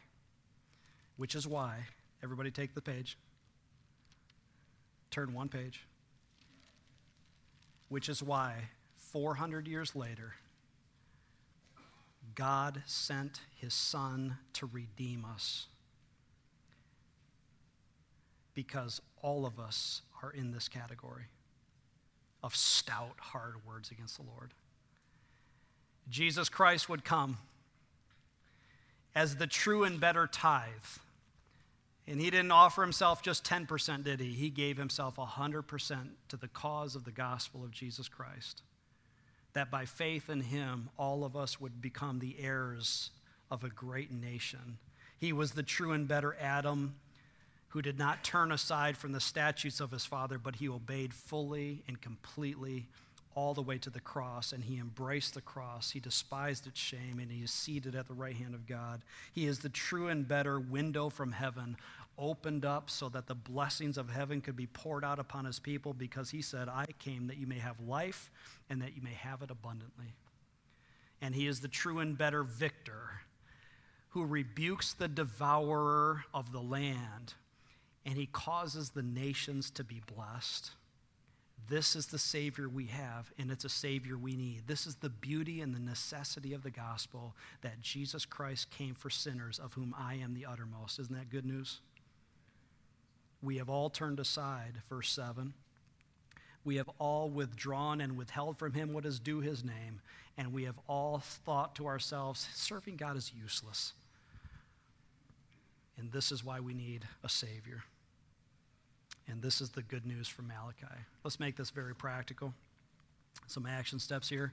which 1.16 1.34
is 1.34 1.46
why, 1.46 1.86
everybody 2.22 2.50
take 2.50 2.74
the 2.74 2.82
page, 2.82 3.16
turn 5.10 5.32
one 5.32 5.48
page. 5.48 5.86
Which 7.88 8.08
is 8.08 8.22
why, 8.22 8.68
400 8.96 9.66
years 9.66 9.94
later, 9.94 10.34
God 12.34 12.82
sent 12.84 13.40
his 13.56 13.72
son 13.72 14.36
to 14.54 14.66
redeem 14.66 15.24
us. 15.24 15.66
Because 18.54 19.00
all 19.22 19.46
of 19.46 19.58
us 19.60 20.02
are 20.22 20.30
in 20.30 20.50
this 20.50 20.68
category 20.68 21.26
of 22.42 22.54
stout, 22.54 23.16
hard 23.18 23.54
words 23.66 23.90
against 23.90 24.16
the 24.16 24.24
Lord. 24.24 24.52
Jesus 26.08 26.48
Christ 26.48 26.88
would 26.88 27.04
come 27.04 27.38
as 29.16 29.36
the 29.36 29.46
true 29.46 29.82
and 29.82 29.98
better 29.98 30.26
tithe. 30.26 30.68
And 32.06 32.20
he 32.20 32.30
didn't 32.30 32.52
offer 32.52 32.82
himself 32.82 33.22
just 33.22 33.44
10%, 33.44 34.04
did 34.04 34.20
he? 34.20 34.30
He 34.32 34.50
gave 34.50 34.76
himself 34.76 35.16
100% 35.16 36.08
to 36.28 36.36
the 36.36 36.48
cause 36.48 36.94
of 36.94 37.04
the 37.04 37.10
gospel 37.10 37.64
of 37.64 37.70
Jesus 37.72 38.08
Christ. 38.08 38.62
That 39.54 39.70
by 39.70 39.86
faith 39.86 40.28
in 40.28 40.42
him, 40.42 40.90
all 40.98 41.24
of 41.24 41.34
us 41.34 41.58
would 41.58 41.80
become 41.80 42.18
the 42.18 42.36
heirs 42.38 43.10
of 43.50 43.64
a 43.64 43.70
great 43.70 44.12
nation. 44.12 44.76
He 45.18 45.32
was 45.32 45.52
the 45.52 45.62
true 45.62 45.92
and 45.92 46.06
better 46.06 46.36
Adam 46.38 46.96
who 47.68 47.80
did 47.80 47.98
not 47.98 48.22
turn 48.22 48.52
aside 48.52 48.98
from 48.98 49.12
the 49.12 49.20
statutes 49.20 49.80
of 49.80 49.90
his 49.90 50.04
father, 50.04 50.38
but 50.38 50.56
he 50.56 50.68
obeyed 50.68 51.14
fully 51.14 51.82
and 51.88 52.00
completely 52.00 52.86
all 53.36 53.54
the 53.54 53.62
way 53.62 53.76
to 53.76 53.90
the 53.90 54.00
cross, 54.00 54.52
and 54.52 54.64
he 54.64 54.78
embraced 54.78 55.34
the 55.34 55.42
cross. 55.42 55.90
He 55.90 56.00
despised 56.00 56.66
its 56.66 56.80
shame, 56.80 57.18
and 57.20 57.30
he 57.30 57.44
is 57.44 57.50
seated 57.50 57.94
at 57.94 58.08
the 58.08 58.14
right 58.14 58.34
hand 58.34 58.54
of 58.54 58.66
God. 58.66 59.02
He 59.32 59.46
is 59.46 59.58
the 59.58 59.68
true 59.68 60.08
and 60.08 60.26
better 60.26 60.58
window 60.58 61.10
from 61.10 61.32
heaven, 61.32 61.76
opened 62.18 62.64
up 62.64 62.88
so 62.88 63.10
that 63.10 63.26
the 63.26 63.34
blessings 63.34 63.98
of 63.98 64.08
heaven 64.08 64.40
could 64.40 64.56
be 64.56 64.66
poured 64.66 65.04
out 65.04 65.18
upon 65.18 65.44
his 65.44 65.58
people, 65.58 65.92
because 65.92 66.30
he 66.30 66.40
said, 66.40 66.66
I 66.68 66.86
came 66.98 67.26
that 67.26 67.36
you 67.36 67.46
may 67.46 67.58
have 67.58 67.78
life 67.78 68.30
and 68.70 68.80
that 68.80 68.96
you 68.96 69.02
may 69.02 69.12
have 69.12 69.42
it 69.42 69.50
abundantly. 69.50 70.14
And 71.20 71.34
he 71.34 71.46
is 71.46 71.60
the 71.60 71.68
true 71.68 71.98
and 71.98 72.16
better 72.16 72.42
victor 72.42 73.20
who 74.10 74.24
rebukes 74.24 74.94
the 74.94 75.08
devourer 75.08 76.24
of 76.32 76.52
the 76.52 76.62
land, 76.62 77.34
and 78.06 78.16
he 78.16 78.26
causes 78.26 78.90
the 78.90 79.02
nations 79.02 79.70
to 79.72 79.84
be 79.84 80.00
blessed. 80.14 80.70
This 81.68 81.96
is 81.96 82.06
the 82.06 82.18
Savior 82.18 82.68
we 82.68 82.86
have, 82.86 83.32
and 83.38 83.50
it's 83.50 83.64
a 83.64 83.68
Savior 83.68 84.16
we 84.16 84.36
need. 84.36 84.68
This 84.68 84.86
is 84.86 84.96
the 84.96 85.10
beauty 85.10 85.60
and 85.60 85.74
the 85.74 85.80
necessity 85.80 86.52
of 86.52 86.62
the 86.62 86.70
gospel 86.70 87.34
that 87.62 87.80
Jesus 87.80 88.24
Christ 88.24 88.70
came 88.70 88.94
for 88.94 89.10
sinners, 89.10 89.58
of 89.58 89.74
whom 89.74 89.94
I 89.98 90.14
am 90.14 90.34
the 90.34 90.46
uttermost. 90.46 91.00
Isn't 91.00 91.16
that 91.16 91.28
good 91.30 91.44
news? 91.44 91.80
We 93.42 93.56
have 93.56 93.68
all 93.68 93.90
turned 93.90 94.20
aside, 94.20 94.82
verse 94.88 95.10
7. 95.10 95.54
We 96.64 96.76
have 96.76 96.90
all 96.98 97.30
withdrawn 97.30 98.00
and 98.00 98.16
withheld 98.16 98.58
from 98.58 98.72
him 98.72 98.92
what 98.92 99.06
is 99.06 99.18
due 99.18 99.40
his 99.40 99.64
name, 99.64 100.00
and 100.38 100.52
we 100.52 100.64
have 100.64 100.78
all 100.88 101.18
thought 101.18 101.74
to 101.76 101.86
ourselves, 101.86 102.48
serving 102.54 102.96
God 102.96 103.16
is 103.16 103.32
useless. 103.36 103.92
And 105.98 106.12
this 106.12 106.30
is 106.30 106.44
why 106.44 106.60
we 106.60 106.74
need 106.74 107.06
a 107.24 107.28
Savior. 107.28 107.82
And 109.28 109.42
this 109.42 109.60
is 109.60 109.70
the 109.70 109.82
good 109.82 110.06
news 110.06 110.28
from 110.28 110.48
Malachi. 110.48 111.00
Let's 111.24 111.40
make 111.40 111.56
this 111.56 111.70
very 111.70 111.94
practical. 111.94 112.54
Some 113.46 113.66
action 113.66 113.98
steps 113.98 114.28
here. 114.28 114.52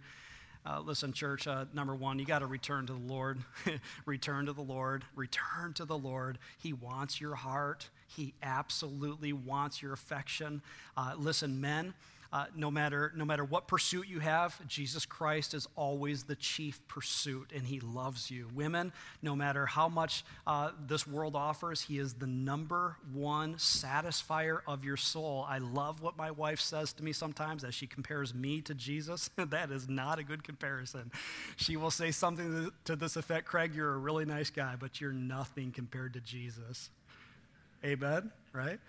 Uh, 0.66 0.80
listen, 0.80 1.12
church, 1.12 1.46
uh, 1.46 1.66
number 1.74 1.94
one, 1.94 2.18
you 2.20 2.26
got 2.26 2.40
to 2.40 2.46
return 2.46 2.86
to 2.88 2.94
the 2.94 3.14
Lord. 3.14 3.40
return 4.06 4.46
to 4.46 4.54
the 4.54 4.62
Lord. 4.62 5.04
Return 5.16 5.74
to 5.74 5.84
the 5.84 5.98
Lord. 5.98 6.40
He 6.58 6.72
wants 6.72 7.20
your 7.20 7.36
heart. 7.36 7.90
He 8.08 8.34
absolutely 8.42 9.34
wants 9.34 9.82
your 9.82 9.92
affection. 9.92 10.62
Uh, 10.96 11.16
listen, 11.18 11.60
men, 11.60 11.94
uh, 12.34 12.46
no, 12.56 12.72
matter, 12.72 13.14
no 13.16 13.26
matter 13.26 13.44
what 13.44 13.68
pursuit 13.68 14.08
you 14.08 14.20
have, 14.20 14.68
Jesus 14.68 15.06
Christ 15.06 15.54
is 15.54 15.68
always 15.76 16.24
the 16.24 16.36
chief 16.36 16.86
pursuit, 16.88 17.52
and 17.56 17.64
He 17.64 17.80
loves 17.80 18.32
you. 18.32 18.50
Women, 18.56 18.92
no 19.22 19.36
matter 19.36 19.68
how 19.68 19.88
much 19.88 20.26
uh, 20.48 20.72
this 20.88 21.06
world 21.06 21.36
offers, 21.36 21.84
He 21.84 22.00
is 22.00 22.16
the 22.16 22.26
number 22.26 22.98
one 23.14 23.54
satisfier 23.58 24.62
of 24.68 24.84
your 24.84 24.98
soul. 24.98 25.46
I 25.48 25.60
love 25.60 26.02
what 26.02 26.18
my 26.18 26.32
wife 26.32 26.60
says 26.60 26.92
to 26.94 27.04
me 27.04 27.14
sometimes 27.14 27.64
as 27.64 27.76
she 27.76 27.86
compares 27.86 28.34
me 28.34 28.62
to 28.62 28.74
Jesus. 28.74 29.30
that 29.38 29.70
is 29.70 29.88
not 29.88 30.18
a 30.18 30.24
good 30.24 30.44
comparison. 30.44 31.12
She 31.56 31.78
will 31.78 31.92
say 31.92 32.10
something 32.10 32.72
to 32.86 32.96
this 32.96 33.16
effect 33.16 33.46
Craig, 33.46 33.76
you're 33.76 33.94
a 33.94 33.98
really 33.98 34.26
nice 34.26 34.50
guy, 34.50 34.74
but 34.80 35.00
you're 35.00 35.14
nothing 35.14 35.72
compared 35.72 36.14
to 36.14 36.20
Jesus. 36.20 36.90
Amen, 37.86 38.32
right? 38.54 38.80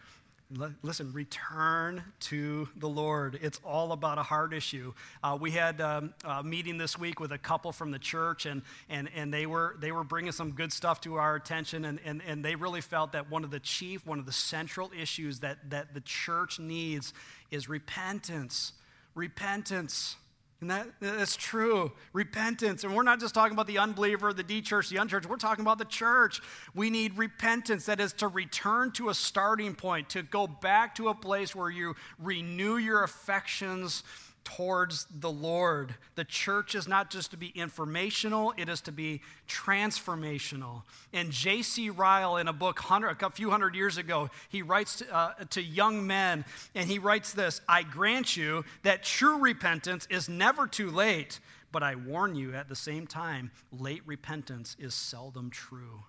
Listen, 0.83 1.13
return 1.13 2.03
to 2.21 2.69
the 2.77 2.89
Lord. 2.89 3.39
It's 3.43 3.61
all 3.65 3.91
about 3.91 4.19
a 4.19 4.23
heart 4.23 4.55
issue. 4.55 4.93
Uh, 5.23 5.37
we 5.41 5.51
had 5.51 5.81
um, 5.81 6.15
a 6.25 6.45
meeting 6.45 6.79
this 6.79 6.97
week 6.97 7.19
with 7.19 7.33
a 7.33 7.39
couple 7.39 7.73
from 7.73 7.91
the 7.91 7.99
church, 7.99 8.47
and, 8.47 8.63
and, 8.89 9.09
and 9.17 9.35
they, 9.35 9.47
were, 9.47 9.77
they 9.81 9.91
were 9.91 10.05
bringing 10.05 10.31
some 10.31 10.53
good 10.53 10.73
stuff 10.73 11.01
to 11.01 11.17
our 11.17 11.35
attention, 11.35 11.85
and, 11.85 11.99
and, 12.05 12.23
and 12.27 12.45
they 12.45 12.55
really 12.55 12.81
felt 12.81 13.13
that 13.13 13.31
one 13.31 13.43
of 13.43 13.51
the 13.51 13.59
chief, 13.59 14.07
one 14.07 14.21
of 14.21 14.27
the 14.27 14.33
central 14.33 14.91
issues 14.97 15.41
that, 15.41 15.59
that 15.71 15.93
the 15.93 16.01
church 16.03 16.61
needs 16.61 17.13
is 17.51 17.69
repentance. 17.69 18.75
Repentance. 19.15 20.17
And 20.65 20.71
that, 20.71 20.89
that's 20.99 21.37
true. 21.37 21.93
Repentance. 22.15 22.85
And 22.85 22.97
we're 22.97 23.03
not 23.03 23.21
just 23.21 23.35
talking 23.35 23.53
about 23.53 23.67
the 23.67 23.77
unbeliever, 23.77 24.33
the 24.33 24.43
D 24.43 24.63
church, 24.63 24.89
the 24.89 24.97
unchurch. 24.97 25.27
We're 25.27 25.37
talking 25.37 25.63
about 25.63 25.77
the 25.77 25.85
church. 25.85 26.41
We 26.75 26.89
need 26.89 27.19
repentance. 27.19 27.85
That 27.85 28.01
is 28.01 28.15
to 28.15 28.29
return 28.29 28.91
to 28.93 29.11
a 29.11 29.15
starting 29.15 29.75
point, 29.75 30.09
to 30.11 30.23
go 30.23 30.47
back 30.47 30.95
to 30.95 31.09
a 31.09 31.15
place 31.15 31.55
where 31.55 31.69
you 31.69 31.97
renew 32.19 32.79
your 32.79 33.05
affections 33.05 34.05
towards 34.45 35.07
the 35.11 35.31
Lord. 35.31 35.95
The 36.15 36.25
church 36.25 36.75
is 36.75 36.87
not 36.87 37.11
just 37.11 37.31
to 37.33 37.37
be 37.37 37.49
informational, 37.49 38.55
it 38.57 38.69
is 38.69 38.81
to 38.83 38.93
be 38.93 39.23
transformational. 39.49 40.83
And 41.13 41.31
J.C. 41.31 41.91
Ryle, 41.91 42.37
in 42.37 42.47
a 42.47 42.53
book 42.53 42.81
a 42.89 43.31
few 43.31 43.51
hundred 43.51 43.75
years 43.75 43.99
ago, 43.99 44.31
he 44.49 44.63
writes 44.63 44.97
to, 44.97 45.15
uh, 45.15 45.33
to 45.51 45.63
young 45.63 46.07
men, 46.07 46.45
and 46.75 46.89
he 46.89 46.99
writes 46.99 47.33
this 47.33 47.61
I 47.69 47.83
grant 47.83 48.37
you 48.37 48.65
that 48.83 49.03
true 49.03 49.39
repentance 49.39 50.07
is 50.11 50.29
never 50.29 50.67
too 50.67 50.91
late, 50.91 51.41
but 51.73 51.83
I 51.83 51.95
warn 51.95 52.35
you 52.35 52.55
at 52.55 52.69
the 52.69 52.77
same 52.77 53.07
time, 53.07 53.51
late 53.73 54.03
repentance 54.07 54.77
is 54.79 54.95
seldom 54.95 55.51
true. 55.51 56.03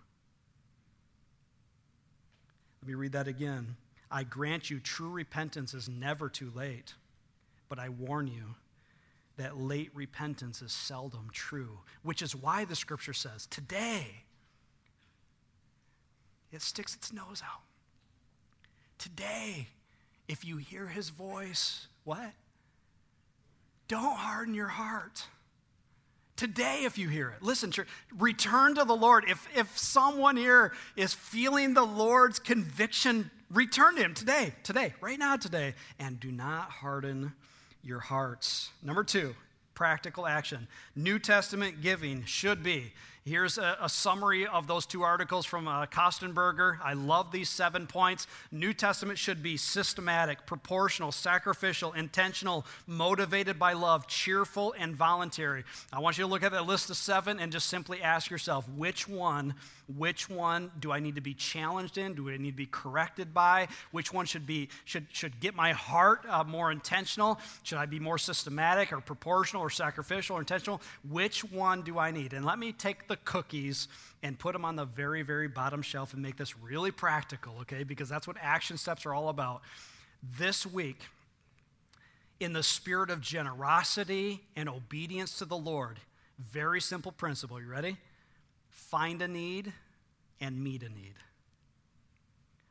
Let 2.82 2.90
me 2.90 2.94
read 2.94 3.14
that 3.14 3.28
again. 3.28 3.78
I 4.12 4.24
grant 4.24 4.70
you, 4.70 4.80
true 4.80 5.10
repentance 5.10 5.74
is 5.74 5.90
never 5.90 6.30
too 6.30 6.52
late 6.54 6.94
but 7.76 7.82
I 7.82 7.90
warn 7.90 8.28
you 8.28 8.56
that 9.38 9.58
late 9.58 9.92
repentance 9.94 10.62
is 10.62 10.72
seldom 10.72 11.30
true, 11.34 11.80
which 12.04 12.22
is 12.22 12.36
why 12.36 12.64
the 12.64 12.76
scripture 12.76 13.14
says, 13.14 13.48
today, 13.48 14.24
it 16.54 16.62
sticks 16.62 16.96
its 16.96 17.12
nose 17.12 17.42
out. 17.44 17.64
Today, 18.98 19.68
if 20.30 20.46
you 20.46 20.56
hear 20.58 20.88
his 20.88 21.10
voice, 21.10 21.88
what? 22.06 22.32
Don't 23.90 24.18
harden 24.18 24.54
your 24.54 24.68
heart. 24.68 25.26
Today, 26.38 26.84
if 26.86 26.98
you 26.98 27.10
hear 27.10 27.30
it, 27.30 27.44
listen, 27.44 27.74
return 28.18 28.76
to 28.76 28.86
the 28.86 28.96
Lord. 28.96 29.26
If, 29.28 29.48
if 29.56 29.78
someone 29.78 30.38
here 30.38 30.72
is 30.96 31.14
feeling 31.14 31.74
the 31.74 31.84
Lord's 31.84 32.40
conviction, 32.40 33.32
return 33.50 33.96
to 33.96 34.02
Him 34.04 34.14
today, 34.14 34.54
today, 34.64 34.94
right 35.02 35.20
now, 35.20 35.36
today, 35.36 35.76
and 36.00 36.20
do 36.20 36.32
not 36.32 36.70
harden 36.70 37.34
your 37.86 38.00
hearts. 38.00 38.72
Number 38.82 39.04
two, 39.04 39.36
practical 39.74 40.26
action. 40.26 40.68
New 40.96 41.20
Testament 41.20 41.82
giving 41.82 42.26
should 42.26 42.64
be 42.64 42.94
Here's 43.28 43.58
a, 43.58 43.76
a, 43.82 43.90
summary 43.90 44.46
of 44.46 44.68
those 44.68 44.86
two 44.86 45.02
articles 45.02 45.48
from 45.48 45.68
uh, 45.68 45.88
Kostenberger. 45.88 46.78
I 46.84 46.94
love 46.94 47.32
these 47.32 47.50
seven 47.50 47.88
points. 47.88 48.28
New 48.52 48.72
Testament 48.72 49.18
should 49.18 49.42
be 49.42 49.58
systematic, 49.58 50.46
proportional, 50.46 51.12
sacrificial, 51.12 51.94
intentional, 51.94 52.68
motivated 52.86 53.58
by 53.58 53.74
love, 53.74 54.06
cheerful, 54.06 54.76
and 54.78 54.96
voluntary. 54.96 55.64
I 55.92 56.02
want 56.02 56.20
you 56.20 56.24
to 56.24 56.30
look 56.30 56.44
at 56.44 56.52
that 56.52 56.68
list 56.68 56.92
of 56.92 56.98
seven 56.98 57.40
and 57.40 57.52
just 57.52 57.68
simply 57.68 58.00
ask 58.00 58.30
yourself 58.30 58.70
which 58.70 59.08
one, 59.08 59.56
which 59.98 60.30
one 60.30 60.70
do 60.80 60.92
I 60.92 61.00
need 61.00 61.16
to 61.16 61.22
be 61.22 61.34
challenged 61.34 61.98
in? 61.98 62.14
Do 62.14 62.30
I 62.30 62.38
need 62.38 62.52
to 62.52 62.56
be 62.56 62.68
corrected 62.68 63.34
by? 63.34 63.70
Which 63.90 64.14
one 64.14 64.28
should 64.28 64.46
be 64.46 64.70
should 64.84 65.08
should 65.12 65.40
get 65.40 65.56
my 65.56 65.72
heart 65.72 66.22
uh, 66.30 66.44
more 66.44 66.72
intentional? 66.72 67.40
Should 67.64 67.80
I 67.80 67.88
be 67.88 68.00
more 68.00 68.20
systematic 68.20 68.94
or 68.94 69.02
proportional 69.02 69.64
or 69.64 69.72
sacrificial 69.72 70.38
or 70.38 70.42
intentional? 70.42 70.80
Which 71.10 71.44
one 71.44 71.82
do 71.82 71.98
I 71.98 72.12
need? 72.12 72.34
And 72.34 72.46
let 72.46 72.60
me 72.60 72.72
take 72.72 73.08
the 73.08 73.14
the 73.16 73.32
cookies 73.32 73.88
and 74.24 74.38
put 74.38 74.53
them 74.53 74.66
on 74.66 74.76
the 74.76 74.86
very, 74.86 75.22
very 75.22 75.47
bottom 75.47 75.82
shelf 75.82 76.13
and 76.13 76.22
make 76.22 76.36
this 76.36 76.57
really 76.59 76.91
practical, 76.91 77.53
okay? 77.61 77.84
Because 77.84 78.09
that's 78.09 78.28
what 78.28 78.36
action 78.41 78.78
steps 78.78 79.05
are 79.05 79.13
all 79.13 79.30
about. 79.30 79.61
This 80.38 80.66
week, 80.66 80.99
in 82.39 82.51
the 82.51 82.63
spirit 82.63 83.09
of 83.09 83.22
generosity 83.22 84.41
and 84.55 84.68
obedience 84.68 85.38
to 85.38 85.45
the 85.45 85.57
Lord, 85.57 85.99
very 86.39 86.82
simple 86.82 87.11
principle. 87.11 87.61
You 87.61 87.68
ready? 87.68 87.97
Find 88.70 89.22
a 89.22 89.28
need 89.28 89.72
and 90.41 90.61
meet 90.61 90.84
a 90.84 90.89
need. 90.89 91.13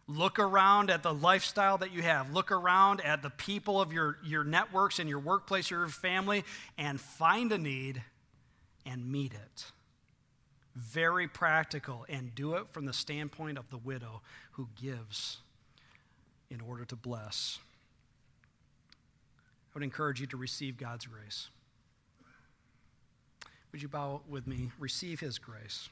Look 0.07 0.39
around 0.39 0.91
at 0.91 1.03
the 1.03 1.15
lifestyle 1.15 1.79
that 1.79 1.91
you 1.93 2.03
have. 2.03 2.31
Look 2.35 2.53
around 2.53 3.01
at 3.01 3.23
the 3.23 3.31
people 3.31 3.81
of 3.81 3.91
your, 3.91 4.19
your 4.23 4.45
networks 4.45 4.99
and 4.99 5.09
your 5.09 5.21
workplace, 5.21 5.71
your 5.71 5.89
family, 5.89 6.45
and 6.77 7.01
find 7.01 7.51
a 7.53 7.59
need 7.59 8.03
and 8.85 9.11
meet 9.11 9.33
it 9.33 9.65
very 10.75 11.29
practical, 11.29 12.05
and 12.09 12.35
do 12.35 12.55
it 12.55 12.67
from 12.73 12.85
the 12.85 12.93
standpoint 12.93 13.59
of 13.59 13.71
the 13.71 13.79
widow 13.79 14.23
who 14.53 14.69
gives 14.81 15.39
in 16.51 16.61
order 16.61 16.85
to 16.85 16.97
bless. 16.97 17.59
I 19.71 19.71
would 19.75 19.85
encourage 19.85 20.21
you 20.21 20.27
to 20.29 20.37
receive 20.37 20.77
God's 20.77 21.07
grace. 21.07 21.49
Would 23.73 23.83
you 23.83 23.89
bow 23.89 24.21
with 24.29 24.47
me? 24.47 24.71
Receive 24.79 25.21
His 25.21 25.39
grace. 25.39 25.89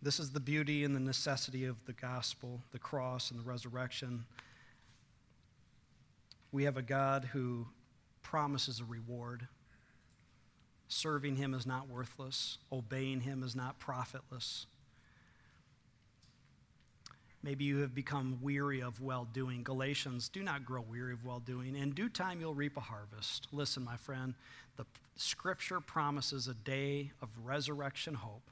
This 0.00 0.18
is 0.18 0.30
the 0.30 0.40
beauty 0.40 0.84
and 0.84 0.96
the 0.96 1.00
necessity 1.00 1.64
of 1.64 1.76
the 1.86 1.92
gospel, 1.92 2.60
the 2.72 2.78
cross, 2.78 3.30
and 3.30 3.38
the 3.38 3.44
resurrection. 3.44 4.24
We 6.50 6.64
have 6.64 6.76
a 6.76 6.82
God 6.82 7.30
who 7.32 7.66
promises 8.22 8.80
a 8.80 8.84
reward. 8.84 9.46
Serving 10.92 11.36
him 11.36 11.54
is 11.54 11.66
not 11.66 11.88
worthless, 11.88 12.58
obeying 12.70 13.22
him 13.22 13.42
is 13.42 13.56
not 13.56 13.78
profitless. 13.78 14.66
Maybe 17.42 17.64
you 17.64 17.78
have 17.78 17.94
become 17.94 18.38
weary 18.42 18.82
of 18.82 19.00
well 19.00 19.26
doing. 19.32 19.62
Galatians, 19.62 20.28
do 20.28 20.42
not 20.42 20.66
grow 20.66 20.82
weary 20.82 21.14
of 21.14 21.24
well 21.24 21.40
doing. 21.40 21.76
In 21.76 21.92
due 21.92 22.10
time, 22.10 22.40
you'll 22.42 22.52
reap 22.52 22.76
a 22.76 22.80
harvest. 22.80 23.48
Listen, 23.52 23.82
my 23.82 23.96
friend, 23.96 24.34
the 24.76 24.84
scripture 25.16 25.80
promises 25.80 26.46
a 26.46 26.54
day 26.54 27.10
of 27.22 27.30
resurrection 27.42 28.12
hope 28.12 28.50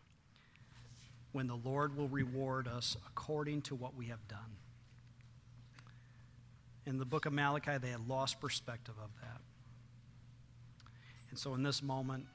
when 1.33 1.47
the 1.47 1.59
Lord 1.63 1.95
will 1.95 2.09
reward 2.09 2.67
us 2.67 2.97
according 3.07 3.61
to 3.63 3.75
what 3.75 3.95
we 3.95 4.07
have 4.07 4.27
done. 4.29 4.57
In 6.87 6.97
the 6.97 7.05
book 7.05 7.27
of 7.27 7.35
Malachi, 7.35 7.77
they 7.77 7.91
had 7.91 8.09
lost 8.09 8.41
perspective 8.41 8.95
of 8.99 9.11
that. 9.21 9.43
And 11.31 11.39
so 11.39 11.55
in 11.55 11.63
this 11.63 11.83
moment, 11.83 12.27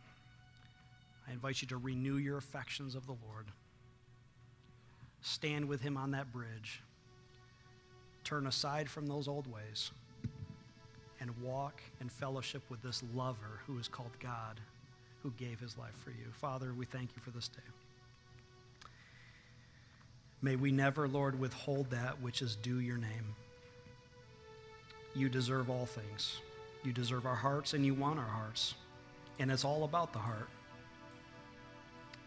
I 1.28 1.32
invite 1.32 1.62
you 1.62 1.68
to 1.70 1.78
renew 1.78 2.18
your 2.18 2.38
affections 2.38 2.96
of 2.96 3.06
the 3.06 3.16
Lord. 3.28 3.48
Stand 5.22 5.68
with 5.68 5.82
him 5.82 5.98
on 5.98 6.12
that 6.12 6.32
bridge. 6.32 6.82
Turn 8.24 8.48
aside 8.48 8.90
from 8.90 9.08
those 9.08 9.28
old 9.28 9.48
ways 9.52 9.92
and 11.20 11.32
walk 11.42 11.82
in 12.02 12.10
fellowship 12.10 12.62
with 12.70 12.82
this 12.82 13.04
lover 13.14 13.62
who 13.66 13.80
is 13.80 13.88
called 13.88 14.12
God, 14.20 14.60
who 15.24 15.32
gave 15.32 15.60
his 15.60 15.78
life 15.78 15.96
for 16.04 16.12
you. 16.12 16.32
Father, 16.34 16.74
we 16.74 16.86
thank 16.86 17.10
you 17.16 17.22
for 17.22 17.32
this 17.32 17.48
day. 17.48 17.62
May 20.42 20.56
we 20.56 20.72
never, 20.72 21.08
Lord, 21.08 21.40
withhold 21.40 21.90
that 21.90 22.22
which 22.22 22.42
is 22.42 22.56
due 22.56 22.80
your 22.80 22.98
name. 22.98 23.36
You 25.16 25.30
deserve 25.30 25.70
all 25.70 25.86
things. 25.86 26.40
You 26.84 26.94
deserve 26.94 27.26
our 27.26 27.36
hearts 27.36 27.74
and 27.74 27.86
you 27.86 27.96
want 27.96 28.20
our 28.20 28.26
hearts 28.26 28.76
and 29.40 29.52
it's 29.52 29.66
all 29.66 29.84
about 29.84 30.14
the 30.14 30.20
heart. 30.20 30.50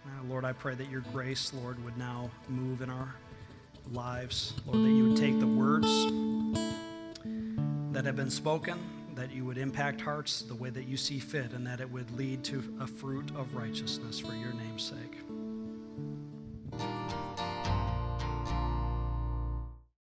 Uh, 0.05 0.25
Lord, 0.29 0.45
I 0.45 0.53
pray 0.53 0.75
that 0.75 0.91
your 0.91 1.03
grace, 1.13 1.53
Lord, 1.53 1.83
would 1.85 1.97
now 1.99 2.31
move 2.49 2.83
in 2.83 2.91
our 2.91 3.15
lives. 3.93 4.55
Lord, 4.67 4.85
that 4.85 4.91
you 4.91 5.09
would 5.09 5.19
take 5.19 5.39
the 5.39 5.47
words 5.47 5.87
that 7.93 8.05
have 8.05 8.17
been 8.17 8.31
spoken, 8.31 8.79
that 9.15 9.33
you 9.33 9.45
would 9.45 9.59
impact 9.59 10.01
hearts 10.01 10.43
the 10.43 10.55
way 10.55 10.71
that 10.71 10.87
you 10.87 10.97
see 10.97 11.19
fit, 11.19 11.53
and 11.53 11.67
that 11.67 11.81
it 11.81 11.91
would 11.91 12.11
lead 12.17 12.45
to 12.45 12.77
a 12.81 12.87
fruit 12.87 13.31
of 13.35 13.55
righteousness 13.55 14.19
for 14.19 14.35
your 14.35 14.53
name's 14.53 14.85
sake. 14.85 15.28